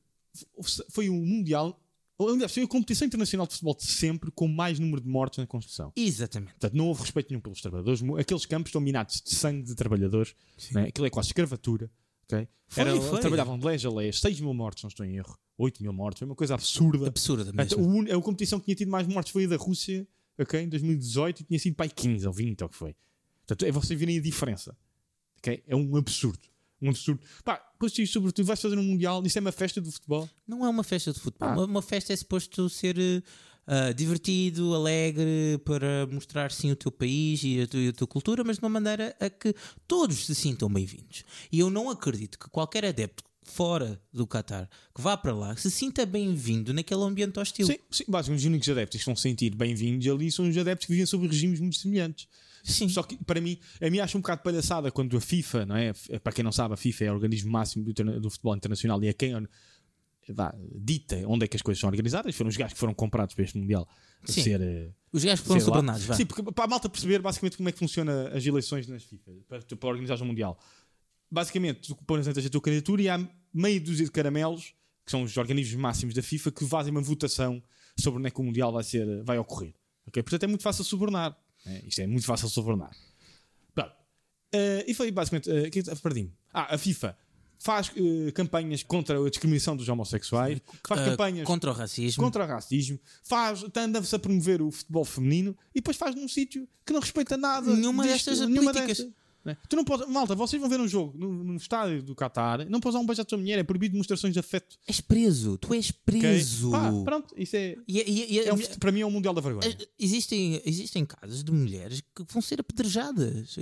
foi 0.91 1.09
o 1.09 1.15
Mundial, 1.15 1.80
aliás, 2.29 2.53
foi 2.53 2.63
a 2.63 2.69
competição 2.69 3.07
internacional 3.07 3.47
de 3.47 3.53
futebol 3.55 3.75
de 3.77 3.85
sempre 3.87 4.31
com 4.31 4.47
mais 4.49 4.79
número 4.79 5.01
de 5.01 5.09
mortes 5.09 5.39
na 5.39 5.47
construção. 5.47 5.93
Exatamente. 5.97 6.53
Portanto, 6.53 6.75
não 6.77 6.87
houve 6.89 7.03
respeito 7.03 7.31
nenhum 7.31 7.41
pelos 7.41 7.61
trabalhadores. 7.61 8.03
Aqueles 8.19 8.47
campos 8.47 8.69
estão 8.71 8.81
minados 8.81 9.21
de 9.23 9.35
sangue 9.35 9.63
de 9.63 9.75
trabalhadores. 9.75 10.35
Né? 10.73 10.89
Aquilo 10.89 11.07
é 11.07 11.11
quase 11.11 11.29
escravatura. 11.29 11.91
ok? 12.25 12.47
Foi, 12.69 12.81
Era- 12.83 13.01
foi. 13.01 13.21
Trabalhavam 13.21 13.59
de 13.59 13.67
leis 13.67 13.85
a 13.85 13.91
leis. 13.91 14.21
6 14.21 14.41
mil 14.41 14.55
mortes, 14.55 14.83
não 14.85 14.89
estou 14.89 15.05
em 15.07 15.17
erro. 15.17 15.37
8 15.59 15.83
mil 15.83 15.93
mortes. 15.93 16.19
Foi 16.21 16.27
uma 16.27 16.35
coisa 16.37 16.55
absurda. 16.55 17.09
Absurda 17.09 17.53
mesmo. 17.53 17.83
o 17.83 17.87
un- 17.89 18.07
a 18.19 18.23
competição 18.23 18.59
que 18.59 18.67
tinha 18.67 18.75
tido 18.77 18.91
mais 18.91 19.07
mortes 19.07 19.33
foi 19.33 19.45
a 19.45 19.49
da 19.49 19.57
Rússia, 19.57 20.07
ok? 20.39 20.61
Em 20.63 20.69
2018 20.69 21.41
e 21.41 21.45
tinha 21.45 21.59
sido 21.59 21.75
para 21.75 21.87
aí 21.87 21.91
15 21.91 22.27
ou 22.27 22.33
20 22.33 22.63
ou 22.63 22.67
o 22.67 22.71
que 22.71 22.77
foi. 22.77 22.95
Portanto, 23.47 23.67
é 23.69 23.73
vocês 23.73 23.99
verem 23.99 24.19
a 24.19 24.21
diferença. 24.23 24.77
ok? 25.39 25.63
É 25.67 25.75
um 25.75 25.97
absurdo. 25.97 26.39
Um 26.81 26.91
absurdo. 26.91 27.21
Pá, 27.45 27.61
disso, 27.93 28.13
sobretudo, 28.13 28.47
vais 28.47 28.61
fazer 28.61 28.79
um 28.79 28.83
Mundial. 28.83 29.23
Isso 29.25 29.39
é 29.39 29.41
uma 29.41 29.53
festa 29.53 29.81
do 29.81 29.91
futebol. 29.91 30.29
Não 30.47 30.65
é 30.65 30.69
uma 30.69 30.85
festa 30.85 31.13
de 31.13 31.21
futebol. 31.21 31.49
Ah. 31.49 31.53
Uma, 31.53 31.65
uma 31.65 31.83
festa 31.83 32.13
é 32.13 32.17
suposto 32.17 32.69
ser. 32.69 32.97
ah, 33.67 33.93
divertido, 33.93 34.75
alegre, 34.75 35.61
para 35.65 36.07
mostrar 36.11 36.51
sim 36.51 36.73
o 36.73 36.77
teu 36.77 36.91
país 36.91 37.43
e 37.45 37.61
a 37.61 37.67
tua, 37.67 37.81
e 37.81 37.89
a 37.89 37.93
tua 37.93 38.07
cultura, 38.07 38.43
mas 38.43 38.57
de 38.57 38.65
uma 38.65 38.69
maneira 38.69 39.15
a 39.21 39.31
que 39.31 39.55
todos 39.87 40.27
se 40.27 40.35
sintam 40.35 40.69
bem-vindos. 40.69 41.25
E 41.53 41.61
eu 41.61 41.71
não 41.71 41.89
acredito 41.89 42.39
que 42.39 42.49
qualquer 42.51 42.85
adepto 42.85 43.23
fora 43.43 44.01
do 44.13 44.27
Qatar 44.27 44.69
que 44.95 45.01
vá 45.01 45.17
para 45.17 45.35
lá 45.35 45.57
se 45.57 45.71
sinta 45.71 46.07
bem-vindo 46.07 46.73
naquele 46.73 47.03
ambiente 47.03 47.39
hostil. 47.39 47.67
Sim, 47.67 47.77
sim, 47.91 48.05
basicamente 48.09 48.41
os 48.41 48.47
únicos 48.47 48.69
adeptos 48.69 49.05
que 49.05 49.11
a 49.11 49.17
sentir 49.17 49.55
bem-vindos 49.55 50.07
ali 50.07 50.31
são 50.31 50.49
os 50.49 50.57
adeptos 50.57 50.87
que 50.87 50.93
vivem 50.93 51.07
sob 51.07 51.27
regimes 51.27 51.61
muito 51.61 51.77
semelhantes. 51.77 52.29
Sim. 52.63 52.89
Só 52.89 53.03
que 53.03 53.17
para 53.25 53.41
mim, 53.41 53.59
a 53.81 53.89
mim 53.91 53.99
acho 54.01 54.17
um 54.19 54.21
bocado 54.21 54.43
palhaçada 54.43 54.91
quando 54.91 55.17
a 55.17 55.21
FIFA, 55.21 55.67
não 55.67 55.77
é? 55.77 55.93
Para 56.23 56.33
quem 56.33 56.45
não 56.45 56.53
sabe, 56.53 56.75
a 56.75 56.77
FIFA 56.77 57.05
é 57.05 57.11
o 57.11 57.15
organismo 57.15 57.51
máximo 57.51 57.85
do, 57.93 58.21
do 58.21 58.31
futebol 58.31 58.57
internacional 58.57 59.03
e 59.03 59.09
é 59.09 59.13
quem 59.13 59.47
vá, 60.29 60.55
dita 60.75 61.17
onde 61.27 61.45
é 61.45 61.49
que 61.49 61.57
as 61.57 61.63
coisas 61.63 61.81
são 61.81 61.89
organizadas. 61.89 62.35
Foram 62.35 62.49
os 62.49 62.57
gajos 62.57 62.75
que 62.75 62.79
foram 62.79 62.95
comprados 62.95 63.35
para 63.35 63.45
este 63.45 63.59
Mundial 63.59 63.89
para 64.23 64.33
Sim. 64.33 64.43
ser. 64.43 64.61
eh, 64.61 64.91
Os 65.13 65.25
gajos 65.25 65.45
foram 65.45 65.61
sei 65.61 65.69
lá. 65.71 65.75
subornados, 65.77 66.05
vá. 66.05 66.15
Sim, 66.15 66.27
porque 66.27 66.43
para 66.43 66.65
a 66.65 66.69
malta 66.69 66.89
perceber 66.89 67.21
basicamente 67.21 67.57
como 67.57 67.69
é 67.69 67.73
que 67.73 67.79
funciona 67.79 68.29
as 68.29 68.45
eleições 68.45 68.87
nas 68.87 69.03
FIFA, 69.03 69.31
para, 69.49 69.61
para 69.63 69.89
organizar 69.89 70.21
o 70.21 70.25
Mundial. 70.27 70.59
Basicamente, 71.31 71.89
tu 71.89 71.97
pões 72.05 72.27
a 72.27 72.33
tua 72.51 72.61
candidatura 72.61 73.03
e 73.03 73.09
há 73.09 73.29
meia 73.55 73.81
dúzia 73.81 74.05
de 74.05 74.11
caramelos, 74.11 74.75
que 75.05 75.11
são 75.11 75.23
os 75.23 75.37
organismos 75.37 75.81
máximos 75.81 76.15
da 76.15 76.23
FIFA, 76.23 76.51
que 76.51 76.67
fazem 76.67 76.91
uma 76.91 77.01
votação 77.01 77.63
sobre 77.97 78.19
onde 78.19 78.29
é 78.29 78.31
que 78.31 78.41
o 78.41 78.45
Mundial 78.45 78.73
vai, 78.73 78.83
ser, 78.85 79.23
vai 79.25 79.39
ocorrer. 79.39 79.73
Ok? 80.07 80.23
Portanto, 80.23 80.43
é 80.45 80.47
muito 80.49 80.63
fácil 80.63 80.85
subornar. 80.85 81.37
Né? 81.65 81.83
Isto 81.87 82.01
é 82.03 82.07
muito 82.07 82.27
fácil 82.27 82.49
subornar. 82.49 82.91
Pronto. 83.75 83.93
Eh, 84.53 84.85
e 84.89 84.95
foi 84.95 85.11
basicamente. 85.11 85.51
Uh, 85.51 85.71
que, 85.71 85.83
perdi-me. 85.83 86.33
Ah, 86.53 86.75
a 86.75 86.79
FIFA 86.79 87.17
faz 87.61 87.93
eh, 87.95 88.33
campanhas 88.33 88.83
contra 88.83 89.25
a 89.25 89.29
discriminação 89.29 89.77
dos 89.77 89.89
homossexuais, 89.89 90.61
faz 90.87 91.01
Ah, 91.01 91.05
campanhas 91.11 91.47
contra 91.47 91.71
o 91.71 91.75
racismo. 91.75 92.23
contra 92.25 92.45
o 92.45 92.47
racismo, 92.47 92.99
faz, 93.23 93.63
anda-se 93.77 94.17
a 94.17 94.19
promover 94.19 94.63
o 94.63 94.71
futebol 94.71 95.05
feminino 95.05 95.57
e 95.75 95.81
depois 95.81 95.97
faz 95.97 96.15
num 96.15 96.27
sítio 96.27 96.67
que 96.87 96.93
não 96.93 97.01
respeita 97.01 97.37
nada. 97.37 97.75
Nenhuma 97.77 98.05
destas 98.05 98.41
políticas. 98.41 99.07
Né? 99.45 99.57
Tu 99.69 99.77
não 99.77 99.85
podes, 99.85 100.09
malta, 100.09 100.35
vocês 100.35 100.61
vão 100.61 100.69
ver 100.69 100.81
um 100.81 100.87
jogo 100.89 101.17
no, 101.19 101.33
no 101.45 101.57
estádio 101.57 102.03
do 102.03 102.15
Qatar, 102.15 102.69
não 102.69 102.81
podes 102.81 102.95
dar 102.95 103.01
um 103.01 103.07
beijo 103.07 103.23
à 103.23 103.25
tua 103.25 103.39
mulher, 103.39 103.59
é 103.59 103.63
proibido 103.63 103.93
demonstrações 103.93 104.33
de 104.33 104.39
afeto. 104.39 104.77
És 104.87 105.01
preso, 105.01 105.57
tu 105.59 105.73
és 105.75 105.91
preso. 105.91 106.71
Pá, 106.71 106.91
pronto, 107.05 107.35
isso 107.37 107.57
é, 107.57 107.77
E- 107.89 107.99
e- 108.01 108.35
e- 108.35 108.39
é 108.41 108.53
um- 108.53 108.59
para 108.79 108.93
mim 108.93 109.01
é 109.01 109.07
um 109.07 109.11
mundial 109.11 109.33
da 109.35 109.41
vergonha. 109.41 109.77
Existem, 109.99 110.61
existem 110.65 111.05
casos 111.05 111.43
de 111.45 111.53
mulheres 111.53 112.01
que 112.15 112.23
vão 112.33 112.43
ser 112.43 112.61
apedrejadas. 112.61 113.57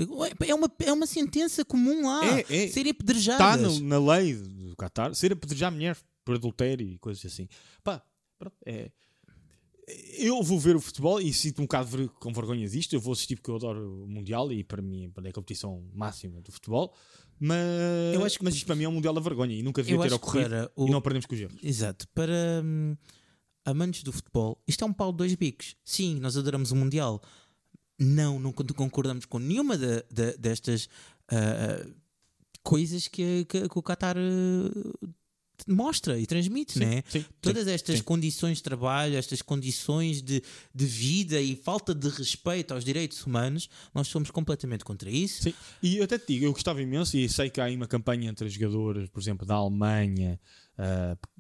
É 0.47 0.55
uma, 0.55 0.71
é 0.81 0.93
uma 0.93 1.07
sentença 1.07 1.65
comum 1.65 2.07
lá. 2.07 2.25
É, 2.39 2.41
é. 2.65 2.69
Serem 2.69 2.91
Está 2.93 3.03
apedrejadas. 3.03 3.79
no- 3.81 3.89
na 3.89 3.99
lei 4.15 4.35
do 4.35 4.75
Qatar 4.77 5.15
ser 5.15 5.33
apedrejar 5.33 5.71
mulher 5.73 5.97
por 6.25 6.35
adultério 6.35 6.87
e 6.87 6.99
coisas 6.99 7.25
assim. 7.25 7.49
Pá, 7.83 8.03
pronto, 8.39 8.57
é. 8.67 8.91
Eu 10.19 10.43
vou 10.43 10.59
ver 10.59 10.75
o 10.77 10.81
futebol 10.81 11.21
e 11.21 11.33
sinto 11.33 11.61
um 11.61 11.65
bocado 11.65 12.09
com 12.21 12.33
vergonha 12.33 12.69
disto. 12.69 12.93
Eu 12.95 13.01
vou 13.01 13.13
assistir 13.13 13.37
porque 13.37 13.51
eu 13.51 13.57
adoro 13.57 14.05
o 14.05 14.09
Mundial 14.09 14.53
e 14.53 14.63
para 14.65 14.83
mim 14.83 15.11
é 15.25 15.29
a 15.29 15.33
competição 15.33 15.85
máxima 15.95 16.41
do 16.41 16.51
futebol. 16.53 16.95
Mas, 17.41 17.57
Eu 18.15 18.25
acho 18.25 18.39
que- 18.39 18.45
mas 18.45 18.55
isto 18.55 18.67
para 18.67 18.75
mim 18.75 18.85
é 18.85 18.89
um 18.89 18.93
Mundial 18.93 19.15
da 19.15 19.21
vergonha 19.21 19.55
e 19.55 19.63
nunca 19.63 19.83
devia 19.83 19.97
ter 20.09 20.13
ocorrido. 20.13 20.71
o- 20.75 20.89
E 20.89 20.91
não 20.91 20.99
aprendemos 20.99 21.25
com 21.27 21.35
os 21.35 21.41
erros. 21.41 21.57
Exato. 21.63 22.07
Para 22.15 22.63
hum, 22.65 22.97
amantes 23.65 24.03
do 24.03 24.13
futebol, 24.13 24.61
isto 24.67 24.85
é 24.85 24.87
um 24.87 24.93
pau 24.93 25.13
de 25.13 25.19
dois 25.19 25.35
bicos. 25.35 25.77
Sim, 25.85 26.19
nós 26.19 26.37
adoramos 26.37 26.73
o 26.73 26.77
Mundial. 26.77 27.23
Não, 27.99 28.39
não 28.41 28.53
con- 28.53 28.65
concordamos 28.77 29.25
com 29.25 29.39
nenhuma 29.39 29.77
da- 29.79 30.03
da- 30.11 30.33
destas 30.39 30.89
ah, 31.31 31.87
coisas 32.63 33.07
que, 33.09 33.45
que- 33.45 33.69
que 33.69 33.79
o 33.79 33.83
Qatar 33.83 34.17
ah, 34.17 35.09
mostra 35.69 36.19
e 36.19 36.27
transmite, 36.27 36.75
Sim, 36.75 36.81
né? 36.81 37.03
sim, 37.09 37.25
Todas 37.41 37.65
sim, 37.67 37.73
estas 37.73 38.01
condições 38.01 38.57
de 38.59 38.63
trabalho, 38.63 39.17
estas 39.17 39.43
condições 39.43 40.23
de, 40.23 40.43
de 40.75 40.87
vida 40.87 41.41
e 41.41 41.55
falta 41.57 41.95
de 41.95 42.09
respeito 42.09 42.73
aos 42.75 42.85
direitos 42.85 43.25
humanos, 43.27 43.69
nós 43.95 44.09
somos 44.09 44.31
completamente 44.31 44.85
contra 44.85 45.11
isso. 45.11 45.43
Sim, 45.45 45.55
e 45.83 45.99
eu 45.99 46.05
até 46.05 46.19
te 46.19 46.33
digo, 46.33 46.47
eu 46.47 46.53
gostava 46.53 46.81
imenso, 46.83 47.17
e 47.17 47.29
sei 47.29 47.51
que 47.51 47.61
há 47.61 47.65
aí 47.65 47.77
uma 47.77 47.87
campanha 47.87 48.31
entre 48.31 48.49
jogadores, 48.49 49.09
por 49.11 49.21
exemplo, 49.21 49.47
da 49.47 49.55
Alemanha, 49.57 50.41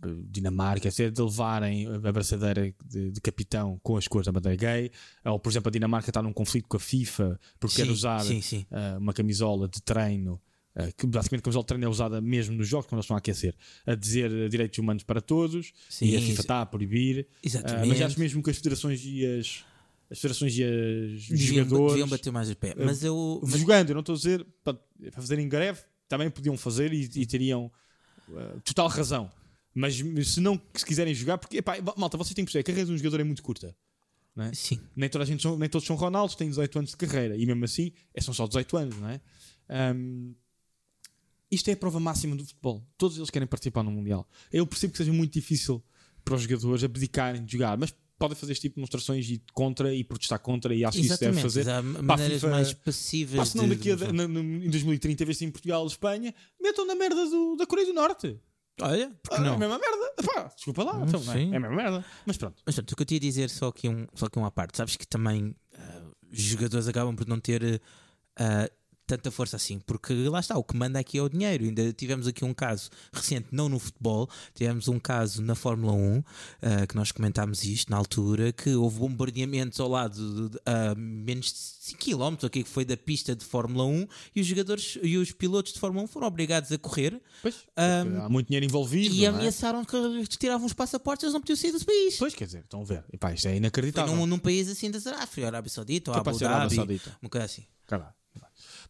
p- 0.00 0.16
Dinamarca, 0.30 0.88
etc., 0.88 1.10
de 1.12 1.22
levarem 1.22 1.86
a 1.86 2.12
braçadeira 2.12 2.74
de, 2.84 3.10
de 3.12 3.20
capitão 3.20 3.78
com 3.82 3.96
as 3.96 4.08
cores 4.08 4.26
da 4.26 4.32
bandeira 4.32 4.56
gay, 4.56 4.90
ou 5.24 5.38
por 5.38 5.50
exemplo, 5.50 5.68
a 5.68 5.72
Dinamarca 5.72 6.10
está 6.10 6.20
num 6.22 6.32
conflito 6.32 6.66
com 6.68 6.76
a 6.76 6.80
FIFA 6.80 7.38
porque 7.60 7.76
quer 7.76 7.86
Sim, 7.86 7.92
usar 7.92 8.24
sim, 8.24 8.40
sim. 8.40 8.66
ah, 8.70 8.96
uma 9.00 9.12
camisola 9.12 9.68
de 9.68 9.80
treino. 9.80 10.40
Ah, 10.78 10.92
que 10.96 11.06
basicamente 11.08 11.40
a 11.40 11.42
camisola 11.42 11.64
de 11.64 11.66
treino 11.66 11.84
é 11.84 11.88
usada 11.88 12.20
mesmo 12.20 12.56
nos 12.56 12.68
jogos 12.68 12.86
quando 12.86 12.98
eles 12.98 13.04
estão 13.04 13.16
a 13.16 13.18
aquecer, 13.18 13.52
a 13.84 13.96
dizer 13.96 14.30
ah, 14.32 14.48
direitos 14.48 14.78
humanos 14.78 15.02
para 15.02 15.20
todos, 15.20 15.72
Sim, 15.90 16.06
e 16.06 16.16
a 16.16 16.20
FIFA 16.20 16.40
está 16.40 16.60
a 16.62 16.66
proibir. 16.66 17.26
Ah, 17.28 17.38
Exatamente. 17.42 17.88
mas 17.88 18.00
acho 18.00 18.20
mesmo 18.20 18.42
que 18.42 18.50
as 18.50 18.56
federações 18.56 19.02
e 19.04 19.26
as, 19.26 19.64
as 20.08 20.18
federações 20.20 20.56
e 20.56 20.62
as 20.62 21.28
Deviam, 21.28 21.64
jogadores 21.64 21.92
deviam 21.92 22.08
bater 22.08 22.30
mais 22.32 22.48
o 22.48 22.54
pé. 22.56 22.74
Mas 22.78 23.02
eu. 23.02 23.40
mas- 23.42 23.58
jogando, 23.60 23.90
eu 23.90 23.94
não 23.94 24.00
estou 24.00 24.14
a 24.14 24.16
dizer 24.18 24.46
para 24.62 24.74
para 24.74 25.20
fazerem 25.20 25.48
greve, 25.48 25.80
também 26.08 26.30
podiam 26.30 26.56
fazer 26.56 26.92
e, 26.92 27.10
e 27.16 27.26
teriam 27.26 27.70
uh, 28.28 28.60
total 28.64 28.88
razão. 28.88 29.30
Mas 29.74 29.96
se 29.96 30.40
não 30.40 30.60
se 30.74 30.84
quiserem 30.84 31.14
jogar, 31.14 31.38
porque 31.38 31.58
epá, 31.58 31.76
malta, 31.96 32.16
vocês 32.16 32.34
têm 32.34 32.44
que 32.44 32.52
perceber, 32.52 32.60
a 32.60 32.64
carreira 32.64 32.86
de 32.86 32.92
um 32.92 32.96
jogador 32.96 33.20
é 33.20 33.24
muito 33.24 33.42
curta. 33.42 33.76
Não 34.34 34.44
é? 34.44 34.54
Sim. 34.54 34.80
Nem, 34.94 35.08
toda 35.08 35.24
a 35.24 35.26
gente 35.26 35.42
são, 35.42 35.58
nem 35.58 35.68
todos 35.68 35.86
são 35.86 35.96
Ronaldos, 35.96 36.36
têm 36.36 36.48
18 36.48 36.78
anos 36.78 36.90
de 36.92 36.96
carreira 36.96 37.36
e 37.36 37.44
mesmo 37.44 37.64
assim 37.64 37.92
é, 38.14 38.20
são 38.20 38.32
só 38.32 38.46
18 38.46 38.76
anos, 38.76 38.96
não 38.96 39.08
é? 39.08 39.20
Um, 39.94 40.34
isto 41.50 41.68
é 41.68 41.72
a 41.72 41.76
prova 41.76 41.98
máxima 42.00 42.34
do 42.36 42.44
futebol. 42.44 42.86
Todos 42.96 43.16
eles 43.16 43.30
querem 43.30 43.46
participar 43.48 43.82
no 43.82 43.90
Mundial. 43.90 44.28
Eu 44.52 44.66
percebo 44.66 44.92
que 44.92 44.98
seja 44.98 45.12
muito 45.12 45.32
difícil 45.32 45.82
para 46.24 46.34
os 46.34 46.42
jogadores 46.42 46.84
abdicarem 46.84 47.44
de 47.44 47.52
jogar, 47.52 47.76
mas 47.78 47.94
podem 48.18 48.36
fazer 48.36 48.52
este 48.52 48.62
tipo 48.62 48.74
de 48.74 48.76
demonstrações 48.80 49.28
e 49.30 49.40
contra 49.54 49.94
e 49.94 50.02
protestar 50.04 50.38
contra 50.40 50.74
e 50.74 50.84
acho 50.84 50.98
que 50.98 51.06
isso 51.06 51.18
deve 51.20 51.40
fazer. 51.40 51.68
Há 51.68 51.78
a 51.78 51.82
maneiras 51.82 52.40
FIFA- 52.40 52.50
mais 52.50 52.72
passíveis. 52.74 53.38
Pá, 53.38 53.44
se 53.44 53.56
não 53.56 53.68
de- 53.68 53.76
daqui 53.76 53.90
a, 53.92 54.12
na- 54.12 54.26
no- 54.28 54.40
em 54.40 54.68
2030, 54.68 55.24
vez 55.24 55.40
em 55.40 55.50
Portugal 55.50 55.86
Espanha, 55.86 56.34
metam 56.60 56.84
na 56.86 56.94
merda 56.94 57.24
do- 57.26 57.56
da 57.56 57.64
Coreia 57.66 57.86
do 57.86 57.94
Norte. 57.94 58.38
Olha, 58.80 59.10
porque 59.22 59.34
Ah, 59.34 59.44
É 59.44 59.48
a 59.48 59.50
não? 59.50 59.58
mesma 59.58 59.78
merda. 59.78 60.14
Pá, 60.24 60.52
desculpa 60.54 60.84
lá. 60.84 61.04
então, 61.06 61.20
não 61.24 61.32
é? 61.32 61.42
é 61.42 61.56
a 61.56 61.60
mesma 61.60 61.74
merda. 61.76 62.04
Mas 62.26 62.36
pronto. 62.36 62.62
Mas 62.66 62.74
pronto, 62.74 62.92
o 62.92 62.96
que 62.96 63.02
eu 63.02 63.06
te 63.06 63.14
ia 63.14 63.20
dizer 63.20 63.50
só 63.50 63.68
aqui 63.68 63.88
um, 63.88 64.06
só 64.14 64.26
aqui 64.26 64.38
uma 64.38 64.50
parte. 64.50 64.76
Sabes 64.76 64.96
que 64.96 65.06
também 65.06 65.54
ah, 65.76 66.02
os 66.30 66.40
jogadores 66.40 66.86
acabam 66.88 67.14
por 67.16 67.26
não 67.26 67.40
ter 67.40 67.80
ah, 68.36 68.70
tanta 69.08 69.30
força 69.30 69.56
assim, 69.56 69.80
porque 69.80 70.12
lá 70.28 70.38
está, 70.38 70.56
o 70.58 70.62
que 70.62 70.76
manda 70.76 70.98
aqui 70.98 71.16
é 71.18 71.22
o 71.22 71.28
dinheiro. 71.28 71.64
Ainda 71.64 71.92
tivemos 71.94 72.26
aqui 72.26 72.44
um 72.44 72.52
caso 72.52 72.90
recente, 73.12 73.48
não 73.50 73.68
no 73.68 73.78
futebol, 73.78 74.28
tivemos 74.54 74.86
um 74.86 74.98
caso 75.00 75.40
na 75.42 75.54
Fórmula 75.54 75.94
1, 75.94 76.22
ah, 76.60 76.86
que 76.86 76.94
nós 76.94 77.10
comentámos 77.10 77.64
isto 77.64 77.90
na 77.90 77.96
altura, 77.96 78.52
que 78.52 78.74
houve 78.74 78.98
bombardeamentos 79.00 79.80
ao 79.80 79.88
lado 79.88 80.50
de, 80.50 80.58
a 80.66 80.94
menos 80.94 81.46
de 81.52 81.58
5 81.58 81.98
km, 81.98 82.46
aqui 82.46 82.62
que 82.62 82.68
foi 82.68 82.84
da 82.84 82.96
pista 82.98 83.34
de 83.34 83.44
Fórmula 83.44 83.84
1, 83.86 84.06
e 84.36 84.40
os 84.42 84.46
jogadores 84.46 84.98
e 85.02 85.16
os 85.16 85.32
pilotos 85.32 85.72
de 85.72 85.80
Fórmula 85.80 86.04
1 86.04 86.06
foram 86.08 86.26
obrigados 86.26 86.70
a 86.70 86.76
correr 86.78 87.18
Pois, 87.40 87.54
Ahm, 87.76 88.04
porque 88.10 88.20
há 88.22 88.28
muito 88.28 88.46
dinheiro 88.48 88.66
envolvido. 88.66 89.14
e 89.14 89.24
é? 89.24 89.28
ameaçaram 89.28 89.84
que 89.84 89.96
lhes 89.96 90.28
tiravam 90.28 90.66
os 90.66 90.74
passaportes, 90.74 91.24
eles 91.24 91.32
não 91.32 91.40
podiam 91.40 91.56
sair 91.56 91.72
do 91.72 91.82
país. 91.84 92.16
Pois, 92.18 92.34
quer 92.34 92.44
dizer, 92.44 92.60
estão 92.60 92.82
a 92.82 92.84
ver. 92.84 93.04
Epá, 93.12 93.32
isto 93.32 93.48
é 93.48 93.56
inacreditável. 93.56 94.14
num, 94.14 94.26
num 94.26 94.38
país 94.38 94.68
assim 94.68 94.90
da 94.90 94.98
Arábia, 95.10 95.46
Arábia 95.46 95.70
Saudita 95.70 96.10
ou 96.10 96.16
Abu 96.18 96.38
Dhabi, 96.38 96.74
Saudita. 96.74 97.16
uma 97.22 97.30
coisa 97.30 97.46
assim. 97.46 97.64
Caralho. 97.86 98.12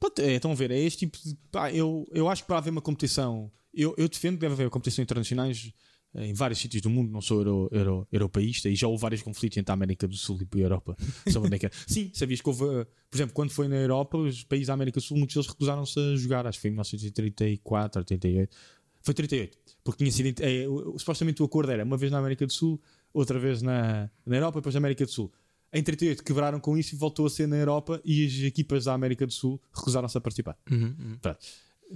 Pronto, 0.01 0.19
é, 0.21 0.35
estão 0.35 0.53
a 0.53 0.55
ver, 0.55 0.71
é 0.71 0.79
este 0.79 1.01
tipo 1.01 1.19
de. 1.23 1.35
Pá, 1.51 1.73
eu, 1.73 2.07
eu 2.13 2.29
acho 2.29 2.43
que 2.43 2.47
para 2.49 2.59
haver 2.59 2.71
uma 2.71 2.81
competição. 2.83 3.51
Eu, 3.75 3.95
eu 3.99 4.09
defendo 4.09 4.35
que 4.35 4.41
deve 4.41 4.55
haver 4.55 4.71
competições 4.71 5.05
internacionais 5.05 5.73
eh, 6.15 6.27
em 6.29 6.33
vários 6.35 6.59
sítios 6.59 6.81
do 6.83 6.89
mundo, 6.91 7.11
não 7.13 7.21
sou 7.21 7.39
euro, 7.39 7.69
euro, 7.71 8.09
europeísta, 8.11 8.69
e 8.69 8.75
já 8.75 8.89
houve 8.89 9.01
vários 9.03 9.23
conflitos 9.23 9.59
entre 9.59 9.71
a 9.71 9.75
América 9.75 10.09
do 10.09 10.17
Sul 10.17 10.39
e 10.55 10.59
a 10.61 10.65
Europa. 10.65 10.97
sobre 11.31 11.47
onde 11.49 11.57
é 11.57 11.59
que 11.59 11.67
é. 11.67 11.71
Sim, 11.87 12.11
sabias 12.15 12.41
que 12.41 12.49
houve, 12.49 12.65
eh, 12.65 12.85
por 13.11 13.17
exemplo, 13.17 13.35
quando 13.35 13.51
foi 13.51 13.69
na 13.69 13.77
Europa, 13.77 14.17
os 14.19 14.43
países 14.45 14.69
da 14.69 14.75
América 14.75 14.99
do 14.99 15.03
Sul, 15.03 15.17
muitos 15.19 15.35
deles 15.35 15.49
recusaram-se 15.49 15.99
a 15.99 16.17
jogar, 16.17 16.47
acho 16.47 16.59
que 16.59 16.63
foi 16.63 16.71
em 16.71 16.73
1934 16.73 18.01
ou 18.01 18.05
38. 18.05 18.57
Foi 19.03 19.15
38, 19.15 19.59
porque 19.85 19.99
tinha 20.05 20.11
sido. 20.11 20.41
o- 20.71 20.95
o- 20.95 20.99
supostamente 20.99 21.41
o 21.43 21.45
acordo 21.47 21.71
era 21.71 21.85
uma 21.85 21.97
vez 21.97 22.11
na 22.11 22.19
América 22.19 22.47
do 22.47 22.53
Sul, 22.53 22.81
outra 23.13 23.39
vez 23.39 23.63
na, 23.63 24.11
na 24.27 24.37
Europa, 24.37 24.59
depois 24.61 24.75
na 24.75 24.79
América 24.79 25.05
do 25.05 25.11
Sul. 25.11 25.33
Em 25.73 25.83
38 25.83 26.23
quebraram 26.25 26.59
com 26.61 26.77
isso 26.79 26.95
e 26.95 26.99
voltou 26.99 27.27
a 27.27 27.31
ser 27.31 27.47
na 27.47 27.57
Europa 27.57 28.01
e 28.05 28.27
as 28.27 28.33
equipas 28.41 28.85
da 28.85 28.95
América 28.95 29.27
do 29.27 29.33
Sul 29.33 29.61
recusaram-se 29.75 30.17
a 30.17 30.21
participar. 30.21 30.57
Uhum, 30.71 30.95
uhum. 30.99 31.19
Pronto. 31.21 31.39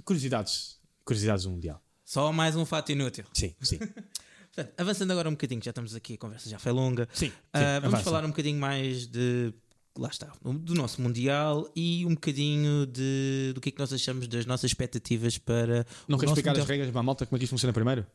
Curiosidades, 0.03 0.77
curiosidades 1.03 1.43
do 1.45 1.51
Mundial. 1.51 1.81
Só 2.05 2.31
mais 2.31 2.55
um 2.55 2.65
fato 2.65 2.91
inútil. 2.91 3.25
Sim, 3.33 3.55
sim. 3.61 3.79
Portanto, 4.55 4.73
avançando 4.77 5.11
agora 5.11 5.27
um 5.27 5.31
bocadinho, 5.31 5.61
já 5.63 5.71
estamos 5.71 5.95
aqui, 5.95 6.13
a 6.13 6.17
conversa 6.17 6.47
já 6.47 6.59
foi 6.59 6.71
longa. 6.71 7.07
sim, 7.13 7.29
sim, 7.29 7.33
vamos 7.53 7.85
avança. 7.85 8.03
falar 8.03 8.23
um 8.25 8.29
bocadinho 8.29 8.59
mais 8.59 9.07
de. 9.07 9.51
Lá 9.95 10.09
está, 10.09 10.31
do 10.43 10.73
nosso 10.73 10.99
Mundial 11.03 11.69
e 11.75 12.03
um 12.05 12.15
bocadinho 12.15 12.87
de, 12.87 13.51
do 13.53 13.61
que 13.61 13.69
é 13.69 13.71
que 13.71 13.77
nós 13.77 13.93
achamos 13.93 14.27
das 14.27 14.43
nossas 14.45 14.71
expectativas 14.71 15.37
para. 15.37 15.85
Não 16.07 16.17
queres 16.17 16.31
explicar 16.31 16.51
as 16.51 16.57
Mundial. 16.57 16.67
regras 16.67 16.91
para 16.91 16.99
a 16.99 17.03
malta 17.03 17.25
como 17.27 17.37
é 17.37 17.39
que 17.39 17.45
isto 17.45 17.51
funciona 17.51 17.71
primeiro? 17.73 18.05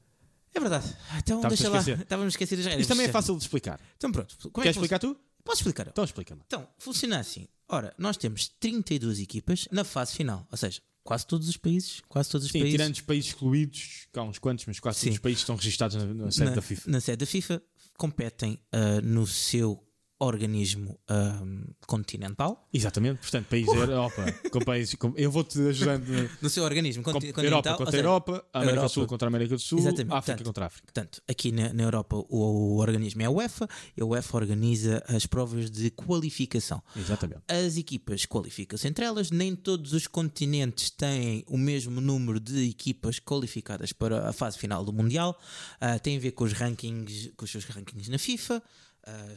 É 0.54 0.58
verdade. 0.60 0.86
Então 1.18 1.36
Estavas-te 1.36 1.62
deixa 1.62 1.68
a 1.68 1.70
lá. 1.70 1.78
esquecer. 1.78 2.02
Estávamos 2.02 2.32
esquecidos 2.34 2.64
das 2.64 2.72
regras. 2.72 2.80
Isto 2.84 2.90
também 2.94 3.06
é 3.06 3.12
fácil 3.12 3.36
de 3.36 3.42
explicar. 3.42 3.80
Então 3.96 4.10
pronto. 4.10 4.36
Como 4.50 4.62
é 4.62 4.64
Queres 4.64 4.76
que 4.76 4.84
explicar 4.84 4.98
tu? 4.98 5.16
Posso 5.48 5.60
explicar? 5.62 5.88
Então 5.88 6.04
explica-me. 6.04 6.42
Então, 6.46 6.68
funciona 6.78 7.18
assim. 7.18 7.48
Ora, 7.66 7.94
nós 7.96 8.18
temos 8.18 8.48
32 8.60 9.18
equipas 9.18 9.66
na 9.72 9.82
fase 9.82 10.14
final. 10.14 10.46
Ou 10.52 10.58
seja, 10.58 10.82
quase 11.02 11.26
todos 11.26 11.48
os 11.48 11.56
países. 11.56 12.02
Quase 12.06 12.28
todos 12.28 12.46
os 12.46 12.52
Sim, 12.52 12.58
países. 12.60 12.74
tirando 12.78 12.92
os 12.92 13.00
países 13.00 13.30
excluídos, 13.30 14.08
há 14.14 14.22
uns 14.22 14.38
quantos, 14.38 14.66
mas 14.66 14.78
quase 14.78 14.98
Sim. 14.98 15.06
todos 15.06 15.16
os 15.16 15.22
países 15.22 15.40
estão 15.40 15.56
registados 15.56 15.96
na, 15.96 16.04
na 16.04 16.30
sede 16.30 16.50
na, 16.50 16.56
da 16.56 16.60
FIFA. 16.60 16.90
na 16.90 17.00
sede 17.00 17.16
da 17.16 17.26
FIFA. 17.26 17.62
competem 17.96 18.60
ah, 18.70 19.00
no 19.00 19.26
seu 19.26 19.82
organismo 20.20 20.98
ah, 21.08 21.42
continental. 21.86 22.68
Exatamente, 22.72 23.18
portanto, 23.20 23.46
país 23.46 23.66
da 23.66 23.72
Europa, 23.74 24.24
com 24.50 24.58
países, 24.60 24.94
com- 24.96 25.12
eu 25.16 25.30
vou-te 25.30 25.58
ajudando. 25.68 26.06
No 26.42 26.50
seu 26.50 26.64
organismo 26.64 27.02
Com, 27.02 27.12
conti- 27.12 27.26
Europa 27.28 27.40
continental. 27.42 27.72
ou 27.72 27.78
contra 27.78 27.90
seja, 27.92 28.02
Europa, 28.02 28.44
América 28.52 28.72
Europa. 28.76 28.86
do 28.88 28.92
Sul 28.92 29.06
contra 29.06 29.26
a 29.26 29.30
América 29.30 29.54
do 29.54 29.60
Sul, 29.60 29.78
Exatamente, 29.78 30.12
África 30.12 30.20
portanto, 30.36 30.44
contra 30.46 30.64
a 30.64 30.66
África. 30.66 30.84
Portanto, 30.92 31.22
aqui 31.28 31.52
na, 31.52 31.72
na 31.72 31.82
Europa 31.82 32.16
o, 32.16 32.26
o 32.28 32.76
organismo 32.78 33.22
é 33.22 33.24
a 33.26 33.30
UEFA 33.30 33.68
e 33.96 34.02
a 34.02 34.04
UEFA 34.04 34.36
organiza 34.36 35.02
as 35.08 35.24
provas 35.26 35.70
de 35.70 35.90
qualificação. 35.90 36.82
Exatamente. 36.96 37.42
As 37.48 37.76
equipas 37.76 38.24
qualificam-se 38.26 38.86
entre 38.88 39.04
elas, 39.04 39.30
nem 39.30 39.54
todos 39.54 39.92
os 39.92 40.06
continentes 40.06 40.90
têm 40.90 41.44
o 41.46 41.56
mesmo 41.56 42.00
número 42.00 42.40
de 42.40 42.68
equipas 42.68 43.18
qualificadas 43.20 43.92
para 43.92 44.28
a 44.28 44.32
fase 44.32 44.58
final 44.58 44.84
do 44.84 44.92
Mundial. 44.92 45.38
Ah, 45.80 45.98
tem 45.98 46.16
a 46.16 46.20
ver 46.20 46.32
com 46.32 46.44
os 46.44 46.52
rankings, 46.52 47.32
com 47.36 47.44
os 47.44 47.50
seus 47.50 47.64
rankings 47.64 48.10
na 48.10 48.18
FIFA. 48.18 48.62
Ah, 49.06 49.34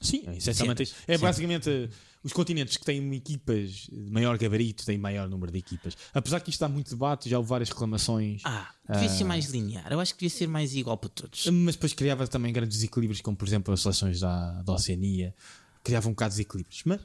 Sim, 0.00 0.24
é 0.26 0.36
essencialmente 0.36 0.82
isso. 0.82 0.94
É 1.06 1.16
Sim. 1.16 1.22
basicamente 1.22 1.68
eh, 1.68 1.88
os 2.22 2.32
continentes 2.32 2.76
que 2.76 2.84
têm 2.84 3.14
equipas 3.14 3.70
de 3.90 4.10
maior 4.10 4.38
gabarito 4.38 4.84
têm 4.84 4.98
maior 4.98 5.28
número 5.28 5.50
de 5.50 5.58
equipas. 5.58 5.96
Apesar 6.14 6.40
que 6.40 6.50
isto 6.50 6.60
dá 6.60 6.68
muito 6.68 6.90
debate, 6.90 7.28
já 7.28 7.38
houve 7.38 7.48
várias 7.48 7.68
reclamações, 7.68 8.42
ah, 8.44 8.72
devia 8.88 9.08
ser 9.08 9.24
mais 9.24 9.46
linear. 9.46 9.90
Eu 9.90 10.00
acho 10.00 10.14
que 10.14 10.20
devia 10.20 10.36
ser 10.36 10.46
mais 10.46 10.74
igual 10.74 10.96
para 10.96 11.10
todos. 11.10 11.46
mas 11.46 11.74
depois 11.74 11.92
criava 11.92 12.26
também 12.26 12.52
grandes 12.52 12.78
desequilíbrios, 12.78 13.20
como 13.20 13.36
por 13.36 13.46
exemplo 13.46 13.74
as 13.74 13.80
seleções 13.80 14.20
da, 14.20 14.62
da 14.62 14.72
Oceania, 14.72 15.34
criava 15.82 16.08
um 16.08 16.12
bocado 16.12 16.30
de 16.30 16.38
desequilíbrios. 16.38 16.82
Mas 16.84 17.00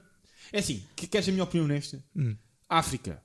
é 0.51 0.59
assim, 0.59 0.83
que, 0.95 1.07
queres 1.07 1.27
a 1.27 1.31
minha 1.31 1.43
opinião 1.43 1.67
nesta? 1.67 2.03
Hum. 2.15 2.35
África, 2.69 3.21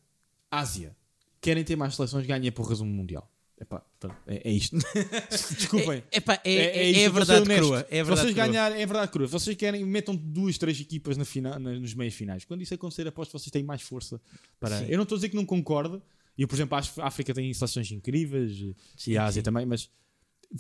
Ásia, 0.51 0.97
querem 1.41 1.65
ter 1.65 1.77
mais 1.77 1.95
seleções, 1.95 2.27
ganhem 2.27 2.53
por 2.53 2.67
resumo 2.67 2.93
mundial. 2.93 3.31
Epá, 3.61 3.85
é, 4.27 4.49
é 4.49 4.53
isto. 4.53 4.77
Desculpem. 5.57 6.03
É, 6.13 6.19
epá, 6.19 6.41
é, 6.45 6.53
é, 6.55 6.91
isto, 6.91 7.01
é 7.01 7.03
ser 7.05 7.11
verdade 7.13 7.43
honesto. 7.43 7.61
crua. 7.65 7.79
É 7.81 7.83
Se 7.83 7.89
verdade 8.05 8.21
vocês 8.21 8.35
crua. 8.35 8.47
ganharem, 8.47 8.83
é 8.83 8.87
verdade 8.87 9.13
crua. 9.13 9.27
Vocês 9.27 9.57
querem, 9.57 9.85
metam 9.85 10.15
duas, 10.15 10.57
três 10.59 10.81
equipas 10.81 11.17
na 11.17 11.25
final, 11.25 11.59
na- 11.59 11.73
nos 11.79 11.93
meios 11.95 12.15
finais. 12.15 12.45
Quando 12.45 12.63
isso 12.63 12.73
acontecer, 12.75 13.07
aposto 13.09 13.33
que 13.33 13.39
vocês 13.39 13.51
têm 13.51 13.65
mais 13.65 13.83
força 13.83 14.21
para. 14.61 14.79
Sim. 14.79 14.87
Eu 14.89 14.97
não 14.97 15.03
estou 15.03 15.17
a 15.17 15.19
dizer 15.19 15.29
que 15.29 15.37
não 15.37 15.45
concordo. 15.45 16.01
Eu, 16.37 16.47
por 16.47 16.55
exemplo, 16.55 16.79
a 16.79 17.07
África 17.07 17.35
tem 17.35 17.53
seleções 17.53 17.91
incríveis 17.91 18.53
Sim, 18.97 19.11
e 19.13 19.19
a 19.19 19.25
Ásia 19.25 19.41
sim. 19.41 19.45
também, 19.45 19.67
mas 19.67 19.91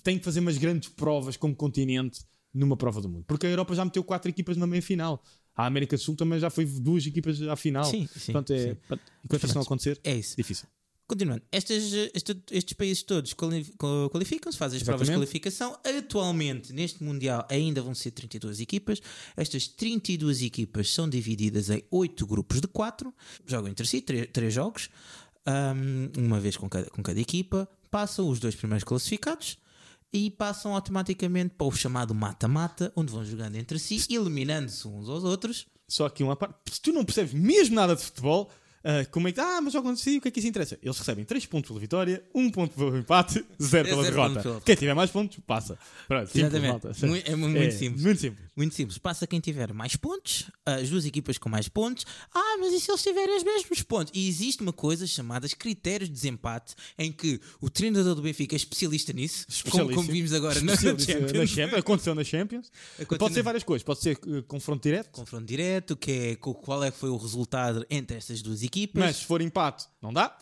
tem 0.02 0.18
que 0.18 0.24
fazer 0.24 0.40
umas 0.40 0.58
grandes 0.58 0.88
provas 0.88 1.36
como 1.36 1.54
continente 1.54 2.20
numa 2.52 2.76
prova 2.76 3.00
do 3.00 3.08
mundo. 3.08 3.24
Porque 3.28 3.46
a 3.46 3.50
Europa 3.50 3.76
já 3.76 3.84
meteu 3.84 4.02
quatro 4.02 4.28
equipas 4.28 4.56
na 4.56 4.66
meia 4.66 4.82
final. 4.82 5.22
A 5.54 5.66
América 5.66 5.96
do 5.96 6.02
Sul 6.02 6.16
também 6.16 6.40
já 6.40 6.50
foi 6.50 6.64
duas 6.66 7.06
equipas 7.06 7.40
à 7.42 7.54
final. 7.54 7.84
Sim, 7.84 8.08
sim, 8.08 8.32
Portanto, 8.32 8.52
é, 8.52 8.74
sim. 8.74 8.76
enquanto 9.24 9.44
isso 9.44 9.54
não 9.54 9.62
acontecer, 9.62 10.00
É 10.02 10.16
isso. 10.16 10.36
difícil. 10.36 10.66
Continuando, 11.08 11.42
Estas, 11.50 11.90
eh, 11.94 12.10
este- 12.14 12.36
estes 12.50 12.74
países 12.74 13.02
todos 13.02 13.32
qualificam-se, 13.32 14.58
fazem 14.58 14.76
as 14.76 14.82
provas 14.82 15.06
de 15.06 15.12
Exatamente. 15.12 15.16
qualificação. 15.16 15.78
Atualmente, 15.82 16.70
neste 16.72 17.02
Mundial, 17.02 17.46
ainda 17.50 17.80
vão 17.80 17.94
ser 17.94 18.10
32 18.10 18.60
equipas. 18.60 19.00
Estas 19.34 19.66
32 19.68 20.42
equipas 20.42 20.92
são 20.92 21.08
divididas 21.08 21.70
em 21.70 21.82
8 21.90 22.26
grupos 22.26 22.60
de 22.60 22.68
4, 22.68 23.12
jogam 23.46 23.70
entre 23.70 23.86
si 23.86 24.02
3, 24.02 24.52
jogos, 24.52 24.90
ahm, 25.46 26.10
uma 26.18 26.38
vez 26.38 26.58
com 26.58 26.68
cada, 26.68 26.90
com 26.90 27.02
cada 27.02 27.18
equipa. 27.18 27.66
Passam 27.90 28.28
os 28.28 28.38
dois 28.38 28.54
primeiros 28.54 28.84
classificados 28.84 29.56
e 30.12 30.30
passam 30.30 30.74
automaticamente 30.74 31.54
para 31.56 31.66
o 31.66 31.72
chamado 31.72 32.14
mata-mata, 32.14 32.92
onde 32.94 33.10
vão 33.10 33.24
jogando 33.24 33.56
entre 33.56 33.78
si, 33.78 33.96
eliminando-se 34.10 34.86
uns 34.86 35.08
aos 35.08 35.24
outros. 35.24 35.66
Só 35.88 36.04
aqui 36.04 36.22
uma 36.22 36.36
parte. 36.36 36.54
Se 36.70 36.82
tu 36.82 36.92
não 36.92 37.02
percebes 37.02 37.32
mesmo 37.32 37.74
nada 37.76 37.96
de 37.96 38.02
futebol, 38.02 38.50
ah, 38.84 39.04
como 39.10 39.28
é 39.28 39.32
que. 39.32 39.40
Ah, 39.40 39.60
mas 39.60 39.72
jogam 39.72 39.92
assim, 39.92 40.18
o 40.18 40.20
que 40.20 40.28
é 40.28 40.30
que 40.30 40.38
isso 40.38 40.48
interessa? 40.48 40.78
Eles 40.82 40.98
recebem 40.98 41.24
3 41.24 41.46
pontos 41.46 41.68
pela 41.68 41.80
vitória, 41.80 42.22
1 42.34 42.50
ponto 42.50 42.74
pelo 42.76 42.96
empate, 42.96 43.44
0 43.60 43.88
pela 43.88 44.02
zero 44.02 44.14
derrota. 44.34 44.60
Quem 44.64 44.74
tiver 44.76 44.94
mais 44.94 45.10
pontos, 45.10 45.38
passa. 45.46 45.78
Pronto, 46.06 46.26
simples, 46.26 46.44
Exatamente. 46.54 46.70
malta. 46.84 47.06
Mui- 47.06 47.22
é 47.26 47.34
mu- 47.36 47.48
muito 47.48 47.74
simples. 47.74 48.02
Muito 48.04 48.20
simples. 48.20 48.47
Muito 48.58 48.74
simples, 48.74 48.98
passa 48.98 49.24
quem 49.24 49.38
tiver 49.38 49.72
mais 49.72 49.94
pontos, 49.94 50.50
as 50.66 50.90
duas 50.90 51.04
equipas 51.06 51.38
com 51.38 51.48
mais 51.48 51.68
pontos. 51.68 52.04
Ah, 52.34 52.56
mas 52.58 52.72
e 52.72 52.80
se 52.80 52.90
eles 52.90 53.00
tiverem 53.04 53.36
os 53.36 53.44
mesmos 53.44 53.82
pontos? 53.84 54.12
E 54.12 54.26
existe 54.28 54.62
uma 54.62 54.72
coisa 54.72 55.06
chamada 55.06 55.48
critérios 55.48 56.08
de 56.08 56.14
desempate, 56.16 56.74
em 56.98 57.12
que 57.12 57.40
o 57.60 57.70
treinador 57.70 58.16
do 58.16 58.22
Benfica 58.22 58.56
é 58.56 58.58
especialista 58.58 59.12
nisso, 59.12 59.46
como, 59.70 59.94
como 59.94 60.10
vimos 60.10 60.32
agora 60.32 60.60
na 60.60 60.74
Champions. 60.76 61.06
na 61.32 61.46
Champions. 61.46 61.78
Aconteceu 61.78 62.14
na 62.16 62.24
Champions. 62.24 62.72
Aconteceu 62.94 63.18
Pode 63.18 63.34
ser 63.34 63.40
na- 63.40 63.44
várias 63.44 63.62
coisas. 63.62 63.84
Pode 63.84 64.00
ser 64.00 64.18
eh, 64.26 64.42
confronto 64.48 64.82
direto, 64.82 65.10
Confronto 65.12 65.46
direto, 65.46 65.96
que 65.96 66.10
é 66.10 66.34
qual 66.36 66.82
é 66.82 66.90
que 66.90 66.98
foi 66.98 67.10
o 67.10 67.16
resultado 67.16 67.86
entre 67.88 68.16
estas 68.16 68.42
duas 68.42 68.64
equipas. 68.64 69.00
mas 69.00 69.16
se 69.18 69.24
for 69.24 69.40
empate, 69.40 69.86
não 70.02 70.12
dá. 70.12 70.36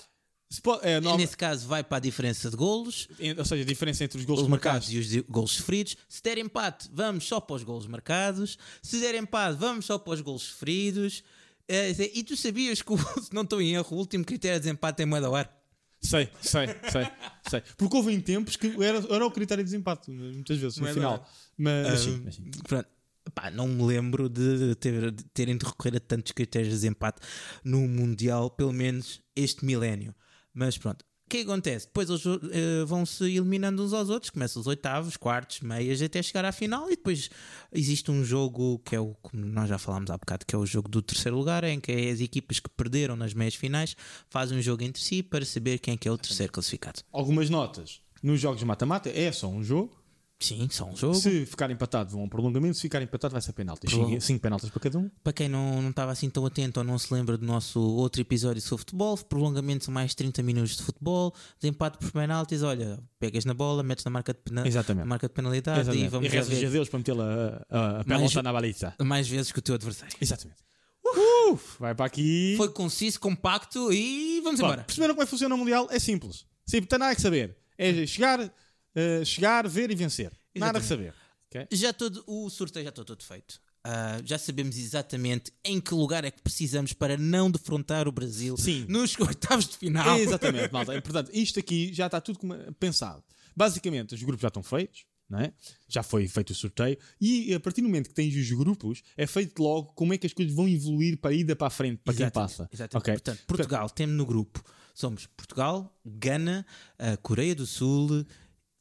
É, 0.82 0.96
E 0.98 1.00
nova- 1.00 1.16
Nesse 1.18 1.36
caso 1.36 1.66
vai 1.66 1.82
para 1.82 1.96
a 1.96 2.00
diferença 2.00 2.48
de 2.48 2.56
golos, 2.56 3.08
Ou 3.36 3.44
seja, 3.44 3.62
a 3.62 3.66
diferença 3.66 4.04
entre 4.04 4.18
os 4.18 4.24
gols 4.24 4.38
golos 4.38 4.50
marcados 4.50 4.88
marcados. 4.88 5.12
e 5.14 5.18
os 5.20 5.24
golos 5.28 5.50
sofridos. 5.52 5.96
Se 6.08 6.22
der 6.22 6.38
empate, 6.38 6.88
vamos 6.92 7.26
só 7.26 7.40
para 7.40 7.56
os 7.56 7.62
golos 7.64 7.86
marcados. 7.86 8.56
Se 8.82 9.00
der 9.00 9.14
empate, 9.16 9.58
vamos 9.58 9.84
só 9.86 9.98
para 9.98 10.12
os 10.14 10.20
golos 10.20 10.42
sofridos. 10.42 11.24
Eh, 11.68 12.10
e 12.14 12.22
tu 12.22 12.36
sabias 12.36 12.80
que, 12.80 12.92
o- 12.92 12.96
se 13.20 13.34
não 13.34 13.42
estou 13.42 13.60
em 13.60 13.74
erro, 13.74 13.96
o 13.96 13.98
último 13.98 14.24
critério 14.24 14.56
de 14.58 14.64
desempate 14.64 15.02
é 15.02 15.06
moeda 15.06 15.26
ao 15.26 15.34
ar? 15.34 15.52
Sei, 16.00 16.28
sei, 16.40 16.66
sei, 16.92 17.08
sei. 17.50 17.62
Porque 17.76 17.96
houve 17.96 18.12
em 18.12 18.20
tempos 18.20 18.54
que 18.54 18.68
era, 18.84 18.98
era 19.12 19.26
o 19.26 19.30
critério 19.32 19.64
de 19.64 19.68
desempate, 19.70 20.10
muitas 20.12 20.58
vezes, 20.58 20.78
no 20.78 20.86
Não 20.86 20.94
final. 20.94 21.28
Mas, 21.58 21.88
mas 21.88 22.00
sim, 22.00 22.22
mas 22.24 22.34
sim. 22.36 22.50
pronto. 22.68 22.88
Pá, 23.34 23.50
não 23.50 23.66
me 23.66 23.82
lembro 23.82 24.28
de, 24.28 24.76
ter- 24.76 25.10
de 25.10 25.24
terem 25.34 25.56
de 25.58 25.66
recorrer 25.66 25.96
a 25.96 26.00
tantos 26.00 26.30
critérios 26.30 26.68
de 26.68 26.76
desempate 26.76 27.20
no 27.64 27.80
Mundial, 27.80 28.48
pelo 28.50 28.72
menos 28.72 29.20
este 29.34 29.64
milénio. 29.64 30.14
Mas 30.56 30.78
pronto. 30.78 31.04
O 31.26 31.28
que 31.28 31.38
acontece? 31.38 31.86
Depois 31.86 32.08
eles 32.08 32.22
eh, 32.52 32.84
vão-se 32.86 33.24
eliminando 33.24 33.82
uns 33.82 33.92
aos 33.92 34.08
outros, 34.08 34.30
começam 34.30 34.60
os 34.60 34.68
oitavos, 34.68 35.16
quartos, 35.16 35.60
meias, 35.60 36.00
até 36.00 36.22
chegar 36.22 36.44
à 36.44 36.52
final, 36.52 36.86
e 36.86 36.90
depois 36.90 37.28
existe 37.72 38.12
um 38.12 38.24
jogo 38.24 38.78
que 38.84 38.94
é 38.94 39.00
o, 39.00 39.12
como 39.20 39.44
nós 39.44 39.68
já 39.68 39.76
falámos 39.76 40.08
há 40.08 40.16
bocado, 40.16 40.46
que 40.46 40.54
é 40.54 40.58
o 40.58 40.64
jogo 40.64 40.88
do 40.88 41.02
terceiro 41.02 41.36
lugar, 41.36 41.64
em 41.64 41.80
que 41.80 41.90
as 41.90 42.20
equipas 42.20 42.60
que 42.60 42.70
perderam 42.70 43.16
nas 43.16 43.34
meias 43.34 43.56
finais 43.56 43.96
fazem 44.30 44.56
um 44.56 44.62
jogo 44.62 44.84
entre 44.84 45.02
si 45.02 45.20
para 45.20 45.44
saber 45.44 45.80
quem 45.80 45.94
é 45.94 45.96
que 45.96 46.06
é 46.06 46.12
o 46.12 46.16
terceiro 46.16 46.52
classificado. 46.52 47.00
Algumas 47.12 47.50
notas. 47.50 48.00
Nos 48.22 48.40
jogos 48.40 48.62
mata-mata 48.62 49.10
é 49.10 49.30
só 49.32 49.48
um 49.48 49.64
jogo. 49.64 49.98
Sim, 50.38 50.68
só 50.70 50.84
um 50.84 50.94
jogo. 50.94 51.14
Se 51.14 51.46
ficar 51.46 51.70
empatado, 51.70 52.10
vão 52.10 52.20
a 52.20 52.24
um 52.24 52.28
prolongamento. 52.28 52.74
Se 52.76 52.82
ficar 52.82 53.00
empatado, 53.00 53.32
vai 53.32 53.40
ser 53.40 53.52
penalti. 53.54 53.86
Prolong- 53.86 54.20
5 54.20 54.38
penaltis 54.40 54.68
para 54.68 54.80
cada 54.80 54.98
um. 54.98 55.10
Para 55.24 55.32
quem 55.32 55.48
não, 55.48 55.80
não 55.80 55.88
estava 55.90 56.12
assim 56.12 56.28
tão 56.28 56.44
atento 56.44 56.78
ou 56.78 56.84
não 56.84 56.98
se 56.98 57.12
lembra 57.12 57.38
do 57.38 57.46
nosso 57.46 57.80
outro 57.80 58.20
episódio 58.20 58.60
sobre 58.60 58.80
futebol, 58.82 59.16
prolongamento 59.16 59.90
mais 59.90 60.14
30 60.14 60.42
minutos 60.42 60.76
de 60.76 60.82
futebol, 60.82 61.34
desempate 61.58 61.96
por 61.98 62.12
penaltis, 62.12 62.62
olha, 62.62 62.98
pegas 63.18 63.46
na 63.46 63.54
bola, 63.54 63.82
metes 63.82 64.04
na 64.04 64.10
marca 64.10 64.34
de, 64.34 64.40
pena, 64.40 64.68
Exatamente. 64.68 65.06
marca 65.06 65.26
de 65.26 65.32
penalidade 65.32 65.80
Exatamente. 65.80 66.04
e 66.06 66.08
vamos 66.10 66.26
e 66.26 66.30
rezas 66.30 66.64
a 66.64 66.68
Deus 66.68 66.88
para 66.90 66.98
meter 66.98 67.14
a, 67.18 67.66
a, 67.70 67.88
a 68.00 68.04
Mais- 68.04 68.06
pelota 68.20 68.42
na 68.42 68.52
baliza. 68.52 68.94
mais 69.02 69.26
vezes 69.26 69.50
que 69.50 69.58
o 69.58 69.62
teu 69.62 69.74
adversário. 69.74 70.14
Exatamente. 70.20 70.58
Uh, 71.04 71.58
vai 71.80 71.94
para 71.94 72.04
aqui. 72.04 72.54
Foi 72.58 72.68
conciso, 72.68 73.18
compacto 73.20 73.92
e 73.92 74.40
vamos 74.42 74.60
Bom, 74.60 74.66
embora. 74.66 74.82
perceberam 74.84 75.14
como 75.14 75.22
é 75.22 75.24
que 75.24 75.30
funciona 75.30 75.54
o 75.54 75.58
Mundial? 75.58 75.88
É 75.90 75.98
simples. 75.98 76.44
Sim, 76.66 76.80
não 76.80 76.86
tem 76.86 76.98
nada 76.98 77.14
que 77.14 77.22
saber. 77.22 77.56
É 77.78 78.04
chegar, 78.06 78.52
eh, 78.96 79.24
chegar, 79.24 79.68
ver 79.68 79.90
e 79.90 79.94
vencer. 79.94 80.32
Nada 80.56 80.80
que 80.80 80.86
saber. 80.86 81.14
Ok? 81.48 81.68
Já 81.70 81.92
todo, 81.92 82.24
o 82.26 82.50
sorteio 82.50 82.84
já 82.84 82.90
está 82.90 83.04
todo 83.04 83.22
feito. 83.22 83.60
Ah, 83.88 84.20
já 84.24 84.36
sabemos 84.36 84.76
exatamente 84.76 85.52
em 85.64 85.80
que 85.80 85.94
lugar 85.94 86.24
é 86.24 86.30
que 86.32 86.42
precisamos 86.42 86.92
para 86.92 87.16
não 87.16 87.48
defrontar 87.48 88.08
o 88.08 88.12
Brasil 88.12 88.56
Sim. 88.56 88.84
nos 88.88 89.16
oitavos 89.20 89.68
de 89.68 89.76
final. 89.76 90.18
Exatamente, 90.18 90.72
malta. 90.74 90.92
É, 90.92 91.00
Portanto, 91.00 91.30
isto 91.32 91.60
aqui 91.60 91.94
já 91.94 92.06
está 92.06 92.20
tudo 92.20 92.40
pensado. 92.80 93.22
Basicamente, 93.54 94.12
os 94.12 94.22
grupos 94.24 94.42
já 94.42 94.48
estão 94.48 94.60
feitos, 94.62 95.06
é? 95.40 95.52
já 95.88 96.02
foi 96.02 96.26
feito 96.26 96.50
o 96.50 96.54
sorteio, 96.54 96.98
e 97.20 97.54
a 97.54 97.60
partir 97.60 97.80
do 97.80 97.86
momento 97.86 98.08
que 98.08 98.14
tens 98.14 98.34
os 98.34 98.50
grupos, 98.58 99.02
é 99.16 99.24
feito 99.24 99.62
logo 99.62 99.92
como 99.94 100.12
é 100.12 100.18
que 100.18 100.26
as 100.26 100.32
coisas 100.32 100.52
vão 100.52 100.68
evoluir 100.68 101.18
para 101.18 101.30
a 101.30 101.34
ida 101.34 101.54
para 101.54 101.68
a 101.68 101.70
frente, 101.70 102.00
para 102.04 102.12
quem 102.12 102.24
Exatamente, 102.26 102.56
passa. 102.56 102.68
exatamente. 102.72 102.96
Ok? 102.96 103.12
Portanto, 103.14 103.44
Portugal, 103.46 103.90
temos 103.90 104.16
no 104.16 104.26
grupo, 104.26 104.64
somos 104.94 105.26
Portugal, 105.26 105.96
Gana, 106.04 106.66
a 106.98 107.16
Coreia 107.18 107.54
do 107.54 107.66
Sul 107.66 108.26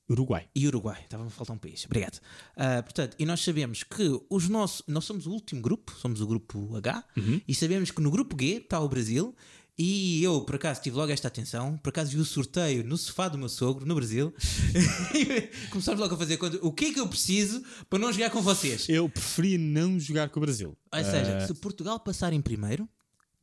Uruguai. 0.10 0.48
e 0.56 0.68
Uruguai. 0.68 1.02
Estava 1.04 1.26
a 1.26 1.30
faltar 1.30 1.56
um 1.56 1.60
país. 1.60 1.84
Obrigado. 1.86 2.20
Ah, 2.56 2.84
portanto, 2.84 3.16
e 3.20 3.26
nós 3.26 3.42
sabemos 3.44 3.84
que 3.84 4.22
os 4.30 4.48
nossos, 4.50 4.84
nós 4.88 5.04
somos 5.06 5.26
o 5.26 5.32
último 5.32 5.62
grupo, 5.62 5.92
somos 6.00 6.22
o 6.22 6.28
grupo 6.28 6.76
H, 6.78 7.04
Uhum. 7.18 7.42
e 7.48 7.56
sabemos 7.56 7.90
que 7.92 8.02
no 8.02 8.12
grupo 8.12 8.36
G 8.40 8.58
está 8.58 8.80
o 8.80 8.88
Brasil. 8.88 9.36
E 9.78 10.24
eu, 10.24 10.40
por 10.42 10.56
acaso, 10.56 10.82
tive 10.82 10.96
logo 10.96 11.12
esta 11.12 11.28
atenção. 11.28 11.78
Por 11.80 11.90
acaso 11.90 12.12
vi 12.12 12.18
o 12.18 12.24
sorteio 12.24 12.82
no 12.86 12.98
sofá 12.98 13.28
do 13.28 13.38
meu 13.38 13.50
sogro, 13.50 13.86
no 13.86 13.94
Brasil. 13.96 14.34
Começámos 15.70 16.00
logo 16.00 16.16
a 16.16 16.18
fazer 16.18 16.38
conta. 16.38 16.58
O 16.62 16.72
que 16.72 16.86
é 16.86 16.94
que 16.94 17.00
eu 17.00 17.08
preciso 17.08 17.62
para 17.90 18.00
não 18.00 18.12
jogar 18.12 18.30
com 18.30 18.42
vocês? 18.42 18.88
Eu 18.90 19.10
preferia 19.10 19.58
não 19.58 20.00
jogar 20.00 20.30
com 20.30 20.40
o 20.40 20.42
Brasil. 20.44 20.78
Ou 20.94 21.04
seja, 21.04 21.32
Eh, 21.42 21.48
se 21.48 21.54
Portugal 21.56 22.00
passar 22.00 22.32
em 22.34 22.42
primeiro 22.42 22.88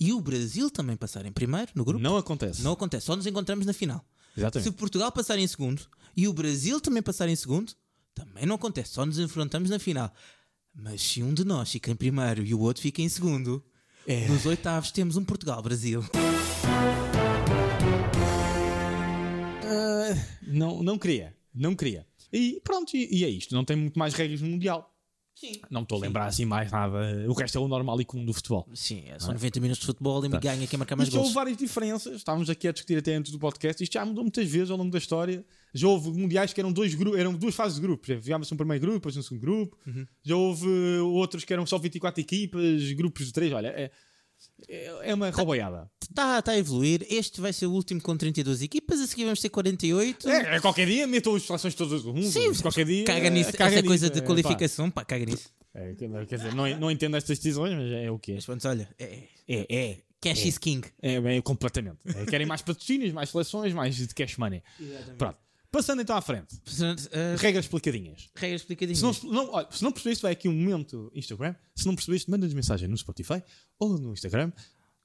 e 0.01 0.13
o 0.13 0.21
Brasil 0.21 0.71
também 0.71 0.97
passar 0.97 1.27
em 1.27 1.33
primeiro 1.33 1.71
no 1.75 1.85
grupo, 1.85 2.03
não 2.03 2.17
acontece. 2.17 2.63
não 2.63 2.73
acontece, 2.73 3.07
só 3.07 3.15
nos 3.17 3.27
encontramos 3.27 3.67
na 3.67 3.73
final. 3.73 4.05
Exatamente. 4.37 4.71
Se 4.71 4.75
Portugal 4.77 5.13
passar 5.13 5.39
em 5.39 5.47
segundo 5.47 5.83
e 6.17 6.29
o 6.29 6.33
Brasil 6.33 6.81
também 6.81 7.03
passar 7.03 7.29
em 7.29 7.37
segundo, 7.37 7.73
também 8.15 8.45
não 8.47 8.57
acontece, 8.57 8.93
só 8.93 9.05
nos 9.07 9.19
enfrentamos 9.19 9.71
na 9.71 9.79
final. 9.79 10.13
Mas 10.75 11.03
se 11.03 11.23
um 11.23 11.33
de 11.35 11.45
nós 11.45 11.71
fica 11.71 11.91
em 11.91 11.97
primeiro 11.97 12.45
e 12.45 12.55
o 12.55 12.61
outro 12.61 12.83
fica 12.83 13.03
em 13.03 13.09
segundo, 13.09 13.63
É. 14.07 14.27
nos 14.29 14.47
oitavos 14.47 14.91
temos 14.91 15.17
um 15.17 15.25
Portugal-Brasil. 15.25 16.03
Não, 20.47 20.83
não 20.83 20.99
queria. 20.99 21.35
Não 21.55 21.75
queria. 21.75 22.07
E 22.33 22.61
pronto, 22.65 22.95
e, 22.97 23.09
e 23.21 23.25
é 23.25 23.29
isto. 23.29 23.55
Não 23.55 23.65
tem 23.65 23.77
muito 23.77 23.99
mais 23.99 24.15
regras 24.15 24.41
no 24.41 24.49
Mundial. 24.49 24.89
Sim. 25.35 25.53
Não 25.71 25.83
estou 25.83 25.99
a 25.99 26.01
lembrar 26.03 26.27
assim 26.27 26.45
mais 26.45 26.71
nada. 26.71 27.25
O 27.29 27.33
resto 27.33 27.57
é 27.59 27.61
o 27.61 27.67
normal 27.67 28.01
e 28.01 28.05
comum 28.05 28.25
do 28.25 28.33
futebol. 28.35 28.69
Sim, 28.75 29.05
é, 29.09 29.19
são 29.19 29.33
90 29.33 29.61
minutos 29.61 29.81
de 29.81 29.87
futebol 29.87 30.25
e 30.25 30.29
me 30.29 30.39
ganha 30.39 30.67
quem 30.67 30.79
marcar 30.79 30.95
mais 30.95 31.09
Isto 31.09 31.15
já 31.15 31.21
houve 31.21 31.29
gols. 31.29 31.35
várias 31.35 31.57
diferenças. 31.57 32.17
Estávamos 32.17 32.49
aqui 32.51 32.69
a 32.69 32.73
discutir 32.73 32.99
até 32.99 33.15
antes 33.15 33.33
do 33.33 33.39
podcast. 33.39 33.83
Isto 33.83 33.93
já 33.95 34.05
mudou 34.05 34.23
muitas 34.25 34.49
vezes 34.49 34.71
ao 34.71 34.77
longo 34.77 34.91
da 34.91 34.99
história. 34.99 35.45
Já 35.75 35.89
houve 35.89 36.11
mundiais 36.11 36.53
que 36.53 36.61
eram, 36.61 36.73
dois 36.73 36.95
eram 37.17 37.33
duas 37.33 37.55
fases 37.55 37.77
de 37.77 37.83
grupo. 37.83 38.03
Por 38.03 38.13
exemplo, 38.13 38.27
Jogava-se 38.27 38.55
um 38.55 38.57
primeiro 38.57 38.81
grupo, 38.81 38.99
depois 38.99 39.17
um 39.17 39.23
segundo 39.23 39.41
grupo. 39.41 39.79
Uhum. 39.87 40.07
Já 40.23 40.37
houve 40.37 40.69
outros 41.01 41.45
que 41.45 41.53
eram 41.53 41.65
só 41.67 41.79
24 41.79 42.21
equipas, 42.21 42.93
grupos 42.93 43.27
de 43.27 43.33
três. 43.33 43.53
Olha, 43.53 43.69
é, 43.69 43.91
é, 44.69 45.11
é 45.11 45.15
uma 45.15 45.31
roubaiada. 45.31 45.91
Está 46.03 46.43
tá 46.43 46.53
a 46.53 46.59
evoluir. 46.59 47.07
Este 47.09 47.41
vai 47.41 47.53
ser 47.53 47.67
o 47.67 47.73
último 47.73 48.01
com 48.01 48.17
32 48.17 48.63
equipas. 48.63 49.01
A 49.01 49.07
seguir 49.07 49.25
vamos 49.25 49.41
ter 49.41 49.49
48. 49.49 50.29
É, 50.29 50.57
é 50.57 50.61
qualquer 50.61 50.87
dia 50.87 51.07
metam 51.07 51.35
as 51.35 51.43
seleções 51.43 51.75
todas 51.75 52.03
do 52.03 52.13
mundo. 52.13 52.27
Sim, 52.27 52.53
qualquer 52.61 52.85
dia. 52.85 53.05
Caga 53.05 53.27
é, 53.27 53.31
nisso. 53.31 53.53
caga 53.53 53.65
essa 53.65 53.77
nisso, 53.77 53.87
coisa 53.87 54.07
é, 54.07 54.11
de 54.11 54.21
pá. 54.21 54.27
qualificação, 54.27 54.91
pá, 54.91 55.05
caga 55.05 55.25
nisso. 55.25 55.51
É, 55.75 55.95
quer 55.95 56.37
dizer, 56.37 56.55
não, 56.55 56.69
não 56.79 56.91
entendo 56.91 57.17
estas 57.17 57.39
decisões, 57.39 57.75
mas 57.75 57.91
é 57.91 58.11
o 58.11 58.19
que 58.19 58.33
é. 58.33 58.35
Mas 58.35 58.45
pronto, 58.45 58.69
olha, 58.69 58.89
é, 58.99 59.23
é, 59.49 59.75
é. 59.75 59.99
Cash 60.21 60.45
is 60.45 60.59
king. 60.59 60.87
É, 61.01 61.21
bem, 61.21 61.41
completamente. 61.41 61.99
É, 62.05 62.25
querem 62.27 62.47
mais 62.47 62.63
patrocínios, 62.63 63.13
mais 63.13 63.31
seleções, 63.31 63.73
mais 63.73 63.97
de 63.97 64.15
cash 64.15 64.37
money. 64.37 64.63
Pronto. 65.19 65.39
Passando 65.73 66.03
então 66.03 66.15
à 66.15 66.21
frente. 66.21 66.55
Portanto, 66.63 67.07
uh, 67.07 67.39
Regras 67.39 67.65
explicadinhas. 67.65 68.29
regras 68.37 68.61
explicadinhas. 68.61 68.99
Se 68.99 69.27
não, 69.27 69.33
não, 69.33 69.53
olha, 69.53 69.67
se 69.71 69.83
não 69.83 69.91
percebeste, 69.91 70.23
vai 70.23 70.33
aqui 70.33 70.47
um 70.47 70.53
momento 70.53 71.11
Instagram. 71.15 71.55
Se 71.75 71.87
não 71.87 71.95
percebeste, 71.95 72.31
manda-nos 72.31 72.53
mensagem 72.53 72.87
no 72.87 72.97
Spotify 72.97 73.43
ou 73.79 73.99
no 73.99 74.13
Instagram 74.13 74.53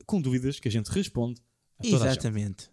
com 0.06 0.22
dúvidas 0.22 0.60
que 0.60 0.68
a 0.68 0.72
gente 0.72 0.88
responde 0.88 1.42
a. 1.80 1.88
Exatamente. 1.88 2.70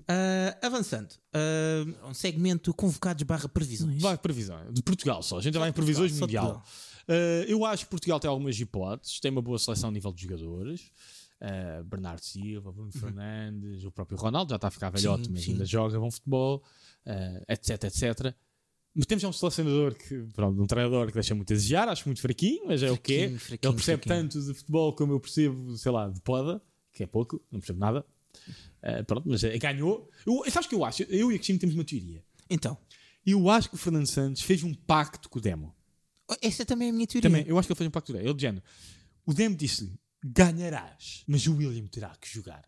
Uh, 0.00 0.66
avançando, 0.66 1.12
uh, 1.12 2.08
um 2.08 2.14
segmento 2.14 2.72
convocados 2.74 3.22
barra 3.22 3.48
previsões. 3.48 4.00
Vai 4.00 4.16
previsão. 4.16 4.72
De 4.72 4.82
Portugal 4.82 5.22
só. 5.22 5.38
A 5.38 5.42
gente 5.42 5.54
já 5.54 5.60
vai 5.60 5.70
em 5.70 5.72
previsões 5.72 6.12
Só 6.12 6.16
de 6.16 6.20
mundial. 6.20 6.46
Portugal. 6.46 6.68
Uh, 7.08 7.44
eu 7.48 7.64
acho 7.64 7.84
que 7.84 7.90
Portugal 7.90 8.20
tem 8.20 8.28
algumas 8.28 8.58
hipóteses. 8.58 9.20
Tem 9.20 9.30
uma 9.30 9.42
boa 9.42 9.58
seleção 9.58 9.88
a 9.88 9.92
nível 9.92 10.12
de 10.12 10.22
jogadores. 10.22 10.90
Uh, 11.40 11.84
Bernardo 11.84 12.20
Silva, 12.20 12.72
Bruno 12.72 12.90
Fernandes, 12.90 13.84
o 13.84 13.92
próprio 13.92 14.18
Ronaldo 14.18 14.50
já 14.50 14.56
está 14.56 14.66
a 14.68 14.70
ficar 14.72 14.90
velhote, 14.90 15.20
Uhum. 15.20 15.24
Sim, 15.26 15.32
mas 15.32 15.44
sim. 15.44 15.52
ainda 15.52 15.64
joga 15.64 16.00
bom 16.00 16.10
futebol, 16.10 16.64
uh, 17.06 17.44
etc, 17.52 17.84
etc. 17.84 18.34
Mas 18.92 19.06
temos 19.06 19.22
já 19.22 19.28
um 19.28 19.32
selecionador 19.32 19.94
que, 19.94 20.26
pronto, 20.34 20.60
um 20.60 20.66
treinador 20.66 21.06
que 21.06 21.12
deixa 21.14 21.34
muito 21.36 21.52
a 21.52 21.54
desejar, 21.56 21.88
acho 21.88 22.08
muito 22.08 22.20
fraquinho, 22.20 22.66
mas 22.66 22.82
é 22.82 22.90
o 22.90 22.96
que 22.98 23.14
é. 23.14 23.24
Ele 23.24 23.38
percebe 23.38 24.02
fraquinho. 24.02 24.28
tanto 24.28 24.42
de 24.42 24.52
futebol 24.54 24.92
como 24.92 25.12
eu 25.12 25.20
percebo, 25.20 25.76
sei 25.76 25.92
lá, 25.92 26.08
de 26.08 26.20
poda, 26.22 26.60
que 26.92 27.04
é 27.04 27.06
pouco, 27.06 27.40
não 27.52 27.60
percebo 27.60 27.78
nada. 27.78 28.04
Uh, 28.82 29.04
pronto, 29.04 29.28
mas 29.28 29.44
uh, 29.44 29.58
ganhou. 29.60 30.10
Eu, 30.26 30.42
sabes 30.50 30.66
o 30.66 30.68
que 30.68 30.74
eu 30.74 30.84
acho? 30.84 31.04
Eu 31.04 31.30
e 31.30 31.34
a 31.34 31.38
Cristina 31.38 31.60
temos 31.60 31.76
uma 31.76 31.84
teoria. 31.84 32.24
Então, 32.50 32.76
Eu 33.24 33.48
acho 33.50 33.68
que 33.68 33.76
o 33.76 33.78
Fernando 33.78 34.08
Santos 34.08 34.42
fez 34.42 34.64
um 34.64 34.74
pacto 34.74 35.28
com 35.28 35.38
o 35.38 35.42
Demo. 35.42 35.72
essa 36.42 36.64
também 36.64 36.88
é 36.88 36.90
a 36.90 36.94
minha 36.94 37.06
teoria. 37.06 37.30
Também, 37.30 37.44
eu 37.46 37.56
acho 37.58 37.68
que 37.68 37.72
ele 37.72 37.78
fez 37.78 37.86
um 37.88 37.90
pacto 37.92 38.10
com 38.10 38.16
o 38.16 38.20
Demo. 38.20 38.28
Ele 38.28 38.34
de 38.36 38.42
género. 38.42 38.64
O 39.24 39.32
Demo 39.34 39.54
disse-lhe: 39.54 39.92
ganharás, 40.24 41.24
mas 41.26 41.46
o 41.46 41.56
William 41.56 41.86
terá 41.86 42.12
que 42.20 42.28
jogar. 42.28 42.62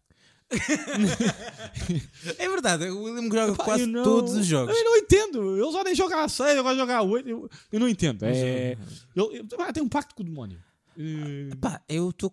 É 2.39 2.49
verdade, 2.49 2.89
o 2.91 3.03
William 3.05 3.31
joga 3.31 3.55
Pá, 3.55 3.65
quase 3.65 3.87
não- 3.87 4.03
todos 4.03 4.35
os 4.35 4.47
jogos. 4.47 4.77
Eu 4.77 4.85
não 4.85 4.97
entendo. 4.97 5.57
Ele 5.63 5.73
já 5.73 5.85
nem 5.85 5.95
joga 5.95 6.25
a 6.25 6.29
6, 6.29 6.59
agora 6.59 6.77
joga 6.77 6.97
a 6.97 7.03
8. 7.03 7.29
Eu, 7.29 7.49
eu 7.73 7.81
não 7.81 7.89
entendo. 7.89 8.25
É, 8.25 8.77
ele, 9.17 9.27
ele- 9.39 9.45
pá, 9.57 9.73
tem 9.73 9.83
um 9.83 9.89
pacto 9.89 10.15
com 10.15 10.23
o 10.23 10.27
demónio. 10.27 10.61
Eh, 10.99 11.55
Pá, 11.61 11.81
eu 11.89 12.11
estou 12.11 12.31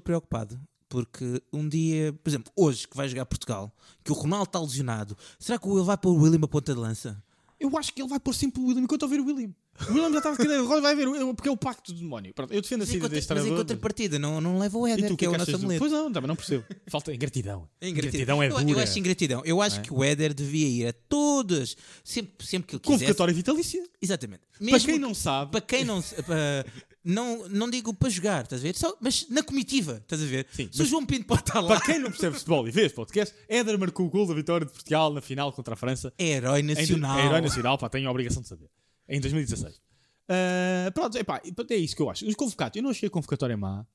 preocupado. 0.00 0.60
Porque 0.88 1.42
um 1.52 1.68
dia, 1.68 2.12
por 2.22 2.30
exemplo, 2.30 2.52
hoje 2.54 2.86
que 2.86 2.96
vai 2.96 3.08
jogar 3.08 3.26
Portugal, 3.26 3.74
que 4.04 4.12
o 4.12 4.14
Ronaldo 4.14 4.44
está 4.44 4.60
lesionado, 4.60 5.16
será 5.40 5.58
que 5.58 5.66
ele 5.68 5.82
vai 5.82 5.96
pôr 5.96 6.10
o 6.12 6.22
William 6.22 6.40
a 6.44 6.48
ponta 6.48 6.72
de 6.74 6.78
lança? 6.80 7.20
eu 7.58 7.76
acho 7.78 7.92
que 7.94 8.02
ele 8.02 8.08
vai 8.10 8.20
pôr 8.20 8.34
sempre 8.34 8.60
o 8.60 8.66
William 8.66 8.82
enquanto 8.82 9.02
eu 9.02 9.08
ver 9.08 9.20
o 9.20 9.24
William. 9.26 9.50
O 9.88 9.92
William 9.92 10.10
já 10.12 10.18
está 10.18 10.32
a 10.32 10.36
cadeira, 10.36 10.62
vai 10.62 10.94
ver, 10.94 11.08
o- 11.08 11.34
porque 11.34 11.48
é 11.48 11.52
o 11.52 11.56
pacto 11.56 11.92
do 11.92 11.98
demónio. 11.98 12.32
Pronto, 12.34 12.52
eu 12.52 12.62
defendo 12.62 12.82
a 12.82 12.86
saída 12.86 13.08
deste 13.08 13.28
mas 13.30 13.38
em 13.38 13.42
treinador. 13.42 13.64
contrapartida, 13.66 14.18
não, 14.18 14.40
não 14.40 14.58
leva 14.58 14.78
o 14.78 14.86
Éder, 14.86 15.08
tu, 15.08 15.14
o 15.14 15.16
que 15.16 15.24
é 15.24 15.28
o 15.28 15.32
que 15.32 15.38
nosso 15.38 15.56
amuleto. 15.56 15.78
Pois 15.80 15.92
não, 15.92 16.12
também 16.12 16.28
não 16.28 16.36
percebo. 16.36 16.64
Falta 16.88 17.12
ingratidão. 17.12 17.68
É 17.80 17.88
Ingratidão 17.88 18.42
é 18.42 18.46
eu, 18.48 18.58
dura. 18.58 18.70
eu 18.70 18.78
acho 18.78 18.98
ingratidão. 18.98 19.42
Eu 19.44 19.60
acho 19.60 19.80
que 19.82 19.92
o 19.92 20.02
Éder 20.04 20.32
devia 20.32 20.66
ir 20.68 20.86
a 20.88 20.92
todas, 20.92 21.76
sempre, 22.04 22.46
sempre 22.46 22.68
que 22.68 22.74
ele 22.76 22.80
quisesse. 22.80 23.00
Convocatória 23.04 23.34
vitalícia. 23.34 23.84
Exatamente. 24.00 24.42
Para 24.56 24.64
Mesmo 24.64 24.86
quem 24.86 24.94
que- 24.94 25.00
não 25.00 25.14
sabe, 25.14 25.50
para 25.50 25.60
quem 25.60 25.84
não, 25.84 26.00
para- 26.02 26.64
não 27.04 27.48
não 27.48 27.68
digo 27.68 27.92
para 27.92 28.08
jogar, 28.08 28.44
estás 28.44 28.62
a 28.62 28.64
ver? 28.64 28.76
Só, 28.76 28.96
mas 29.00 29.26
na 29.28 29.42
comitiva, 29.42 29.98
estás 30.02 30.22
a 30.22 30.26
ver? 30.26 30.46
Sim, 30.52 30.68
Se 30.72 30.82
o 30.82 30.86
João 30.86 31.04
Pinto 31.04 31.26
pode 31.26 31.42
estar 31.42 31.60
lá, 31.60 31.76
Para 31.76 31.80
quem 31.84 31.98
não 31.98 32.10
percebe 32.10 32.36
futebol 32.36 32.66
e 32.66 32.70
vê 32.70 32.86
este 32.86 32.94
podcast, 32.94 33.34
Éder 33.48 33.78
marcou 33.78 34.06
o 34.06 34.10
gol 34.10 34.26
da 34.26 34.34
vitória 34.34 34.64
de 34.66 34.72
Portugal 34.72 35.12
na 35.12 35.20
final 35.20 35.52
contra 35.52 35.74
a 35.74 35.76
França. 35.76 36.12
é 36.16 36.24
herói 36.28 36.62
nacional. 36.62 37.18
É 37.18 37.26
herói 37.26 37.40
nacional, 37.40 37.76
pá, 37.76 37.88
tenho 37.88 38.08
a 38.08 38.10
obrigação 38.10 38.40
de 38.40 38.48
saber. 38.48 38.68
Em 39.08 39.20
2016. 39.20 39.80
Ah, 40.28 40.90
pronto, 40.92 41.16
epá, 41.18 41.40
é 41.70 41.76
isso 41.76 41.96
que 41.96 42.02
eu 42.02 42.10
acho. 42.10 42.26
Os 42.26 42.34
convocados, 42.34 42.76
eu 42.76 42.82
não 42.82 42.90
achei 42.90 43.06
a 43.06 43.10
convocatória 43.10 43.56
má. 43.56 43.86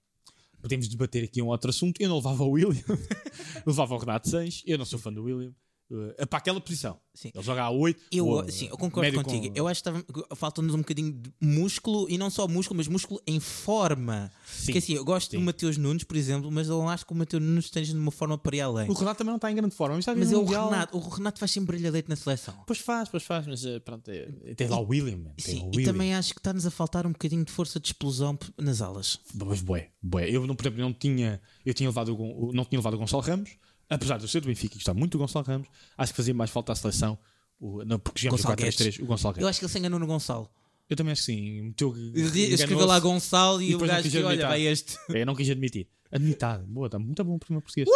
Podemos 0.62 0.88
debater 0.88 1.24
aqui 1.24 1.42
um 1.42 1.48
outro 1.48 1.70
assunto. 1.70 2.02
Eu 2.02 2.10
não 2.10 2.18
levava 2.18 2.44
o 2.44 2.52
William, 2.52 2.84
levava 3.66 3.96
o 3.96 3.98
Renato 3.98 4.30
Sanches. 4.30 4.64
Eu 4.66 4.78
não 4.78 4.86
sou 4.86 5.00
fã 5.00 5.12
do 5.12 5.24
William. 5.24 5.54
Uh, 5.92 6.28
para 6.28 6.38
aquela 6.38 6.62
posição. 6.62 7.00
Sim. 7.16 7.32
Ele 7.34 7.44
joga 7.44 7.64
a 7.64 7.70
8. 7.72 8.00
Eu, 8.12 8.28
ou, 8.28 8.50
sim, 8.52 8.68
eu 8.68 8.78
concordo 8.78 9.02
médio 9.02 9.24
contigo. 9.24 9.48
com- 9.52 9.58
Eu 9.60 9.68
acho 9.68 9.84
que 9.84 10.36
falta-nos 10.36 10.74
um 10.76 10.78
bocadinho 10.78 11.12
de 11.12 11.32
músculo 11.42 12.08
e 12.10 12.18
não 12.18 12.30
só 12.30 12.48
músculo, 12.48 12.78
mas 12.78 12.88
músculo 12.88 13.20
em 13.26 13.40
forma. 13.40 14.32
Sim. 14.46 14.66
Porque 14.66 14.78
assim, 14.78 14.94
eu 14.94 15.04
gosto 15.04 15.32
Sim. 15.32 15.38
do 15.40 15.44
Mateus 15.44 15.78
Nunes, 15.78 16.04
por 16.04 16.16
exemplo, 16.16 16.52
mas 16.52 16.68
eu 16.70 16.78
não 16.78 16.88
acho 16.90 17.06
que 17.06 17.12
o 17.12 17.16
Mateus 17.16 17.42
Nunes 17.44 17.66
esteja 17.66 17.94
numa 17.94 18.12
forma 18.12 18.38
para 18.38 18.56
ir 18.56 18.62
além. 18.62 18.90
O 18.90 18.94
Renato 18.94 19.18
também 19.18 19.32
não 19.32 19.38
está 19.38 19.52
em 19.52 19.56
grande 19.56 19.74
forma. 19.76 19.96
Mas, 19.96 20.06
Mas 20.06 20.32
é 20.32 20.38
o 20.38 20.42
Mundial. 20.44 20.70
Renato, 20.70 20.98
o 20.98 21.00
Renato 21.10 21.40
faz 21.40 21.52
sempre 21.52 21.76
brilhalete 21.76 22.08
na 22.08 22.16
seleção. 22.16 22.54
Pois 22.68 22.80
faz, 22.80 23.10
pois 23.10 23.24
faz. 23.24 23.48
Mas 23.48 23.66
eh, 23.66 23.80
pronto, 23.80 24.10
é, 24.10 24.54
tem 24.56 24.68
lá 24.68 24.80
o 24.80 24.88
William. 24.88 25.18
man, 25.18 25.32
Sim, 25.40 25.64
o 25.64 25.72
e 25.74 25.78
William. 25.78 25.92
também 25.92 26.14
acho 26.14 26.34
que 26.34 26.40
está-nos 26.40 26.66
a 26.66 26.72
faltar 26.72 27.08
um 27.08 27.12
bocadinho 27.12 27.44
de 27.44 27.52
força 27.52 27.80
de 27.80 27.88
explosão 27.88 28.38
nas 28.58 28.82
alas. 28.82 29.20
Mas 29.34 29.62
bué, 29.62 29.90
bué. 30.02 30.30
Eu, 30.30 30.42
por 30.56 30.62
exemplo, 30.68 30.80
não 30.82 30.94
tinha, 30.94 31.42
eu 31.66 31.74
tinha 31.74 31.90
levado 31.90 32.16
não 32.54 32.64
tinha 32.64 32.80
levado 32.80 32.94
o 32.94 32.98
Gonçalo 32.98 33.24
Ramos, 33.24 33.52
apesar 33.90 34.18
de 34.18 34.24
eu 34.24 34.28
ser 34.30 34.42
do 34.42 34.48
Benfica 34.48 34.76
e 34.76 34.78
gostar 34.78 34.94
muito 34.94 35.14
do 35.14 35.18
Gonçalo 35.18 35.46
Ramos, 35.46 35.68
acho 35.98 36.14
que 36.14 36.18
fazia 36.18 36.34
mais 36.34 36.50
falta 36.52 36.72
à 36.72 36.76
seleção, 36.76 37.18
o, 37.60 37.84
não, 37.84 38.00
porque 38.00 38.22
jogamos 38.22 38.42
Gonçalo 38.42 38.58
4-3-3, 38.58 39.04
o 39.04 39.06
Gonçalo 39.06 39.32
Eu 39.32 39.36
Guedes. 39.36 39.50
acho 39.50 39.60
que 39.60 39.66
ele 39.66 39.72
se 39.72 39.80
enganou 39.80 40.00
no 40.00 40.08
Gonçalo. 40.08 40.50
Eu 40.90 40.96
também 40.96 41.12
acho 41.12 41.22
que 41.22 41.26
sim. 41.28 41.62
Meteu, 41.62 41.94
Escreveu 42.16 42.86
lá 42.86 43.00
Gonçalo 43.00 43.62
e, 43.62 43.72
E 43.72 43.76
o 43.76 43.80
gajo 43.80 44.10
que 44.10 44.24
olha, 44.24 44.48
vai 44.48 44.62
este. 44.66 44.98
Eu 45.10 45.24
não 45.26 45.36
quis 45.36 45.48
admitir. 45.50 45.88
Admitado. 46.12 46.66
Boa, 46.66 46.88
está 46.88 46.98
muito 46.98 47.24
bom 47.24 47.38
para 47.38 47.50
o 47.50 47.54
meu 47.54 47.62
português. 47.62 47.88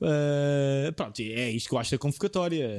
Uh, 0.00 0.90
pronto, 0.96 1.20
é 1.20 1.50
isto 1.50 1.68
que 1.68 1.74
eu 1.74 1.78
acho 1.78 1.90
da 1.90 1.98
convocatória. 1.98 2.78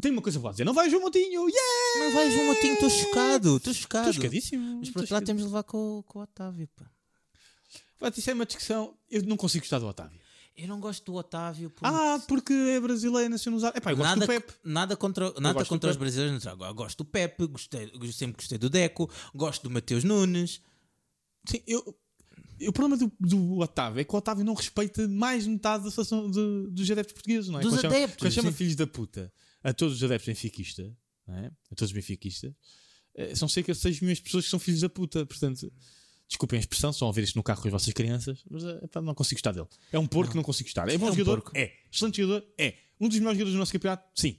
Tem 0.00 0.12
uma 0.12 0.22
coisa 0.22 0.38
para 0.38 0.52
dizer. 0.52 0.64
Não 0.64 0.72
vai 0.72 0.88
João 0.88 1.02
Montinho. 1.02 1.48
Yeah! 1.48 2.04
Não 2.04 2.14
vais, 2.14 2.32
João 2.32 2.46
Matinho, 2.46 2.74
estou 2.74 2.90
chocado, 2.90 3.56
estou 3.56 3.74
chocado. 3.74 4.10
Estou 4.10 4.22
chocadíssimo. 4.22 4.78
Mas 4.78 4.90
por 4.90 5.00
outro 5.00 5.14
lado 5.14 5.26
temos 5.26 5.42
de 5.42 5.48
levar 5.48 5.64
com, 5.64 6.04
com 6.06 6.20
o 6.20 6.22
Otávio. 6.22 6.68
Pá. 6.76 6.88
Vai, 7.98 8.12
Isso 8.16 8.30
é 8.30 8.34
uma 8.34 8.46
discussão. 8.46 8.94
Eu 9.10 9.24
não 9.24 9.36
consigo 9.36 9.64
gostar 9.64 9.80
do 9.80 9.88
Otávio. 9.88 10.20
Eu 10.60 10.66
não 10.68 10.80
gosto 10.80 11.04
do 11.04 11.14
Otávio. 11.14 11.70
Por... 11.70 11.86
Ah, 11.86 12.20
porque 12.26 12.52
é 12.52 12.80
brasileiro, 12.80 13.30
nacionalizado. 13.30 13.76
É 13.76 13.80
pá, 13.80 13.92
eu 13.92 13.96
gosto 13.96 14.08
nada, 14.08 14.20
do 14.20 14.26
Pepe. 14.26 14.52
nada 14.64 14.96
contra, 14.96 15.32
nada 15.40 15.64
contra 15.64 15.88
os 15.90 15.96
Pepe. 15.96 16.00
brasileiros. 16.04 16.46
Agora, 16.48 16.72
gosto 16.72 16.98
do 16.98 17.04
Pepe, 17.04 17.46
gostei, 17.46 17.90
eu 17.94 18.12
sempre 18.12 18.36
gostei 18.38 18.58
do 18.58 18.68
Deco, 18.68 19.08
gosto 19.34 19.62
do 19.62 19.70
Mateus 19.70 20.02
Nunes. 20.02 20.60
Sim, 21.48 21.62
eu, 21.66 21.96
o 22.66 22.72
problema 22.72 22.96
do, 22.96 23.12
do 23.20 23.58
Otávio 23.60 24.00
é 24.00 24.04
que 24.04 24.12
o 24.12 24.18
Otávio 24.18 24.44
não 24.44 24.54
respeita 24.54 25.06
mais 25.06 25.46
metade 25.46 25.84
da 25.84 25.90
seleção 25.92 26.28
de- 26.28 26.68
dos 26.70 26.90
adeptos 26.90 27.12
portugueses, 27.14 27.48
não 27.48 27.60
é? 27.60 27.62
Dos 27.62 27.70
Quando 27.74 27.80
chama- 27.82 27.94
adeptos, 27.96 28.18
Quando 28.26 28.32
chama 28.32 28.50
sim. 28.50 28.56
filhos 28.56 28.74
da 28.74 28.86
puta 28.86 29.32
a 29.62 29.72
todos 29.72 29.94
os 29.94 30.02
adeptos 30.02 30.26
benfiquistas, 30.26 30.92
não 31.26 31.36
é? 31.36 31.46
a 31.70 31.74
todos 31.76 31.90
os 31.90 31.92
benfiquistas, 31.92 32.52
eh, 33.14 33.34
são 33.36 33.48
cerca 33.48 33.72
de 33.72 33.78
6 33.78 34.00
milhões 34.00 34.18
de 34.18 34.24
pessoas 34.24 34.44
que 34.44 34.50
são 34.50 34.58
filhos 34.58 34.80
da 34.80 34.88
puta. 34.88 35.24
Portanto, 35.24 35.72
desculpem 36.28 36.58
a 36.58 36.60
expressão, 36.60 36.90
estão 36.90 37.06
a 37.06 37.08
ouvir 37.10 37.24
isto 37.24 37.36
no 37.36 37.42
carro 37.42 37.60
com 37.62 37.68
as 37.68 37.72
vossas 37.72 37.92
crianças, 37.92 38.44
mas 38.50 38.62
eh, 38.64 38.80
epá, 38.84 39.00
não 39.00 39.14
consigo 39.14 39.38
gostar 39.38 39.52
dele. 39.52 39.66
É 39.92 39.98
um 39.98 40.06
porco, 40.06 40.36
não, 40.36 40.42
consigo 40.42 40.68
gostar. 40.68 40.88
É 40.88 40.96
bom 40.98 41.08
É 41.08 41.10
um 41.10 41.12
jogador? 41.12 41.40
porco. 41.42 41.58
É. 41.58 41.72
Excelente 41.90 42.20
jogador? 42.22 42.46
É. 42.56 42.74
Um 43.00 43.08
dos 43.08 43.18
melhores 43.18 43.38
jogadores 43.38 43.54
do 43.54 43.58
nosso 43.58 43.72
campeonato? 43.72 44.04
Sim. 44.14 44.36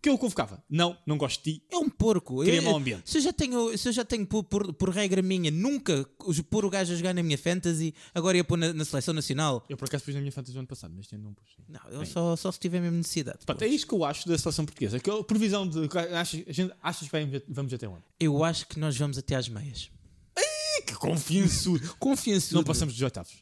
Que 0.00 0.08
eu 0.08 0.14
o 0.14 0.18
convocava? 0.18 0.62
Não, 0.70 0.96
não 1.04 1.18
gosto 1.18 1.42
de 1.42 1.54
ti. 1.54 1.62
É 1.70 1.76
um 1.76 1.88
porco. 1.88 2.42
Cria 2.44 2.62
mau 2.62 2.76
ambiente. 2.76 3.10
Se 3.10 3.18
eu 3.18 3.22
já 3.22 3.32
tenho, 3.32 3.76
se 3.76 3.88
eu 3.88 3.92
já 3.92 4.04
tenho 4.04 4.24
por, 4.24 4.44
por, 4.44 4.72
por 4.72 4.90
regra 4.90 5.20
minha, 5.20 5.50
nunca 5.50 6.08
pôr 6.48 6.64
o 6.64 6.70
gajo 6.70 6.92
a 6.92 6.96
jogar 6.96 7.12
na 7.12 7.22
minha 7.22 7.36
fantasy, 7.36 7.92
agora 8.14 8.36
ia 8.36 8.44
pôr 8.44 8.56
na, 8.56 8.72
na 8.72 8.84
seleção 8.84 9.12
nacional. 9.12 9.64
Eu 9.68 9.76
por 9.76 9.86
acaso 9.86 10.04
pus 10.04 10.14
na 10.14 10.20
minha 10.20 10.30
fantasy 10.30 10.52
do 10.52 10.60
ano 10.60 10.68
passado, 10.68 10.94
mas 10.96 11.12
ano 11.12 11.24
não 11.24 11.34
pus. 11.34 11.48
Não, 11.68 11.80
eu 11.90 12.06
só, 12.06 12.36
só 12.36 12.52
se 12.52 12.60
tiver 12.60 12.80
mesmo 12.80 12.96
necessidade. 12.96 13.38
Pronto, 13.44 13.60
é 13.62 13.66
isto 13.66 13.88
que 13.88 13.94
eu 13.94 14.04
acho 14.04 14.28
da 14.28 14.38
seleção 14.38 14.64
portuguesa. 14.64 15.00
Que 15.00 15.10
a 15.10 15.24
previsão 15.24 15.68
de. 15.68 15.88
Achas, 16.14 16.44
a 16.46 16.52
gente, 16.52 16.72
achas 16.80 17.08
que 17.08 17.42
vamos 17.48 17.74
até 17.74 17.88
onde? 17.88 18.04
Eu 18.20 18.44
acho 18.44 18.68
que 18.68 18.78
nós 18.78 18.96
vamos 18.96 19.18
até 19.18 19.34
às 19.34 19.48
meias. 19.48 19.90
Que 20.82 20.94
confianço! 20.94 21.78
Confiança. 21.98 22.54
não 22.54 22.64
passamos 22.64 22.94
dos 22.94 23.02
oitavos. 23.02 23.32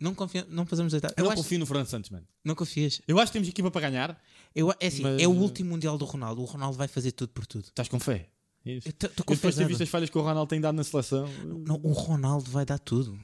Não, 0.00 0.14
confia, 0.16 0.44
não 0.50 0.66
passamos 0.66 0.92
oitavos. 0.92 1.14
Eu 1.16 1.22
Eu 1.22 1.24
não 1.26 1.32
acho, 1.32 1.42
confio 1.42 1.58
no 1.60 1.66
Fernando 1.66 1.86
Santos, 1.86 2.10
mano. 2.10 2.26
não 2.44 2.56
confias. 2.56 3.00
Eu 3.06 3.20
acho 3.20 3.30
que 3.30 3.34
temos 3.34 3.48
equipa 3.48 3.70
para 3.70 3.88
ganhar. 3.88 4.20
Eu, 4.52 4.72
é 4.80 4.86
assim, 4.88 5.02
Mas, 5.02 5.22
é 5.22 5.28
o 5.28 5.30
último 5.30 5.70
Mundial 5.70 5.96
do 5.96 6.04
Ronaldo. 6.04 6.42
O 6.42 6.44
Ronaldo 6.44 6.76
vai 6.76 6.88
fazer 6.88 7.12
tudo 7.12 7.28
por 7.30 7.46
tudo. 7.46 7.66
Estás 7.66 7.88
com 7.88 8.00
fé? 8.00 8.28
É 8.66 8.72
isso. 8.72 8.88
Eu 8.88 8.94
Eu 9.00 9.34
depois 9.36 9.54
de 9.54 9.64
visto 9.64 9.82
as 9.82 9.88
falhas 9.88 10.10
que 10.10 10.18
o 10.18 10.20
Ronaldo 10.20 10.48
tem 10.48 10.60
dado 10.60 10.74
na 10.74 10.82
seleção. 10.82 11.28
Não, 11.44 11.76
o 11.84 11.92
Ronaldo 11.92 12.50
vai 12.50 12.64
dar 12.66 12.78
tudo. 12.80 13.16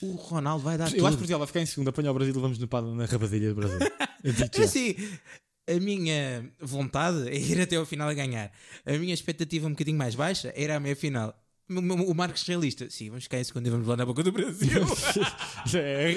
O 0.00 0.12
Ronaldo 0.12 0.64
vai 0.64 0.78
dar 0.78 0.86
Eu 0.86 0.96
tudo. 0.96 1.06
acho 1.06 1.16
que 1.16 1.18
Portugal 1.18 1.38
vai 1.38 1.46
ficar 1.46 1.60
em 1.60 1.66
segundo, 1.66 1.88
apanhar 1.88 2.10
o 2.10 2.14
Brasil 2.14 2.34
e 2.34 2.38
vamos 2.38 2.58
no, 2.58 2.94
na 2.94 3.04
rabadilha 3.04 3.50
do 3.50 3.54
Brasil. 3.54 3.78
Eu. 4.24 4.32
É 4.60 4.64
assim, 4.64 4.94
a 5.68 5.80
minha 5.80 6.50
vontade 6.60 7.28
é 7.28 7.36
ir 7.38 7.60
até 7.60 7.76
ao 7.76 7.84
final 7.86 8.08
a 8.08 8.14
ganhar. 8.14 8.50
A 8.84 8.92
minha 8.92 9.12
expectativa 9.14 9.66
um 9.66 9.70
bocadinho 9.70 9.98
mais 9.98 10.14
baixa 10.14 10.52
era 10.56 10.76
a 10.76 10.80
meia 10.80 10.96
final. 10.96 11.34
O- 11.68 12.14
Marcos 12.14 12.42
realista, 12.46 12.88
sim, 12.88 13.08
vamos 13.08 13.24
ficar 13.24 13.40
em 13.40 13.44
segundo 13.44 13.66
e 13.66 13.70
vamos 13.70 13.86
lá 13.88 13.96
na 13.96 14.06
boca 14.06 14.22
do 14.22 14.30
Brasil. 14.30 14.82
É, 15.74 16.14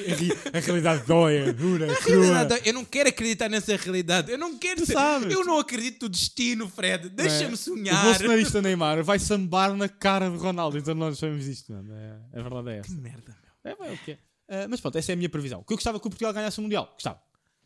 a, 0.54 0.58
a 0.58 0.62
realidade 0.62 1.06
dói, 1.08 1.38
é 1.38 1.52
dura, 1.52 1.92
é 1.92 1.96
crua. 1.96 2.24
Realidade, 2.24 2.62
eu 2.68 2.74
não 2.74 2.86
quero 2.86 3.10
acreditar 3.10 3.50
nessa 3.50 3.76
realidade. 3.76 4.32
Eu 4.32 4.38
não 4.38 4.58
quero 4.58 4.86
ser. 4.86 4.94
sabes. 4.94 5.34
Eu 5.34 5.44
não 5.44 5.58
acredito 5.58 6.04
no 6.04 6.10
destino, 6.10 6.70
Fred. 6.70 7.10
Deixa-me 7.10 7.54
É, 7.54 7.56
sonhar. 7.56 8.06
O 8.06 8.10
bolsonarista 8.10 8.62
Neymar 8.62 9.04
vai 9.04 9.18
sambar 9.18 9.74
na 9.76 9.90
cara 9.90 10.30
de 10.30 10.38
Ronaldo, 10.38 10.78
então 10.78 10.94
nós 10.94 11.18
sabemos 11.18 11.48
isto, 11.48 11.74
mano. 11.74 11.92
É, 11.94 12.40
a 12.40 12.42
verdade 12.44 12.70
é 12.70 12.82
Que 12.82 12.92
essa. 12.92 13.02
merda, 13.02 13.36
meu. 13.64 13.72
É, 13.72 13.76
bem, 13.76 13.94
o 13.94 13.98
que 13.98 14.12
é. 14.12 14.18
Ah, 14.52 14.68
mas 14.70 14.80
pronto, 14.80 14.98
essa 14.98 15.12
é 15.12 15.14
a 15.14 15.16
minha 15.16 15.30
previsão. 15.30 15.64
Que 15.64 15.74
eu 15.74 15.78
gostava 15.78 16.00
que 16.00 16.06
o 16.08 16.10
Portugal 16.10 16.32
ganhasse 16.34 16.60
o 16.60 16.62
Mundial. 16.62 16.92
Gostava. 16.94 17.20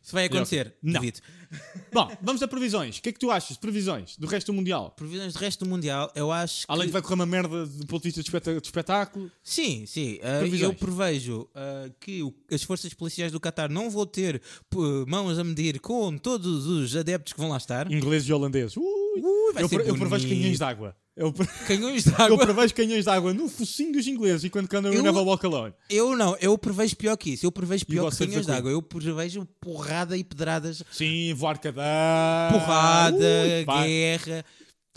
Isso 0.04 0.12
vai 0.12 0.26
acontecer. 0.26 0.74
Não. 0.82 1.00
Duvido. 1.00 1.20
Bom, 1.92 2.10
vamos 2.20 2.42
a 2.42 2.48
previsões. 2.48 2.98
O 2.98 3.02
que 3.02 3.08
é 3.08 3.12
que 3.12 3.18
tu 3.18 3.30
achas 3.30 3.56
de 3.56 3.58
previsões 3.58 4.16
do 4.18 4.26
resto 4.26 4.48
do 4.52 4.52
Mundial? 4.54 4.90
Previsões 4.90 5.32
do 5.32 5.38
resto 5.38 5.64
do 5.64 5.70
Mundial, 5.70 6.12
eu 6.14 6.30
acho 6.30 6.66
que. 6.66 6.72
Além 6.72 6.86
de 6.88 6.92
vai 6.92 7.00
correr 7.00 7.14
uma 7.14 7.24
merda 7.26 7.64
do 7.64 7.86
ponto 7.86 8.02
de 8.02 8.08
vista 8.12 8.22
de 8.22 8.66
espetáculo. 8.66 9.30
Sim, 9.42 9.86
sim. 9.86 10.18
Uh, 10.18 10.54
eu 10.56 10.74
prevejo 10.74 11.42
uh, 11.54 11.90
que 12.00 12.22
o- 12.22 12.34
as 12.52 12.62
forças 12.62 12.92
policiais 12.92 13.32
do 13.32 13.40
Qatar 13.40 13.70
não 13.70 13.88
vão 13.88 14.04
ter 14.04 14.40
p- 14.68 14.76
mãos 15.08 15.38
a 15.38 15.44
medir 15.44 15.80
com 15.80 16.18
todos 16.18 16.66
os 16.66 16.94
adeptos 16.94 17.32
que 17.32 17.40
vão 17.40 17.48
lá 17.48 17.56
estar. 17.56 17.90
Ingleses 17.90 18.28
e 18.28 18.32
holandeses. 18.32 18.76
Ui, 18.76 18.84
Ui, 18.84 19.52
vai 19.54 19.62
eu, 19.62 19.68
ser 19.68 19.86
eu 19.86 19.96
prevejo 19.96 20.28
canhões 20.28 20.58
de 20.58 20.64
Eu, 21.16 21.32
Canhões 21.68 22.04
de 22.04 22.10
eu 22.10 22.16
água. 22.16 22.38
prevejo 22.38 22.74
canhões 22.74 23.04
de 23.04 23.10
água 23.10 23.32
no 23.32 23.48
focinho 23.48 23.92
dos 23.92 24.06
ingleses 24.06 24.42
e 24.44 24.50
quando 24.50 24.68
quando 24.68 24.86
eu 24.88 24.94
Eu- 24.94 25.02
never 25.02 25.22
walk 25.22 25.46
alone. 25.46 25.72
Eu 25.88 26.16
não, 26.16 26.36
eu 26.40 26.58
prevejo 26.58 26.96
pior 26.96 27.16
que 27.16 27.30
isso. 27.34 27.46
Eu 27.46 27.52
prevejo 27.52 27.86
pior 27.86 28.10
que 28.10 28.18
canhões 28.26 28.46
de 28.46 28.52
água. 28.52 28.70
Eu 28.70 28.82
prevejo 28.82 29.46
porrada 29.60 30.16
e 30.16 30.24
pedradas, 30.24 30.82
Sim, 30.90 31.32
voar 31.34 31.58
cadeira. 31.58 31.88
porrada, 32.52 33.16
guerra. 33.84 34.44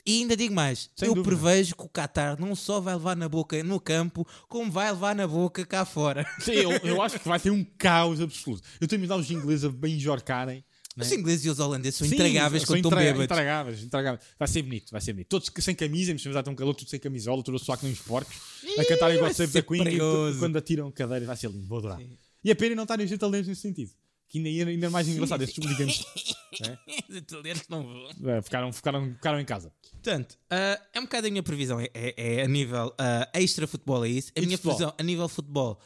E 0.06 0.22
ainda 0.22 0.38
digo 0.38 0.54
mais, 0.56 0.90
Sem 0.96 1.10
eu 1.10 1.14
dúvida. 1.16 1.36
prevejo 1.36 1.76
que 1.76 1.84
o 1.84 1.90
Qatar 1.90 2.40
não 2.40 2.56
só 2.56 2.80
vai 2.80 2.94
levar 2.96 3.14
na 3.18 3.28
boca 3.28 3.62
no 3.62 3.78
campo, 3.78 4.26
como 4.48 4.72
vai 4.72 4.90
levar 4.90 5.14
na 5.14 5.28
boca 5.28 5.66
cá 5.66 5.84
fora. 5.84 6.26
Sim, 6.40 6.52
eu, 6.54 6.72
eu 6.78 7.02
acho 7.02 7.20
que 7.20 7.28
vai 7.28 7.38
ter 7.40 7.50
um 7.52 7.62
caos 7.78 8.22
absoluto. 8.22 8.64
Eu 8.80 8.88
tenho 8.88 9.06
dar 9.06 9.18
os 9.18 9.30
ingleses 9.30 9.66
a 9.66 9.70
bem 9.70 10.00
jorcarem. 10.00 10.64
Né? 10.98 11.06
Os 11.06 11.12
ingleses 11.12 11.46
e 11.46 11.50
os 11.50 11.60
holandeses 11.60 11.96
são 11.98 12.08
Sim, 12.08 12.16
intragáveis 12.16 12.66
quando 12.66 12.78
estão 12.78 12.92
bêbados. 12.92 13.24
Intragáveis, 13.24 13.84
intragáveis. 13.84 14.24
Vai 14.38 14.48
ser 14.48 14.62
bonito, 14.64 14.92
vai 14.92 15.02
ser 15.02 15.14
bonito. 15.14 15.28
Todos 15.28 15.52
sem 15.60 15.76
camisa, 15.76 16.12
mas 16.14 16.22
já 16.22 16.40
estão 16.40 16.56
calor, 16.56 16.74
tudo 16.74 16.90
sem 16.90 17.00
camisola, 17.00 17.44
tudo 17.44 17.58
a 17.58 17.60
suar 17.60 17.78
que 17.78 17.86
nem 17.86 17.94
uns 17.94 18.02
porcos. 18.02 18.36
A 18.78 18.86
cantar 18.86 19.14
igual 19.14 19.34
sempre 19.34 19.52
ser 19.52 19.62
da 19.62 19.68
Queen 19.68 19.88
e 19.88 20.40
quando 20.40 20.58
atiram 20.58 20.92
cadeiras, 20.92 21.28
vai 21.28 21.38
ser 21.38 21.50
lindo, 21.52 21.68
vou 21.68 21.78
adorar. 21.78 22.02
E 22.44 22.52
a 22.52 22.56
pena 22.56 22.76
não 22.76 22.84
estarem 22.84 23.06
os 23.06 23.12
italianos 23.12 23.48
nesse 23.48 23.62
sentido. 23.62 23.92
Que 24.30 24.40
ainda, 24.46 24.70
ainda, 24.70 24.86
é 24.88 24.90
mais 24.90 25.08
engraçado, 25.08 25.42
estes 25.42 25.64
hooligans 25.64 26.04
Os 27.10 27.16
italianos 27.16 27.64
não 27.70 27.84
vão. 27.84 28.10
eh, 28.30 28.42
ficaram, 28.42 28.74
ficaram, 28.74 29.14
ficaram 29.14 29.40
em 29.40 29.46
casa. 29.46 29.72
Portanto, 29.92 30.38
ah, 30.50 30.82
é 30.94 31.00
um 31.00 31.04
bocado 31.04 31.28
a 31.28 31.30
minha 31.30 31.44
previsão. 31.44 31.80
É, 31.80 31.90
é- 31.94 32.14
é 32.18 32.44
a 32.44 32.48
nível 32.48 32.94
ah, 32.98 33.30
extra 33.34 33.66
futebol, 33.66 34.04
é 34.04 34.10
isso. 34.10 34.32
A 34.36 34.42
minha 34.42 34.58
futebol. 34.58 34.76
previsão 34.76 34.96
a 34.98 35.04
nível 35.04 35.30
futebol. 35.30 35.80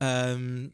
ahm, 0.00 0.68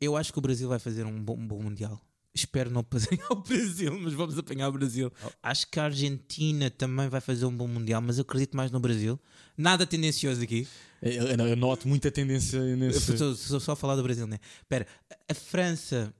eu 0.00 0.16
acho 0.16 0.32
que 0.32 0.38
o 0.38 0.42
Brasil 0.42 0.68
vai 0.68 0.78
fazer 0.78 1.04
um 1.04 1.20
bom, 1.22 1.34
um 1.36 1.46
bom 1.48 1.60
Mundial. 1.62 2.00
Espero 2.36 2.70
não 2.70 2.82
apanhar 2.82 3.08
o 3.32 3.36
Brasil, 3.36 3.98
mas 3.98 4.12
vamos 4.12 4.38
apanhar 4.38 4.68
o 4.68 4.72
Brasil. 4.72 5.10
Acho 5.42 5.66
que 5.70 5.80
a 5.80 5.84
Argentina 5.84 6.70
também 6.70 7.08
vai 7.08 7.20
fazer 7.20 7.46
um 7.46 7.56
bom 7.56 7.66
Mundial, 7.66 8.00
mas 8.02 8.18
eu 8.18 8.22
acredito 8.22 8.56
mais 8.56 8.70
no 8.70 8.78
Brasil. 8.78 9.18
Nada 9.56 9.86
tendencioso 9.86 10.42
aqui. 10.42 10.68
Eu, 11.00 11.12
eu- 11.28 11.46
eu 11.48 11.56
noto 11.56 11.88
muita 11.88 12.10
tendência 12.10 12.60
nesse. 12.76 13.12
Estou 13.14 13.58
só 13.60 13.72
a 13.72 13.76
falar 13.76 13.96
do 13.96 14.02
Brasil, 14.02 14.26
né? 14.26 14.38
Espera, 14.60 14.86
a- 15.28 15.34
França 15.34 16.14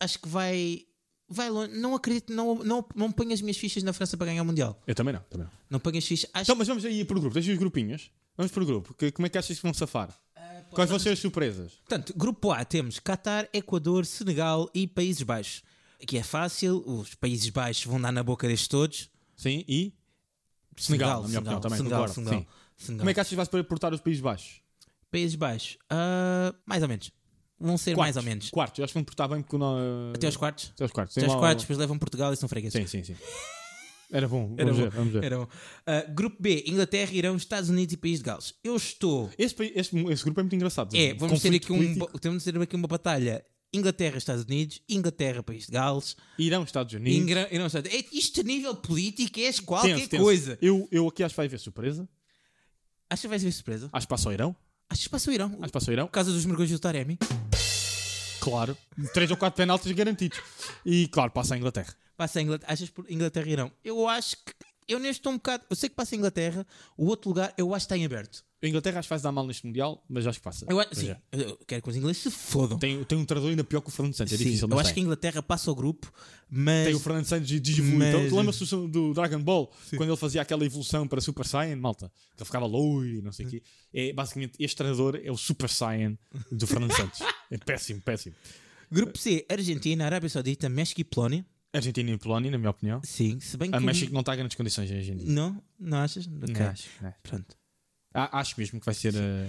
acho 0.00 0.18
que 0.18 0.28
vai. 0.28 0.82
Vai 1.28 1.50
longe. 1.50 1.72
Não 1.76 1.94
acredito, 1.94 2.32
não, 2.32 2.54
não, 2.62 2.86
não 2.94 3.10
ponho 3.10 3.32
as 3.32 3.40
minhas 3.40 3.56
fichas 3.56 3.82
na 3.82 3.92
França 3.92 4.16
para 4.16 4.26
ganhar 4.26 4.42
o 4.42 4.44
Mundial. 4.44 4.80
Eu 4.86 4.94
também 4.94 5.12
não, 5.14 5.20
também 5.28 5.46
não. 5.46 5.52
Não 5.70 5.80
ponho 5.80 5.98
as 5.98 6.04
fichas. 6.06 6.30
Acho 6.32 6.44
Então, 6.44 6.54
mas 6.56 6.68
vamos 6.68 6.84
aí 6.84 7.04
por 7.04 7.18
grupo, 7.18 7.34
deixa 7.34 7.50
os 7.52 7.58
grupinhos. 7.58 8.10
Vamos 8.36 8.52
por 8.52 8.64
grupo. 8.64 8.94
Que, 8.94 9.10
como 9.10 9.26
é 9.26 9.28
que 9.28 9.36
achas 9.38 9.56
que 9.56 9.62
vão 9.62 9.74
safar? 9.74 10.16
Quais 10.70 10.90
vão 10.90 10.98
ser 10.98 11.10
as 11.10 11.18
surpresas? 11.18 11.72
Portanto, 11.74 12.12
grupo 12.16 12.50
A 12.50 12.64
temos 12.64 12.98
Qatar, 12.98 13.48
Equador, 13.52 14.04
Senegal 14.04 14.68
e 14.74 14.86
Países 14.86 15.22
Baixos. 15.22 15.62
Aqui 16.02 16.18
é 16.18 16.22
fácil, 16.22 16.82
os 16.86 17.14
Países 17.14 17.48
Baixos 17.50 17.84
vão 17.84 18.00
dar 18.00 18.12
na 18.12 18.22
boca 18.22 18.46
destes 18.46 18.68
todos. 18.68 19.10
Sim, 19.34 19.64
e 19.66 19.92
Senegal, 20.76 21.22
na 21.22 21.28
minha 21.28 21.40
opinião, 21.40 21.60
também, 21.60 21.78
Senegal, 21.78 22.00
concordo, 22.00 22.14
Senegal, 22.14 22.40
sim. 22.40 22.46
Senegal. 22.76 22.98
como 23.00 23.10
é 23.10 23.14
que 23.14 23.20
achas 23.20 23.30
que 23.30 23.36
vais 23.36 23.48
para 23.48 23.64
portar 23.64 23.94
os 23.94 24.00
Países 24.00 24.20
Baixos? 24.20 24.60
Países 25.10 25.34
Baixos, 25.34 25.78
ah, 25.88 26.54
mais 26.66 26.82
ou 26.82 26.88
menos. 26.88 27.10
Vão 27.58 27.78
ser 27.78 27.96
mais 27.96 28.16
ou 28.16 28.22
menos. 28.22 28.50
Quartos, 28.50 28.78
eu 28.78 28.84
acho 28.84 28.92
que 28.92 28.98
vão 28.98 29.04
portar 29.04 29.28
bem 29.28 29.40
porque 29.40 29.56
não. 29.56 30.12
Até 30.14 30.26
aos 30.26 30.36
quartos. 30.36 30.72
Até 30.74 30.84
aos 30.84 30.92
quartos. 30.92 31.16
Até 31.16 31.26
aos 31.26 31.34
quartos, 31.36 31.64
depois 31.64 31.78
levam 31.78 31.98
Portugal 31.98 32.32
e 32.32 32.36
são 32.36 32.48
fregueses. 32.48 32.78
Sim, 32.78 32.86
sim, 32.86 33.14
sim. 33.14 33.16
Era 34.12 34.28
bom, 34.28 34.54
vamos 34.54 34.58
Era 34.60 34.72
ver, 34.72 34.84
bom. 34.90 34.96
vamos 34.96 35.12
ver. 35.12 35.24
Era 35.24 35.38
bom. 35.38 35.48
Ah, 35.86 36.02
grupo 36.08 36.36
B, 36.40 36.64
Inglaterra, 36.66 37.10
Irão, 37.12 37.36
Estados 37.36 37.68
Unidos 37.70 37.94
e 37.94 37.96
País 37.96 38.18
de 38.18 38.24
Gales. 38.24 38.54
Eu 38.62 38.76
estou. 38.76 39.30
Esse, 39.36 39.54
esse, 39.74 39.98
esse 39.98 40.24
grupo 40.24 40.40
é 40.40 40.42
muito 40.44 40.54
engraçado. 40.54 40.96
É, 40.96 41.12
vamos 41.14 41.40
ter, 41.42 41.54
aqui 41.54 41.72
um, 41.72 41.98
temos 42.20 42.44
de 42.44 42.52
ter 42.52 42.60
aqui 42.62 42.76
uma 42.76 42.88
batalha. 42.88 43.44
Inglaterra, 43.74 44.16
Estados 44.16 44.44
Unidos, 44.44 44.80
Inglaterra, 44.88 45.42
País 45.42 45.66
de 45.66 45.72
Gales, 45.72 46.16
Irão, 46.38 46.62
Estados 46.62 46.94
Unidos. 46.94 47.18
Ingra... 47.18 47.48
Irão, 47.52 47.66
Estados 47.66 47.90
Unidos. 47.90 48.10
É, 48.12 48.16
Isto 48.16 48.40
a 48.40 48.44
nível 48.44 48.74
político 48.76 49.40
é 49.40 49.52
qualquer 49.64 49.96
Tenso, 49.96 50.08
tenso. 50.08 50.22
coisa. 50.22 50.58
Eu, 50.62 50.88
eu 50.90 51.08
aqui 51.08 51.22
acho 51.22 51.34
que 51.34 51.36
vai 51.36 51.46
haver 51.46 51.58
surpresa. 51.58 52.08
Acho 53.10 53.22
que 53.22 53.28
vai 53.28 53.38
ser 53.38 53.52
surpresa. 53.52 53.90
Acho 53.92 54.06
que 54.06 54.10
passa 54.10 54.28
o 54.28 54.32
Irão. 54.32 54.56
Acho 54.88 55.02
que 55.02 55.08
passa 55.10 55.30
o 55.30 55.34
Irão. 55.34 55.48
Acho 55.58 55.64
que 55.66 55.70
passa 55.72 55.90
o 55.90 55.92
Irão. 55.92 56.06
Por 56.06 56.12
causa 56.12 56.32
dos 56.32 56.46
mergulhos 56.46 56.70
do 56.70 56.78
Taremi. 56.78 57.18
Claro. 58.40 58.76
Três 59.12 59.30
ou 59.30 59.36
quatro 59.36 59.56
penaltis 59.56 59.90
garantidos. 59.92 60.38
E 60.84 61.08
claro, 61.08 61.32
passa 61.32 61.54
a 61.54 61.58
Inglaterra. 61.58 61.92
Passa 62.16 62.38
a 62.38 62.42
Inglaterra. 62.42 62.72
Achas 62.72 62.90
por 62.90 63.10
Inglaterra 63.10 63.48
e 63.48 63.52
Irão? 63.52 63.72
Eu 63.84 64.08
acho 64.08 64.36
que. 64.36 64.52
Eu 64.88 65.00
neste 65.00 65.18
estou 65.18 65.32
um 65.32 65.36
bocado. 65.36 65.64
Eu 65.68 65.74
sei 65.74 65.88
que 65.88 65.96
passa 65.96 66.14
a 66.14 66.18
Inglaterra. 66.18 66.66
O 66.96 67.06
outro 67.06 67.28
lugar 67.30 67.52
eu 67.58 67.74
acho 67.74 67.86
que 67.86 67.94
está 67.94 67.96
em 67.96 68.04
aberto. 68.04 68.44
A 68.62 68.66
Inglaterra 68.66 69.00
acho 69.00 69.08
que 69.08 69.16
se 69.16 69.22
dar 69.22 69.32
mal 69.32 69.46
neste 69.46 69.66
Mundial, 69.66 70.02
mas 70.08 70.26
acho 70.26 70.38
que 70.38 70.44
passa. 70.44 70.64
Eu, 70.68 70.78
sim, 70.92 71.10
é. 71.10 71.18
eu 71.32 71.58
quero 71.66 71.82
que 71.82 71.88
os 71.90 71.96
ingleses 71.96 72.22
se 72.22 72.30
fodam. 72.30 72.78
Tem, 72.78 73.04
tem 73.04 73.18
um 73.18 73.24
treinador 73.24 73.50
ainda 73.50 73.62
pior 73.62 73.80
que 73.82 73.88
o 73.88 73.92
Fernando 73.92 74.14
Santos. 74.14 74.32
É 74.32 74.36
Sim, 74.36 74.44
difícil, 74.44 74.68
eu 74.68 74.78
acho 74.78 74.88
que 74.88 74.92
a 74.92 74.94
tem. 74.94 75.04
Inglaterra 75.04 75.42
passa 75.42 75.70
ao 75.70 75.74
grupo, 75.74 76.10
mas. 76.48 76.86
Tem 76.86 76.94
o 76.94 76.98
Fernando 76.98 77.26
Santos 77.26 77.48
de 77.48 77.60
desevolui. 77.60 77.98
Mas- 77.98 78.08
Então, 78.08 78.28
tu 78.28 78.36
lembras-te 78.36 78.64
do, 78.64 78.88
do 78.88 79.14
Dragon 79.14 79.42
Ball? 79.42 79.70
Quando 79.90 80.08
ele 80.08 80.16
fazia 80.16 80.40
aquela 80.40 80.64
evolução 80.64 81.06
para 81.06 81.20
Super 81.20 81.44
Saiyan, 81.46 81.76
malta? 81.76 82.10
Ele 82.36 82.44
ficava 82.44 82.64
loiro 82.66 83.06
e 83.18 83.22
não 83.22 83.30
sei 83.32 83.46
o 83.46 83.50
quê. 83.50 83.62
É, 83.92 84.12
basicamente, 84.12 84.54
este 84.58 84.76
treinador 84.76 85.20
é 85.22 85.30
o 85.30 85.36
Super 85.36 85.68
Saiyan 85.68 86.16
do 86.50 86.66
Fernando 86.66 86.92
Santos. 86.96 87.20
É 87.48 87.58
péssimo, 87.58 88.00
péssimo. 88.00 88.34
Grupo 88.90 89.16
C, 89.18 89.46
Argentina, 89.48 90.04
Arábia 90.04 90.28
Saudita, 90.28 90.68
México 90.68 91.00
e 91.00 91.04
Polónia. 91.04 91.46
Argentina 91.76 92.10
e 92.10 92.18
Polónia, 92.18 92.50
na 92.50 92.58
minha 92.58 92.70
opinião. 92.70 93.00
Sim, 93.04 93.38
se 93.40 93.56
bem 93.56 93.70
que. 93.70 93.76
A 93.76 93.80
México 93.80 94.12
não 94.12 94.20
está 94.20 94.34
em 94.34 94.38
grandes 94.38 94.56
condições 94.56 94.90
hoje 94.90 95.12
em 95.12 95.16
dia. 95.16 95.32
Não? 95.32 95.62
Não 95.78 95.98
achas? 95.98 96.26
Ok. 96.26 96.54
Não 96.54 96.66
acho, 96.70 96.88
não 97.00 97.08
acho. 97.08 97.18
Pronto. 97.22 97.56
Ah, 98.14 98.40
Acho 98.40 98.54
mesmo 98.58 98.80
que 98.80 98.86
vai 98.86 98.94
ser. 98.94 99.14
eh, 99.14 99.48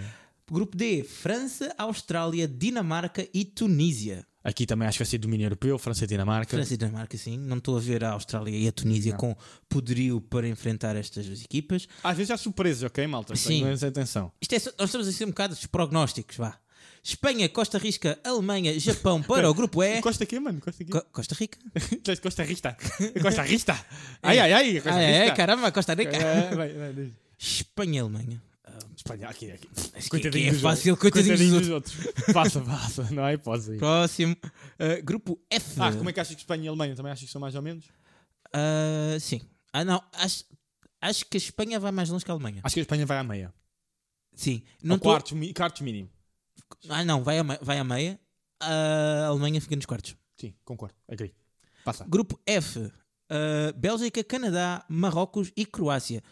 Grupo 0.51 0.75
D, 0.77 1.03
França, 1.03 1.73
Austrália, 1.77 2.47
Dinamarca 2.47 3.27
e 3.33 3.43
Tunísia. 3.45 4.25
Aqui 4.43 4.65
também 4.65 4.87
acho 4.87 4.97
que 4.97 5.03
vai 5.03 5.09
ser 5.09 5.17
domínio 5.17 5.43
europeu, 5.45 5.77
França 5.77 6.05
e 6.05 6.07
Dinamarca. 6.07 6.51
França 6.55 6.73
e 6.73 6.77
Dinamarca, 6.77 7.17
sim. 7.17 7.37
Não 7.37 7.57
estou 7.57 7.75
a 7.75 7.81
ver 7.81 8.01
a 8.05 8.11
Austrália 8.11 8.55
e 8.57 8.65
a 8.65 8.71
Tunísia 8.71 9.11
Não. 9.11 9.17
com 9.17 9.35
poderio 9.67 10.21
para 10.21 10.47
enfrentar 10.47 10.95
estas 10.95 11.25
duas 11.25 11.43
equipas. 11.43 11.85
Às 12.01 12.15
vezes 12.15 12.31
há 12.31 12.37
surpresas, 12.37 12.83
ok, 12.83 13.05
malta? 13.07 13.35
Sim. 13.35 13.65
Essa 13.67 13.87
atenção. 13.87 14.31
Isto 14.41 14.53
é, 14.55 14.59
nós 14.79 14.87
estamos 14.89 15.07
a 15.07 15.11
ser 15.11 15.25
um 15.25 15.29
bocado 15.29 15.53
dos 15.53 15.65
prognósticos, 15.65 16.37
vá. 16.37 16.57
Espanha, 17.03 17.47
Costa 17.49 17.77
Rica, 17.77 18.19
Alemanha, 18.23 18.77
Japão 18.79 19.21
para 19.23 19.49
o 19.49 19.53
grupo 19.53 19.81
E. 19.81 20.01
Costa 20.01 20.23
aqui, 20.25 20.39
mano? 20.39 20.59
Costa 20.59 20.83
aqui. 20.83 20.91
Co- 20.91 21.05
Costa 21.11 21.35
Rica. 21.35 21.57
Costa 22.21 22.43
Rista. 22.43 22.77
Costa 23.21 23.43
Rista. 23.43 23.85
Ai, 24.21 24.39
ai, 24.39 24.53
ai. 24.53 24.73
Costa 24.75 24.93
Ah, 24.95 25.01
é, 25.01 25.31
caramba, 25.31 25.71
Costa 25.71 25.93
Rica. 25.93 26.17
É, 26.17 26.53
vai, 26.55 26.73
vai, 26.73 26.93
diz. 26.93 27.11
Espanha, 27.39 28.01
Alemanha. 28.01 28.41
Espanha, 28.95 29.29
aqui, 29.29 29.51
aqui. 29.51 29.69
que 30.19 30.47
é 30.47 30.53
fácil, 30.53 30.97
coitadinhos 30.97 31.39
dos 31.39 31.69
outros. 31.69 31.95
Passa, 32.33 32.59
passa. 32.61 33.03
Não 33.11 33.23
há 33.23 33.33
hipótese. 33.33 33.73
aí. 33.73 33.77
Próximo. 33.77 34.35
Uh, 34.79 35.03
grupo 35.03 35.39
F. 35.49 35.79
Ah, 35.79 35.93
como 35.93 36.09
é 36.09 36.13
que 36.13 36.19
achas 36.19 36.35
que 36.35 36.41
Espanha 36.41 36.65
e 36.65 36.67
Alemanha 36.67 36.95
também 36.95 37.11
achas 37.11 37.25
que 37.25 37.31
são 37.31 37.39
mais 37.39 37.55
ou 37.55 37.61
menos? 37.61 37.85
Uh, 38.47 39.19
sim. 39.19 39.41
Ah, 39.71 39.85
não. 39.85 40.03
Acho, 40.13 40.43
acho 40.99 41.25
que 41.25 41.37
a 41.37 41.39
Espanha 41.39 41.79
vai 41.79 41.91
mais 41.91 42.09
longe 42.09 42.25
que 42.25 42.31
a 42.31 42.33
Alemanha. 42.33 42.61
Acho 42.63 42.73
que 42.73 42.79
a 42.79 42.83
Espanha 42.83 43.05
vai 43.05 43.17
à 43.17 43.23
meia. 43.23 43.53
Sim. 44.33 44.63
Não 44.83 44.97
tô... 44.97 45.03
quartos, 45.09 45.37
quartos 45.55 45.81
mínimo. 45.81 46.09
Ah, 46.89 47.03
não. 47.03 47.23
Vai 47.23 47.39
a, 47.39 47.43
vai 47.43 47.79
a 47.79 47.83
meia. 47.83 48.19
A 48.59 49.27
Alemanha 49.27 49.61
fica 49.61 49.75
nos 49.75 49.85
quartos. 49.85 50.15
Sim, 50.39 50.53
concordo. 50.65 50.95
Agree. 51.07 51.33
Passa. 51.85 52.05
Grupo 52.07 52.39
F. 52.45 52.79
uh, 52.79 52.91
Bélgica, 53.75 54.23
Canadá, 54.23 54.83
Marrocos 54.89 55.51
e 55.55 55.65
Croácia. 55.65 56.23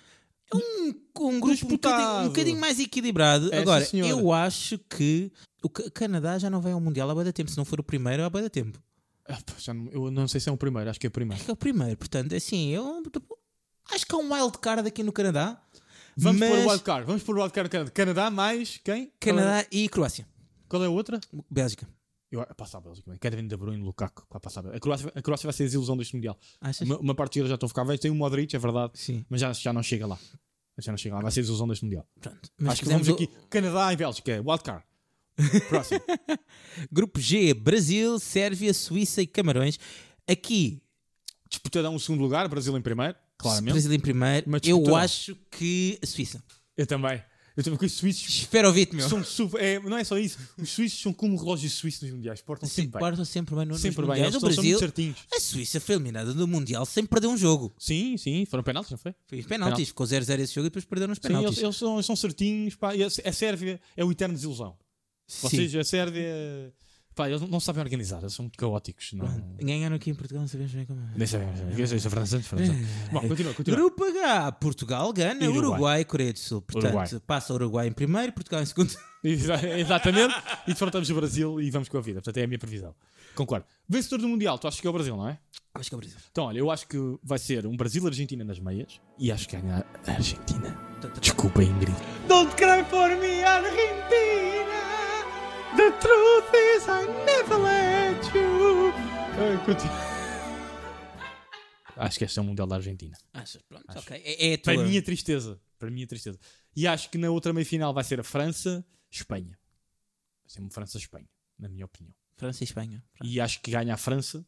É 0.54 0.56
um, 0.56 0.94
um 1.28 1.40
grupo 1.40 1.66
um 1.66 1.70
bocadinho, 1.70 2.20
um 2.22 2.28
bocadinho 2.28 2.60
mais 2.60 2.80
equilibrado. 2.80 3.54
É, 3.54 3.60
Agora, 3.60 3.84
senhora. 3.86 4.12
eu 4.12 4.32
acho 4.32 4.78
que 4.78 5.32
o 5.64 5.70
Ca- 5.70 5.90
Canadá 5.92 6.38
já 6.38 6.50
não 6.50 6.62
vai 6.62 6.72
ao 6.72 6.80
Mundial 6.80 7.10
há 7.10 7.24
de 7.24 7.34
tempo. 7.34 7.50
Se 7.50 7.58
não 7.58 7.66
for 7.66 7.80
o 7.80 7.84
primeiro, 7.84 8.24
há 8.24 8.30
de 8.30 8.50
tempo. 8.50 8.80
Ah, 9.28 9.40
não- 9.74 9.90
eu 9.92 10.12
não 10.12 10.28
sei 10.28 10.40
se 10.40 10.48
é 10.50 10.52
o 10.52 10.58
primeiro, 10.58 10.88
acho 10.90 11.00
que 11.00 11.08
é 11.08 11.10
o 11.10 11.12
primeiro. 11.12 11.36
Acho 11.38 11.46
que 11.46 11.52
é 11.52 11.54
o 11.54 11.58
primeiro. 11.58 11.98
Portanto, 11.98 12.36
assim, 12.36 12.70
eu 12.70 13.02
acho 13.92 14.06
que 14.06 14.14
há 14.14 14.18
um 14.20 14.32
wild 14.34 14.58
card 14.60 14.88
aqui 14.88 15.02
no 15.02 15.12
Canadá. 15.12 15.60
Vamos 16.18 16.40
mas... 16.40 16.50
pôr 16.50 16.60
o 16.60 16.70
wildcard. 16.70 17.06
Vamos 17.08 17.24
pôr 17.24 17.38
o 17.38 17.42
wildcard 17.42 17.68
no 17.68 17.72
Canadá. 17.72 17.92
Canadá 17.92 18.30
mais 18.32 18.78
quem? 18.84 19.06
Qual 19.06 19.08
é- 19.08 19.42
Canadá 19.42 19.68
e 19.72 19.90
Croácia. 19.90 20.28
Qual 20.70 20.84
é 20.84 20.88
a 20.88 20.90
outra? 20.90 21.20
Bélgica. 21.50 21.88
Eu 22.32 22.46
passo 22.58 22.76
a 22.78 22.82
Bélgica, 22.82 23.10
man. 23.12 23.18
Kevin 23.18 23.48
De 23.48 23.56
Bruyne, 23.56 23.84
Lukaku, 23.84 24.26
pá, 24.28 24.40
passa 24.40 24.60
a 24.60 24.64
Bélgica. 24.64 24.78
A 24.78 24.82
Croácia, 24.82 25.12
a 25.16 25.22
Croácia 25.22 25.48
vai 25.48 25.54
ser 25.54 25.64
a 25.64 25.66
desilusão 25.68 25.96
deste 25.96 26.16
Mundial. 26.16 26.38
Achas? 26.60 26.88
Uma, 26.88 26.98
uma 27.00 27.16
parte 27.16 27.34
de 27.34 27.40
jogadores 27.40 27.50
já 27.52 27.56
estão 27.56 27.68
a 27.68 27.70
ficar 27.70 27.84
velhos, 27.84 28.02
tem 28.02 28.12
o 28.12 28.16
Modric, 28.16 28.54
é 28.56 28.60
verdade, 28.60 28.94
Sim. 28.96 29.24
mas 29.30 29.40
já, 29.42 29.54
já 29.54 29.72
não 29.72 29.84
chega 29.84 30.06
lá. 30.08 30.18
Já 30.78 30.92
não 30.92 30.98
chega 30.98 31.16
lá, 31.16 31.22
vai 31.22 31.32
ser 31.32 31.40
a 31.40 31.44
desilusão 31.44 31.68
deste 31.68 31.86
Mundial. 31.86 32.06
Pronto. 32.20 32.50
Acho 32.68 32.82
que 32.82 32.90
vamos 32.90 33.08
o- 33.08 33.14
aqui, 33.14 33.28
Canadá 33.50 33.94
e 33.94 33.96
Bélgica, 33.96 34.42
wildcard. 34.46 34.84
Próximo. 35.70 36.02
Grupo 36.92 37.20
G, 37.20 37.54
Brasil, 37.54 38.20
Sérvia, 38.20 38.74
Suíça 38.74 39.22
e 39.22 39.28
Camarões. 39.28 39.78
Aqui, 40.28 40.82
Disputarão 41.50 41.96
o 41.96 42.00
segundo 42.00 42.22
lugar, 42.22 42.48
Brasil 42.50 42.76
em 42.76 42.82
primeiro, 42.82 43.16
claramente. 43.50 43.72
Brasil 43.74 43.94
em 43.94 44.00
primeiro. 44.00 44.50
Mas 44.50 44.62
Eu 44.66 44.96
acho 44.96 45.36
que 45.52 45.98
a 46.02 46.06
Suíça. 46.06 46.44
Eu 46.78 46.86
também. 46.86 47.22
Eu 47.58 47.64
também 47.64 47.80
com 47.80 47.86
os 47.86 47.94
suíços. 47.94 48.28
Espera 48.28 48.68
ouvir 48.68 48.90
meu. 48.92 49.08
São 49.08 49.24
super, 49.24 49.62
é, 49.64 49.80
não 49.80 49.98
é 49.98 50.04
só 50.04 50.18
isso. 50.18 50.38
Os 50.58 50.70
suíços 50.70 51.00
são 51.02 51.14
como 51.14 51.38
relógios 51.38 51.72
suíços 51.72 52.02
nos 52.02 52.12
mundiais. 52.12 52.42
Portam 52.42 52.68
Sim, 52.68 52.76
sempre 52.76 52.92
bem. 52.92 53.00
portam 53.00 53.24
sempre 53.24 53.56
bem 53.56 53.66
no, 53.66 53.76
Sempre 53.78 53.88
nos 53.88 53.96
bem. 53.96 54.06
mundiais. 54.08 54.34
Eles 54.34 54.36
O 54.36 54.40
são, 54.42 54.50
muito 54.50 54.56
Brasil, 54.62 54.80
certinhos. 54.80 55.18
a 55.34 55.40
Suíça 55.40 55.80
foi 55.80 55.96
eliminada 55.96 56.34
do 56.34 56.46
Mundial 56.50 56.86
sem 56.86 57.06
perder 57.06 57.28
um 57.28 57.38
jogo. 57.38 57.74
Sim, 57.80 58.18
sim. 58.18 58.46
Foram 58.46 58.62
penaltis, 58.62 58.92
não 58.92 58.98
foi? 58.98 59.16
Foi 59.26 59.40
os 59.40 59.46
penaltis. 59.46 59.88
Ficou 59.88 60.06
0-0 60.06 60.38
esse 60.42 60.54
jogo 60.54 60.66
e 60.68 60.70
depois 60.70 60.84
perderam 60.84 61.14
os 61.14 61.18
Sim, 61.18 61.28
eles, 61.30 61.38
penaltis. 61.40 61.64
eles 61.64 61.76
são, 61.78 61.94
eles 61.94 62.06
são 62.06 62.16
certinhos. 62.18 62.76
Pá, 62.76 62.94
e 62.94 63.02
a, 63.02 63.08
a 63.08 63.32
Sérvia 63.32 63.80
é 63.96 64.04
o 64.04 64.12
eterno 64.12 64.36
desilusão. 64.36 64.76
Ou 65.44 65.50
Sim. 65.50 65.56
seja, 65.56 65.80
a 65.80 65.84
Sérvia. 65.86 66.74
Pá, 67.16 67.30
eles 67.30 67.42
não 67.42 67.60
sabem 67.62 67.82
organizar. 67.82 68.20
Eles 68.20 68.34
são 68.34 68.44
muito 68.44 68.58
caóticos. 68.58 69.14
Não... 69.14 69.26
Ganharam 69.58 69.96
aqui 69.96 70.10
em 70.10 70.14
Portugal, 70.14 70.42
não 70.42 70.50
sabemos 70.50 70.74
bem 70.74 70.86
como 70.86 71.00
é. 71.00 71.18
Nem 71.18 71.26
sabem. 71.26 71.48
Isso 71.78 71.96
é 71.96 72.10
França. 72.10 72.40
França. 72.42 72.74
Bom, 73.12 73.22
continua, 73.28 73.54
continua. 73.54 73.80
Grupo 73.80 74.04
H, 74.04 74.52
Portugal, 74.54 75.14
Gana, 75.14 75.46
Uruguai. 75.46 75.58
Uruguai. 75.70 76.06
Coreia 76.06 76.34
do 76.34 76.40
Sul. 76.40 76.62
Portanto, 76.62 76.94
Uruguai. 76.94 77.22
passa 77.26 77.54
o 77.54 77.56
Uruguai 77.56 77.88
em 77.88 77.92
primeiro, 77.94 78.34
Portugal 78.34 78.62
em 78.62 78.66
segundo. 78.66 78.94
Exa- 79.24 79.66
Exatamente. 79.80 80.36
E 80.68 80.72
defrontamos 80.72 81.10
o 81.10 81.16
Brasil 81.16 81.62
e 81.62 81.72
vamos 81.72 81.88
com 81.88 81.98
a 81.98 82.02
vida. 82.02 82.20
Portanto, 82.22 82.38
é 82.38 82.44
a 82.44 82.48
minha 82.48 82.60
previsão. 82.60 82.94
Concordo. 83.34 83.66
Vencedor 83.88 84.20
do 84.20 84.28
Mundial, 84.28 84.58
tu 84.60 84.68
achas 84.68 84.80
que 84.82 84.86
é 84.88 84.90
o 84.90 84.94
Brasil, 84.94 85.16
não 85.16 85.28
é? 85.28 85.38
Acho 85.74 85.90
que 85.90 85.96
é 85.96 85.98
o 85.98 86.00
Brasil. 86.00 86.18
Então, 86.32 86.46
olha, 86.46 86.60
eu 86.60 86.70
acho 86.70 86.88
que 86.88 86.98
vai 87.24 87.38
ser 87.40 87.66
um 87.66 87.76
Brasil-Argentina 87.76 88.44
nas 88.44 88.60
meias 88.60 89.00
e 89.18 89.32
acho 89.32 89.48
que 89.48 89.58
ganha 89.58 89.86
a 90.06 90.12
Argentina. 90.12 90.78
Desculpa, 91.22 91.64
Ingrid. 91.64 91.96
Don't 92.28 92.54
cry 92.56 92.84
for 92.90 93.10
me, 93.20 93.44
Argentina. 93.44 94.55
The 95.76 95.92
truth 96.00 96.54
is 96.54 96.88
I 96.88 97.06
never 97.26 97.58
let 97.58 98.34
you. 98.34 98.94
Acho 101.98 102.18
que 102.18 102.26
este 102.26 102.40
é 102.40 102.42
o 102.42 102.46
Mundial 102.46 102.68
da 102.68 102.76
Argentina. 102.76 103.18
Achas? 103.34 103.62
Pronto, 103.62 103.86
ok. 103.90 104.22
É, 104.24 104.52
é 104.52 104.54
a 104.54 104.58
tua. 104.58 104.74
Para 104.74 104.84
mim, 104.84 104.98
a 104.98 105.02
tristeza. 105.02 105.62
Para 105.78 105.90
a 105.90 106.08
tristeza. 106.08 106.40
E 106.76 106.88
acho 106.88 107.10
que 107.10 107.18
na 107.18 107.30
outra 107.30 107.52
meia-final 107.54 107.94
vai 107.94 108.04
ser 108.04 108.20
a 108.20 108.24
França-Espanha. 108.24 109.58
Vai 110.44 110.50
ser 110.50 110.60
uma 110.62 110.70
França-Espanha, 110.70 111.28
na 111.60 111.68
minha 111.68 111.86
opinião. 111.86 112.14
França 112.38 112.64
e 112.64 112.66
Espanha. 112.66 113.04
Pronto. 113.14 113.30
E 113.30 113.40
acho 113.40 113.62
que 113.62 113.72
ganha 113.72 113.94
a 113.94 113.98
França, 113.98 114.46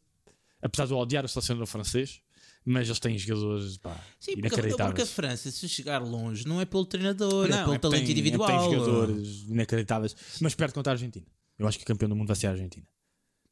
apesar 0.62 0.86
de 0.86 0.92
eu 0.92 0.98
odiar 0.98 1.24
o 1.24 1.28
selecionador 1.28 1.66
francês, 1.66 2.22
mas 2.68 2.86
eles 2.88 2.98
têm 3.00 3.16
jogadores 3.18 3.76
pá, 3.78 3.96
Sim, 4.20 4.36
porque, 4.40 4.62
porque 4.76 5.02
a 5.02 5.06
França, 5.06 5.50
se 5.50 5.68
chegar 5.68 5.98
longe, 5.98 6.46
não 6.46 6.60
é 6.60 6.64
pelo 6.64 6.84
treinador, 6.84 7.46
é 7.46 7.62
pelo 7.62 7.74
é 7.74 7.78
talento 7.78 8.02
tem- 8.02 8.10
individual. 8.10 8.48
É 8.48 8.58
tem 8.58 8.70
jogadores 8.78 9.42
inacreditáveis, 9.48 10.14
mas 10.40 10.54
perde 10.54 10.74
contra 10.74 10.92
a 10.92 10.94
Argentina. 10.94 11.26
Eu 11.58 11.66
acho 11.66 11.78
que 11.78 11.84
o 11.84 11.86
campeão 11.86 12.08
do 12.08 12.14
mundo 12.16 12.28
vai 12.28 12.36
ser 12.36 12.46
a 12.46 12.50
Argentina. 12.50 12.86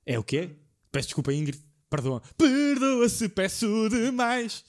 É 0.05 0.19
o 0.19 0.23
quê? 0.23 0.51
Peço 0.93 1.09
desculpa, 1.09 1.33
Ingrid. 1.33 1.59
Perdoa. 1.89 2.21
Perdoa 2.37 3.09
se 3.09 3.29
peço 3.29 3.89
demais. 3.89 4.64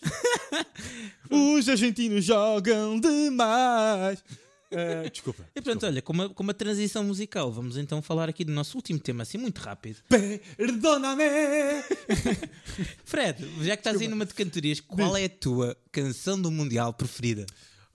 Os 1.29 1.67
argentinos 1.67 2.23
jogam 2.23 2.99
demais. 2.99 4.23
Ah, 4.71 5.07
desculpa. 5.09 5.45
E 5.55 5.61
pronto, 5.61 5.85
olha, 5.85 6.01
com 6.01 6.13
uma, 6.13 6.29
com 6.29 6.43
uma 6.43 6.53
transição 6.53 7.03
musical, 7.03 7.51
vamos 7.51 7.77
então 7.77 8.01
falar 8.01 8.27
aqui 8.29 8.43
do 8.43 8.51
nosso 8.51 8.77
último 8.77 8.99
tema, 8.99 9.23
assim 9.23 9.37
muito 9.37 9.59
rápido. 9.59 9.97
Perdona-me. 10.57 11.23
Fred, 13.05 13.39
já 13.63 13.75
que 13.75 13.81
estás 13.81 13.99
aí 14.01 14.07
numa 14.07 14.25
de 14.25 14.33
cantorias, 14.33 14.79
qual 14.79 15.15
é 15.15 15.25
a 15.25 15.29
tua 15.29 15.77
canção 15.91 16.41
do 16.41 16.51
Mundial 16.51 16.93
preferida? 16.93 17.45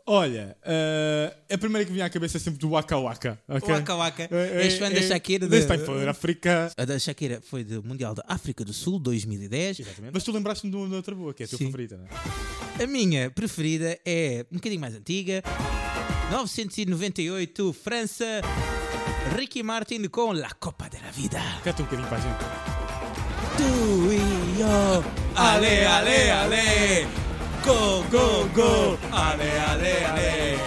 Olha, 0.05 0.57
ah, 0.65 1.37
a 1.49 1.59
primeira 1.59 1.85
que 1.87 1.93
vinha 1.93 2.05
à 2.07 2.11
cabeça 2.11 2.37
é 2.37 2.41
sempre 2.41 2.59
do 2.59 2.71
Waka 2.71 2.99
Waka. 2.99 3.39
ok? 3.47 3.69
Waka 3.75 3.95
Waka. 3.95 4.29
É, 4.33 4.65
És 4.65 4.77
fã 4.79 4.91
da 4.91 5.01
Shakira? 5.01 5.47
Desse 5.47 5.69
da- 5.69 6.11
África. 6.11 6.73
A 6.77 6.85
da 6.85 6.99
Shakira 6.99 7.41
foi 7.41 7.63
do 7.63 7.83
Mundial 7.85 8.13
da 8.15 8.25
África 8.27 8.65
do 8.65 8.73
Sul 8.73 8.99
2010. 8.99 9.79
Mas 10.13 10.25
tu 10.25 10.33
lembraste-me 10.33 10.73
de 10.73 10.77
uma 10.77 10.97
outra 10.97 11.15
boa, 11.15 11.33
que 11.33 11.45
é 11.45 11.47
a 11.47 11.49
tua 11.49 11.59
Sim. 11.59 11.67
favorita, 11.67 11.97
não 11.97 12.07
é? 12.07 12.83
A 12.83 12.87
minha 12.89 13.31
preferida 13.31 13.97
é 14.05 14.45
um 14.51 14.57
bocadinho 14.57 14.81
mais 14.81 14.95
antiga. 14.97 15.41
998, 16.31 17.73
França. 17.73 18.41
Ricky 19.37 19.63
Martin 19.63 20.09
com 20.09 20.33
La 20.33 20.51
Copa 20.51 20.89
de 20.89 20.99
la 21.01 21.11
Vida. 21.11 21.41
Canta 21.63 21.83
um 21.83 21.85
bocadinho 21.85 22.09
para 22.09 22.19
a 22.19 22.21
gente. 22.21 22.73
Tu 23.57 24.13
e 24.13 24.61
eu. 24.61 25.05
Ale, 25.37 25.85
ale, 25.85 26.31
ale. 26.31 27.07
Go, 27.65 28.03
go, 28.11 28.49
go. 28.55 28.99
Ale, 29.13 29.51
ale, 29.69 30.05
ale. 30.05 30.59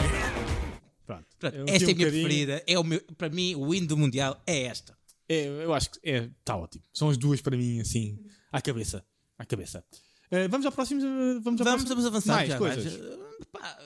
Pronto. 1.06 1.26
Pronto, 1.40 1.56
esta 1.68 1.90
é 1.90 1.94
a 1.94 1.96
minha 1.96 2.08
um 2.08 2.12
preferida. 2.12 2.64
É 2.66 2.80
o 2.80 2.84
meu, 2.84 3.02
para 3.18 3.30
mim, 3.30 3.56
o 3.56 3.74
hino 3.74 3.88
do 3.88 3.98
Mundial 3.98 4.42
é 4.48 4.64
esta. 4.64 4.98
É, 5.28 5.48
eu 5.48 5.74
acho 5.74 5.92
que 5.92 6.00
é, 6.10 6.30
está 6.40 6.56
ótimo. 6.56 6.84
São 6.94 7.10
as 7.10 7.18
duas 7.18 7.42
para 7.42 7.58
mim, 7.58 7.80
assim, 7.82 8.18
à 8.52 8.62
cabeça. 8.62 9.04
À 9.38 9.46
cabeça. 9.46 9.84
Eh, 10.32 10.48
vamos 10.48 10.66
ao 10.66 10.72
próximo. 10.72 11.02
eh, 11.02 11.40
Vamos, 11.42 11.60
ao 11.62 11.66
Vamos, 11.66 11.84
próximo. 11.84 11.90
vamos 11.90 12.06
avançar 12.06 12.34
Mais 12.36 12.50
já. 12.50 12.58
coisas. 12.58 12.84
mais. 12.98 13.16
Pá, 13.52 13.78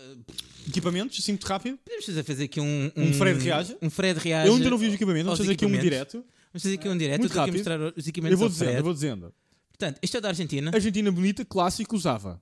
Equipamentos, 0.67 1.19
assim, 1.19 1.31
muito 1.33 1.45
rápido. 1.47 1.77
podemos 1.83 2.25
fazer, 2.25 2.43
aqui 2.43 2.59
um, 2.61 2.91
Um 2.95 3.13
Fred 3.13 3.39
reage? 3.43 3.75
Um 3.81 3.89
Fred 3.89 4.19
reage. 4.19 4.47
Eu 4.47 4.55
ainda 4.55 4.69
não 4.69 4.77
vi 4.77 4.87
os 4.87 4.93
equipamentos. 4.93 5.25
Vamos 5.25 5.39
fazer 5.39 5.51
aqui 5.53 5.65
um 5.65 5.71
direto. 5.71 6.13
Vamos 6.53 6.63
fazer 6.63 6.75
aqui 6.75 6.89
um 6.89 6.97
direto. 6.97 7.19
Muito 7.21 7.33
eu 7.33 7.39
rápido. 7.39 7.53
mostrar 7.55 7.79
os 7.95 8.07
equipamentos 8.07 8.33
Eu 8.33 8.37
vou 8.37 8.49
dizendo, 8.49 8.71
eu 8.71 8.83
vou 8.83 8.93
dizendo. 8.93 9.33
Portanto, 9.69 9.99
este 10.01 10.15
é 10.15 10.19
o 10.19 10.21
da 10.21 10.27
Argentina. 10.29 10.71
Argentina 10.73 11.11
bonita, 11.11 11.43
clássico, 11.45 11.95
usava. 11.95 12.41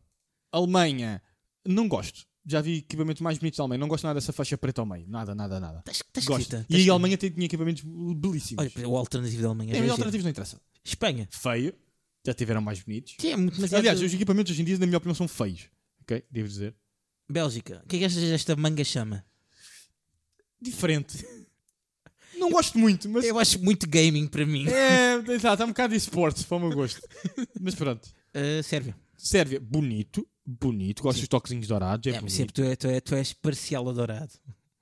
Alemanha, 0.51 1.21
não 1.65 1.87
gosto. 1.87 2.25
Já 2.45 2.61
vi 2.61 2.77
equipamentos 2.77 3.21
mais 3.21 3.37
bonitos 3.37 3.57
da 3.57 3.63
Alemanha. 3.63 3.79
Não 3.79 3.87
gosto 3.87 4.03
nada 4.05 4.15
dessa 4.19 4.31
faixa 4.33 4.57
preta 4.57 4.81
ao 4.81 4.85
meio. 4.85 5.05
Nada, 5.07 5.35
nada, 5.35 5.59
nada. 5.59 5.83
Está 5.89 5.91
está 5.91 6.21
Gosto. 6.31 6.41
escrita. 6.53 6.65
E 6.69 6.89
a 6.89 6.93
Alemanha 6.93 7.17
tem- 7.17 7.29
tinha 7.29 7.45
equipamentos 7.45 7.83
belíssimos. 8.15 8.65
Olha, 8.75 8.87
o 8.87 8.95
alternativo 8.97 9.41
da 9.41 9.47
Alemanha. 9.49 9.71
é, 9.73 9.75
é 9.75 9.79
mas 9.79 9.81
giro. 9.83 9.91
alternativos 9.93 10.23
não 10.23 10.31
interessa. 10.31 10.61
Espanha. 10.83 11.27
Feio. 11.29 11.73
Já 12.27 12.33
tiveram 12.33 12.59
mais 12.59 12.81
bonitos. 12.81 13.15
Sim, 13.17 13.31
é 13.31 13.37
muito 13.37 13.61
mas 13.61 13.73
Aliás, 13.73 14.01
os 14.01 14.13
equipamentos 14.13 14.51
hoje 14.51 14.61
em 14.61 14.65
dia, 14.65 14.77
na 14.77 14.85
minha 14.85 14.97
opinião, 14.97 15.15
são 15.15 15.29
feios. 15.29 15.69
Ok? 16.01 16.21
Devo 16.29 16.45
dizer. 16.45 16.75
Bélgica. 17.29 17.81
O 17.85 17.87
que 17.87 17.95
é 17.95 17.99
que 17.99 18.05
achas 18.05 18.21
desta 18.21 18.53
manga 18.53 18.83
chama? 18.83 19.25
Diferente. 20.61 21.25
Não 22.37 22.49
gosto 22.51 22.77
muito, 22.77 23.07
mas. 23.07 23.23
Eu 23.23 23.39
acho 23.39 23.63
muito 23.63 23.87
gaming 23.87 24.27
para 24.27 24.45
mim. 24.45 24.67
É, 24.67 25.13
exato, 25.31 25.53
está 25.53 25.63
um 25.63 25.69
bocado 25.69 25.91
de 25.91 25.97
esportes 25.97 26.43
para 26.43 26.57
o 26.57 26.59
meu 26.59 26.71
gosto. 26.71 27.01
Mas 27.59 27.73
pronto. 27.73 28.05
Uh, 28.35 28.61
Sérvia. 28.61 28.95
Sérvia, 29.17 29.59
bonito. 29.59 30.27
Bonito. 30.45 31.01
Gosto 31.01 31.17
Sim. 31.17 31.21
dos 31.21 31.29
toquezinhos 31.29 31.67
dourados. 31.67 32.05
É, 32.05 32.15
É, 32.15 32.19
bonito. 32.19 32.31
sempre 32.31 32.53
tu, 32.53 32.61
é, 32.61 32.75
tu, 32.75 32.87
é, 32.87 32.99
tu 32.99 33.15
és 33.15 33.33
parcial 33.33 33.89
adorado. 33.89 34.33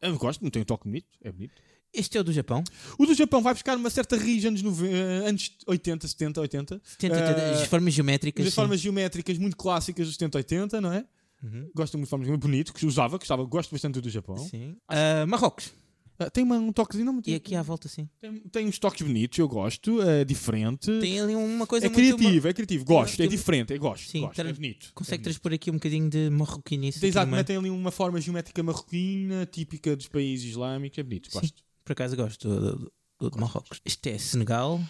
Eu 0.01 0.17
gosto, 0.17 0.41
não 0.41 0.47
um 0.47 0.63
toque 0.65 0.83
bonito. 0.83 1.07
É 1.21 1.31
bonito. 1.31 1.53
Este 1.95 2.17
é 2.17 2.21
o 2.21 2.23
do 2.23 2.33
Japão. 2.33 2.63
O 2.97 3.05
do 3.05 3.13
Japão 3.13 3.41
vai 3.41 3.53
buscar 3.53 3.77
uma 3.77 3.89
certa 3.89 4.17
raiz 4.17 4.43
anos, 4.45 4.61
eh, 4.83 5.27
anos 5.27 5.51
80, 5.65 6.07
70, 6.07 6.41
80. 6.41 6.81
70, 6.83 7.15
Eh, 7.15 7.51
as 7.61 7.67
formas 7.67 7.93
geométricas. 7.93 8.45
As 8.47 8.53
formas 8.53 8.79
geométricas 8.79 9.37
muito 9.37 9.55
clássicas 9.55 10.07
dos 10.07 10.15
70, 10.15 10.37
80, 10.37 10.81
não 10.81 10.91
é? 10.93 11.05
Uhum. 11.43 11.69
Gosto 11.75 11.97
muito 11.97 12.07
de 12.07 12.09
formas. 12.09 12.27
Bonito, 12.39 12.73
que 12.73 12.85
usava, 12.85 13.17
que 13.19 13.25
estava, 13.25 13.43
gosto 13.43 13.71
bastante 13.71 13.99
do 14.01 14.09
Japão. 14.09 14.37
Sim. 14.37 14.75
Uh, 14.89 15.27
Marrocos. 15.27 15.71
Ah, 16.17 16.29
tem 16.29 16.45
uma- 16.45 16.55
um 16.57 16.71
toquezinho, 16.71 17.11
não, 17.11 17.21
E 17.27 17.35
aqui 17.35 17.55
à 17.55 17.61
volta, 17.61 17.89
sim. 17.89 18.07
tem, 18.21 18.39
tem 18.49 18.65
uns 18.67 18.79
toques 18.79 19.01
bonitos, 19.05 19.37
eu 19.37 19.49
gosto, 19.49 20.01
é 20.01 20.23
diferente. 20.23 20.89
Tem 21.01 21.19
ali 21.19 21.35
uma 21.35 21.67
coisa 21.67 21.87
é 21.87 21.89
muito. 21.89 22.15
criativo, 22.17 22.47
é 22.47 22.53
criativo, 22.53 22.85
gosto, 22.85 23.17
Tem- 23.17 23.25
é 23.25 23.29
diferente, 23.29 23.73
é 23.73 23.77
gosto, 23.77 24.09
Sim, 24.11 24.21
gosto, 24.21 24.39
é 24.39 24.53
bonito. 24.53 24.91
Consegue 24.95 25.19
é 25.19 25.23
transpor 25.25 25.51
aqui 25.51 25.69
um 25.69 25.73
bocadinho 25.73 26.09
de 26.09 26.29
marroquinice. 26.29 27.05
Exato, 27.05 27.29
metem 27.29 27.57
ali 27.57 27.69
uma 27.69 27.91
forma 27.91 28.21
geométrica 28.21 28.63
marroquina, 28.63 29.45
típica 29.45 29.93
dos 29.93 30.07
países 30.07 30.51
islâmicos, 30.51 30.97
é 30.97 31.03
bonito, 31.03 31.29
Sim. 31.29 31.37
gosto. 31.37 31.64
Por 31.85 31.93
acaso 31.93 32.15
gosto 32.15 32.49
do, 32.49 32.59
do- 32.77 32.91
do 33.19 33.29
de 33.31 33.39
Marrocos. 33.39 33.79
Este 33.85 34.09
é 34.09 34.17
Senegal. 34.17 34.81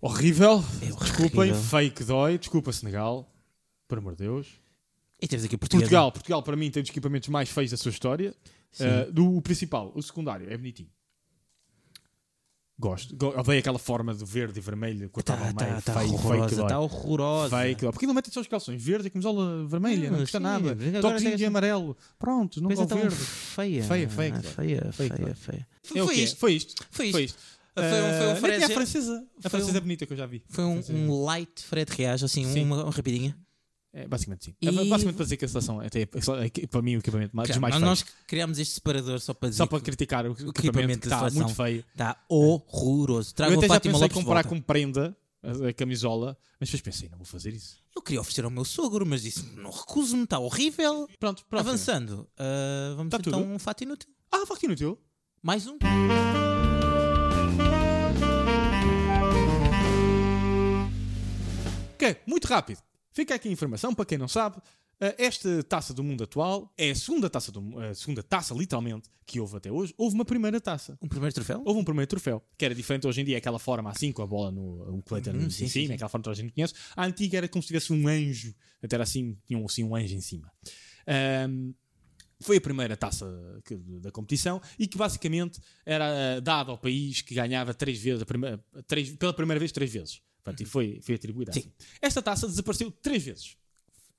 Horrível, 0.00 0.64
É 0.80 0.86
desculpem, 0.86 1.54
fake 1.54 2.02
dói, 2.04 2.36
desculpa 2.38 2.72
Senegal, 2.72 3.30
por 3.86 3.98
amor 3.98 4.16
de 4.16 4.24
Deus. 4.24 4.48
E 5.20 5.28
temos 5.28 5.44
aqui 5.44 5.56
Portugal. 5.56 5.80
Portugal, 5.82 6.12
Portugal 6.12 6.42
para 6.42 6.56
mim 6.56 6.70
tem 6.72 6.82
dos 6.82 6.90
equipamentos 6.90 7.28
mais 7.28 7.48
feios 7.48 7.70
da 7.70 7.76
sua 7.76 7.90
história. 7.90 8.34
Uh, 8.80 9.12
do 9.12 9.36
o 9.36 9.42
principal, 9.42 9.92
o 9.94 10.02
secundário, 10.02 10.50
é 10.50 10.56
bonitinho. 10.56 10.88
Gosto. 12.82 13.14
Go 13.16 13.28
odeio 13.38 13.60
aquela 13.60 13.78
forma 13.78 14.12
de 14.12 14.24
verde 14.24 14.58
e 14.58 14.60
vermelho 14.60 15.08
cortava 15.08 15.44
meio. 15.44 15.54
tá, 15.54 15.80
tá 15.80 16.00
feio, 16.00 16.14
horrorosa. 16.14 16.56
fake 16.56 16.72
horrorosa. 16.74 17.56
Fake 17.56 17.80
dói. 17.82 17.92
Porque 17.92 18.06
não 18.06 18.14
metem 18.14 18.32
só 18.32 18.40
os 18.40 18.48
calções 18.48 18.82
verde 18.82 19.06
e 19.06 19.10
camisola 19.10 19.64
vermelha, 19.66 20.10
não 20.10 20.16
Ah, 20.18 20.20
custa 20.22 20.38
sim, 20.38 20.42
nada. 20.42 20.76
Toquezinho 21.00 21.36
de 21.36 21.44
amarelo. 21.44 21.96
Pronto, 22.18 22.60
não 22.60 22.68
vou 22.68 22.86
verde. 22.86 23.14
feia. 23.14 23.84
Feia, 23.84 24.08
fake, 24.08 24.36
Ah, 24.36 24.42
feia, 24.42 24.92
feia, 24.92 25.08
dói. 25.16 25.34
feia. 25.34 25.66
É 25.94 26.04
Foi 26.04 26.14
quê? 26.14 26.22
isto. 26.22 26.36
Foi 26.38 26.52
isto. 26.54 26.74
Foi 26.90 27.06
isto. 27.06 27.12
Foi 27.12 27.24
isto. 27.24 27.38
Foi 27.74 27.84
um- 27.84 27.88
foi 28.18 28.26
um 28.28 28.32
Uh, 28.32 28.36
Fred- 28.36 28.64
a 28.64 28.68
francesa. 28.68 29.24
A 29.38 29.42
foi 29.42 29.50
francesa 29.50 29.72
um- 29.72 29.76
é 29.76 29.80
bonita 29.80 30.04
que 30.06 30.12
eu 30.12 30.16
já 30.16 30.26
vi. 30.26 30.42
Foi 30.48 30.64
um, 30.64 30.82
um 30.90 31.22
light 31.24 31.62
Fred 31.64 31.90
reage, 31.96 32.24
assim, 32.24 32.44
Sim. 32.44 32.64
uma, 32.64 32.82
uma 32.84 32.90
rapidinha. 32.92 33.34
É, 33.94 34.08
basicamente 34.08 34.46
sim. 34.46 34.54
E- 34.60 34.68
É, 34.68 34.72
basicamente 34.72 35.16
para 35.16 35.24
dizer 35.24 35.36
que 35.36 35.44
a 35.44 35.48
seleção 35.48 35.80
até 35.80 36.00
é, 36.00 36.08
é 36.44 36.48
que, 36.48 36.66
para 36.66 36.80
mim 36.80 36.96
o 36.96 36.98
equipamento 37.00 37.36
mais, 37.36 37.48
mais 37.58 37.74
Nós- 37.74 38.00
feios. 38.00 38.14
nós 38.14 38.24
criámos 38.26 38.58
este 38.58 38.74
separador 38.74 39.20
só 39.20 39.34
para 39.34 39.50
dizer 39.50 39.58
Só 39.58 39.66
para 39.66 39.80
criticar 39.80 40.24
o, 40.24 40.30
o 40.30 40.32
equipamento, 40.32 40.58
equipamento 40.60 41.00
que 41.02 41.08
da 41.08 41.26
está 41.26 41.38
muito 41.38 41.54
feio. 41.54 41.84
está 41.90 42.24
horroroso. 42.28 43.34
Traga 43.34 43.52
eu 43.52 43.58
até 43.58 43.68
já 43.68 43.74
Fátima 43.74 43.92
pensei 43.98 44.08
comprar 44.08 44.44
como 44.46 44.62
prenda 44.62 45.14
a, 45.42 45.68
a 45.68 45.72
camisola, 45.74 46.38
mas 46.58 46.70
depois 46.70 46.80
pensei, 46.80 47.08
não 47.10 47.18
vou 47.18 47.26
fazer 47.26 47.52
isso. 47.52 47.76
Eu 47.94 48.00
queria 48.00 48.20
oferecer 48.22 48.44
ao 48.46 48.50
meu 48.50 48.64
sogro, 48.64 49.04
mas 49.04 49.22
disse: 49.22 49.44
não 49.56 49.70
recuso-me, 49.70 50.24
está 50.24 50.38
horrível. 50.38 51.06
Pronto, 51.20 51.44
próximo. 51.44 51.68
Avançando, 51.68 52.26
ah, 52.38 52.94
vamos 52.96 53.10
Tá 53.10 53.18
então 53.20 53.32
tudo? 53.40 53.44
um 53.52 53.58
fato 53.58 53.82
inútil. 53.82 54.08
Ah, 54.30 54.46
facto 54.46 54.62
inútil. 54.62 54.98
Mais 55.42 55.66
um. 55.66 55.76
Ok, 61.94 62.16
muito 62.26 62.46
rápido. 62.48 62.80
Fica 63.12 63.34
aqui 63.34 63.48
a 63.48 63.52
informação 63.52 63.94
para 63.94 64.04
quem 64.04 64.16
não 64.18 64.28
sabe. 64.28 64.56
eh, 65.00 65.14
Esta 65.18 65.62
taça 65.64 65.92
do 65.92 66.02
mundo 66.02 66.24
atual 66.24 66.72
é 66.78 66.90
a 66.90 66.94
segunda 66.94 67.28
taça, 67.28 67.52
do, 67.52 67.78
a 67.78 67.94
segunda 67.94 68.22
taça, 68.22 68.54
literalmente, 68.54 69.08
que 69.26 69.38
houve 69.40 69.56
até 69.56 69.70
hoje. 69.70 69.92
Houve 69.96 70.14
uma 70.14 70.24
primeira 70.24 70.60
taça. 70.60 70.98
Um 71.02 71.08
primeiro 71.08 71.34
troféu? 71.34 71.62
Houve 71.64 71.80
um 71.80 71.84
primeiro 71.84 72.08
troféu, 72.08 72.42
que 72.56 72.64
era 72.64 72.74
diferente 72.74 73.06
hoje 73.06 73.20
em 73.20 73.24
dia, 73.24 73.38
aquela 73.38 73.58
forma 73.58 73.90
assim, 73.90 74.12
com 74.12 74.22
a 74.22 74.26
bola 74.26 74.50
no 74.50 74.94
um 74.96 75.00
colete 75.00 75.30
Uhum, 75.30 75.46
em 75.46 75.50
sim, 75.50 75.68
cima, 75.68 75.88
sim, 75.88 75.92
aquela 75.94 76.08
forma 76.08 76.24
que 76.24 76.30
a 76.30 76.34
gente 76.34 76.52
conhece. 76.52 76.74
A 76.96 77.04
antiga 77.04 77.36
era 77.38 77.48
como 77.48 77.62
se 77.62 77.66
tivesse 77.68 77.92
um 77.92 78.08
anjo, 78.08 78.54
até 78.82 78.96
era 78.96 79.02
assim, 79.04 79.36
tinha 79.46 79.58
um, 79.58 79.66
assim 79.66 79.84
um 79.84 79.94
anjo 79.94 80.14
em 80.14 80.20
cima. 80.20 80.50
Ahm, 81.06 81.72
foi 82.40 82.56
a 82.56 82.60
primeira 82.60 82.96
taça 82.96 83.26
que- 83.64 83.76
da 84.00 84.10
competição 84.10 84.60
e 84.78 84.88
que 84.88 84.98
basicamente 84.98 85.60
era 85.86 86.06
eh, 86.08 86.40
dada 86.40 86.70
ao 86.72 86.78
país 86.78 87.22
que 87.22 87.34
ganhava 87.34 87.72
três 87.72 88.00
vezes, 88.02 88.24
primeira- 88.24 88.62
três- 88.86 89.10
pela 89.16 89.32
primeira 89.32 89.58
vez, 89.60 89.70
três 89.70 89.92
vezes. 89.92 90.20
Portanto, 90.42 90.60
e 90.60 90.64
foi, 90.64 91.00
foi 91.02 91.14
atribuída 91.14 91.52
Sim. 91.52 91.60
assim. 91.60 91.72
Esta 92.00 92.20
taça 92.20 92.46
desapareceu 92.46 92.90
três 92.90 93.22
vezes. 93.22 93.56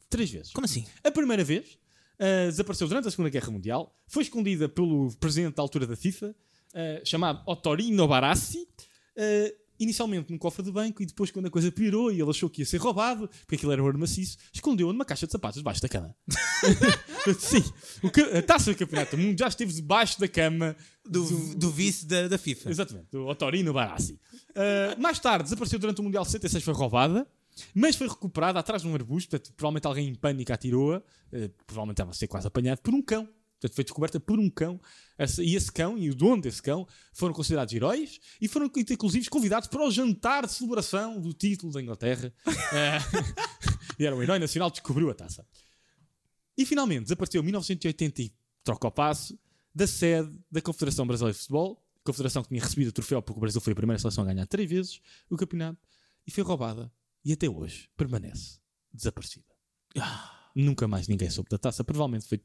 Três 0.10 0.32
vezes. 0.32 0.52
Como 0.52 0.66
assim? 0.66 0.86
A 1.04 1.12
primeira 1.12 1.44
vez 1.44 1.78
uh, 2.20 2.50
desapareceu 2.50 2.88
durante 2.88 3.08
a 3.08 3.12
Segunda 3.12 3.30
Guerra 3.30 3.52
Mundial, 3.52 3.96
foi 4.08 4.24
escondida 4.24 4.70
pelo 4.70 5.12
presidente 5.20 5.56
da 5.56 5.62
altura 5.62 5.86
da 5.86 5.96
FIFA, 5.96 6.28
uh, 6.28 7.06
chamado 7.06 7.42
Ottorino 7.46 8.08
Barassi, 8.08 8.60
uh, 9.18 9.63
inicialmente 9.84 10.32
num 10.32 10.38
cofre 10.38 10.64
de 10.64 10.72
banco 10.72 11.02
e 11.02 11.06
depois, 11.06 11.32
quando 11.32 11.48
a 11.48 11.50
coisa 11.50 11.72
piorou 11.72 12.12
e 12.12 12.20
ele 12.20 12.30
achou 12.30 12.50
que 12.50 12.62
ia 12.62 12.66
ser 12.66 12.78
roubado, 12.78 13.30
porque 13.42 13.56
aquilo 13.56 13.72
era 13.72 13.84
ouro 13.84 13.98
maciço, 14.00 14.38
escondeu-a 14.52 14.92
numa 14.92 15.06
caixa 15.06 15.26
de 15.26 15.32
sapatos 15.32 15.60
debaixo 15.60 15.82
da 15.82 15.90
cama. 15.90 16.16
Sim, 17.40 17.64
o 18.02 18.38
a 18.38 18.42
taça 18.42 18.72
do 18.72 18.78
Campeonato 18.78 19.16
do 19.16 19.22
Mundo 19.22 19.38
já 19.38 19.48
esteve 19.48 19.72
debaixo 19.72 20.20
da 20.20 20.28
cama 20.28 20.76
Do, 21.06 21.56
do 21.56 21.70
vice 21.70 22.06
da, 22.06 22.28
da 22.28 22.38
FIFA. 22.38 22.70
Exatamente, 22.70 23.08
do 23.12 23.28
Ottorino 23.28 23.74
Barassi. 23.74 24.20
Uh, 24.52 25.02
mais 25.02 25.20
tarde, 25.20 25.44
desapareceu 25.44 25.80
durante 25.80 26.00
o 26.00 26.04
Mundial 26.04 26.24
66, 26.26 26.64
foi 26.64 26.74
roubada, 26.74 27.28
mas 27.74 27.96
foi 27.96 28.08
recuperada 28.08 28.60
atrás 28.60 28.82
de 28.82 28.88
um 28.88 28.94
arbusto. 28.94 29.30
Portanto, 29.30 29.54
provavelmente 29.56 29.88
alguém 29.88 30.08
em 30.10 30.16
pânico 30.16 30.52
atirou-a, 30.54 30.98
uh, 30.98 31.50
provavelmente 31.66 31.96
estava 31.96 32.12
a 32.12 32.14
ser 32.14 32.28
quase 32.28 32.48
apanhado 32.48 32.80
por 32.82 32.94
um 32.94 33.02
cão. 33.02 33.28
Portanto, 33.64 33.76
foi 33.76 33.84
descoberta 33.86 34.20
por 34.20 34.40
um 34.40 34.50
cão. 34.50 34.80
E 35.40 35.56
esse 35.56 35.72
cão 35.72 35.98
e 35.98 36.10
o 36.10 36.16
dono 36.16 36.42
desse 36.42 36.62
cão 36.62 36.86
foram 37.14 37.34
considerados 37.34 37.74
heróis 37.74 38.20
e 38.42 38.48
foram, 38.48 38.70
inclusive, 38.76 39.30
convidados 39.30 39.70
para 39.70 39.86
o 39.86 39.90
jantar 39.90 40.46
de 40.46 40.52
celebração 40.52 41.20
do 41.22 41.34
título 41.34 41.72
da 41.72 41.82
Inglaterra. 41.82 42.34
Uh, 42.46 43.24
e 43.98 44.06
era 44.06 44.16
um 44.16 44.22
herói 44.22 44.38
nacional 44.38 44.70
que 44.70 44.78
descobriu 44.78 45.10
a 45.10 45.14
taça. 45.14 45.48
E 46.58 46.66
finalmente 46.66 47.04
desapareceu 47.04 47.42
em 47.42 47.46
1980 47.46 48.22
e 48.22 48.34
troca 48.64 48.88
o 48.88 48.92
passo 48.92 49.40
da 49.74 49.88
sede 49.88 50.38
da 50.52 50.62
Confederação 50.62 51.08
Brasileira 51.08 51.34
de 51.34 51.40
Futebol, 51.40 51.82
confederação 52.04 52.44
que 52.44 52.50
tinha 52.50 52.62
recebido 52.62 52.90
o 52.90 52.92
troféu 52.92 53.22
porque 53.22 53.40
o 53.40 53.42
Brasil 53.42 53.62
foi 53.62 53.74
a 53.74 53.76
primeira 53.76 53.98
seleção 53.98 54.24
a 54.24 54.28
ganhar 54.28 54.46
três 54.46 54.70
vezes 54.70 55.00
o 55.30 55.38
campeonato 55.38 55.80
e 56.28 56.32
foi 56.32 56.44
roubada 56.44 56.92
e 57.24 57.32
até 57.32 57.50
hoje 57.50 57.90
permanece 57.96 58.60
desaparecida. 58.94 59.46
Nunca 60.54 60.88
mais 60.88 61.08
ninguém 61.08 61.30
soube 61.30 61.50
da 61.50 61.58
taça, 61.58 61.84
provavelmente 61.84 62.28
foi 62.28 62.40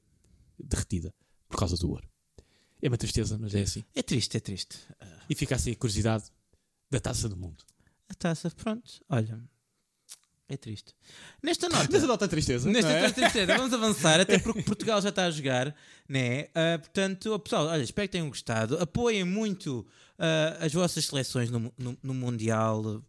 derretida 0.62 1.14
por 1.48 1.58
causa 1.58 1.76
do 1.76 1.90
ouro. 1.90 2.08
É 2.80 2.88
uma 2.88 2.96
tristeza, 2.98 3.36
mas 3.38 3.54
é 3.54 3.62
assim. 3.62 3.84
É 3.94 4.02
triste, 4.02 4.36
é 4.36 4.40
triste. 4.40 4.76
E 5.28 5.34
fica 5.34 5.56
assim 5.56 5.72
a 5.72 5.76
curiosidade 5.76 6.24
da 6.90 7.00
taça 7.00 7.28
do 7.28 7.36
mundo. 7.36 7.64
A 8.08 8.14
taça, 8.14 8.50
pronto, 8.50 9.04
olha. 9.08 9.40
É 10.48 10.56
triste. 10.56 10.94
Nesta 11.42 11.68
nota. 11.68 11.88
Nessa 11.92 12.06
nota 12.06 12.26
tristeza. 12.26 12.70
Nesta 12.70 12.90
é? 12.90 13.10
tristeza, 13.10 13.54
vamos 13.54 13.72
avançar, 13.74 14.18
até 14.20 14.38
porque 14.38 14.62
Portugal 14.64 15.00
já 15.02 15.10
está 15.10 15.26
a 15.26 15.30
jogar, 15.30 15.74
né? 16.08 16.48
Ah, 16.54 16.78
portanto, 16.78 17.38
pessoal, 17.40 17.66
olha, 17.66 17.82
espero 17.82 18.08
que 18.08 18.12
tenham 18.12 18.28
gostado. 18.28 18.78
Apoiem 18.78 19.24
muito 19.24 19.86
ah, 20.18 20.56
as 20.60 20.72
vossas 20.72 21.04
seleções 21.04 21.50
no, 21.50 21.70
no- 21.76 21.98
no 22.02 22.14
Mundial, 22.14 23.02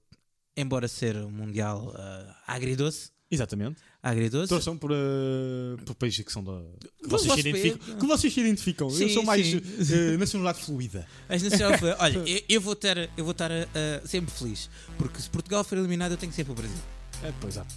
embora 0.57 0.87
ser 0.89 1.15
um 1.15 1.31
Mundial 1.31 1.93
ah, 1.95 2.43
agridoce. 2.47 3.11
Exatamente. 3.31 3.77
Agridoce. 4.01 4.49
Torçam 4.49 4.77
por, 4.77 4.91
uh, 4.91 5.77
por 5.85 5.93
países 5.95 6.25
que 6.25 6.31
são 6.31 6.43
da. 6.43 6.61
que 7.01 7.09
vocês, 7.09 7.31
se 7.31 7.39
identificam, 7.41 7.97
que 7.97 8.05
vocês 8.05 8.33
se 8.33 8.39
identificam. 8.39 8.87
Eu 8.87 8.95
Sim, 8.95 9.09
sou 9.09 9.23
mais 9.23 9.53
uh, 9.53 10.17
nacionalidade 10.17 10.65
fluida. 10.65 11.05
As 11.29 11.43
nacional 11.43 11.77
foi, 11.77 11.91
olha, 11.99 12.17
eu, 12.27 12.41
eu 12.49 12.61
vou 12.61 12.73
estar, 12.73 12.97
eu 12.97 13.23
vou 13.23 13.31
estar 13.31 13.51
ah, 13.51 14.01
sempre 14.05 14.31
feliz, 14.33 14.69
porque 14.97 15.21
se 15.21 15.29
Portugal 15.29 15.63
for 15.63 15.77
eliminado, 15.77 16.11
eu 16.11 16.17
tenho 16.17 16.31
que 16.31 16.35
ser 16.35 16.43
para 16.43 16.53
o 16.53 16.55
Brasil. 16.55 16.77
É, 17.21 17.33
pois, 17.39 17.55
exato. 17.55 17.75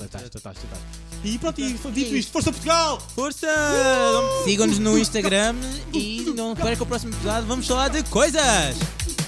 Estás, 0.00 0.24
estás, 0.24 0.56
estás. 0.56 0.82
E 1.24 1.38
pronto, 1.38 1.60
e 1.60 1.78
foi 1.78 1.92
dito 1.92 2.14
isto. 2.16 2.32
Força 2.32 2.50
Portugal! 2.50 3.00
Força! 3.14 3.46
Sigam-nos 4.44 4.78
no 4.80 4.98
Instagram 4.98 5.54
e 5.92 6.22
não 6.34 6.54
percam 6.56 6.84
o 6.84 6.86
próximo 6.86 7.14
episódio. 7.14 7.46
Vamos 7.46 7.66
falar 7.66 7.88
de 7.88 8.02
coisas! 8.10 9.23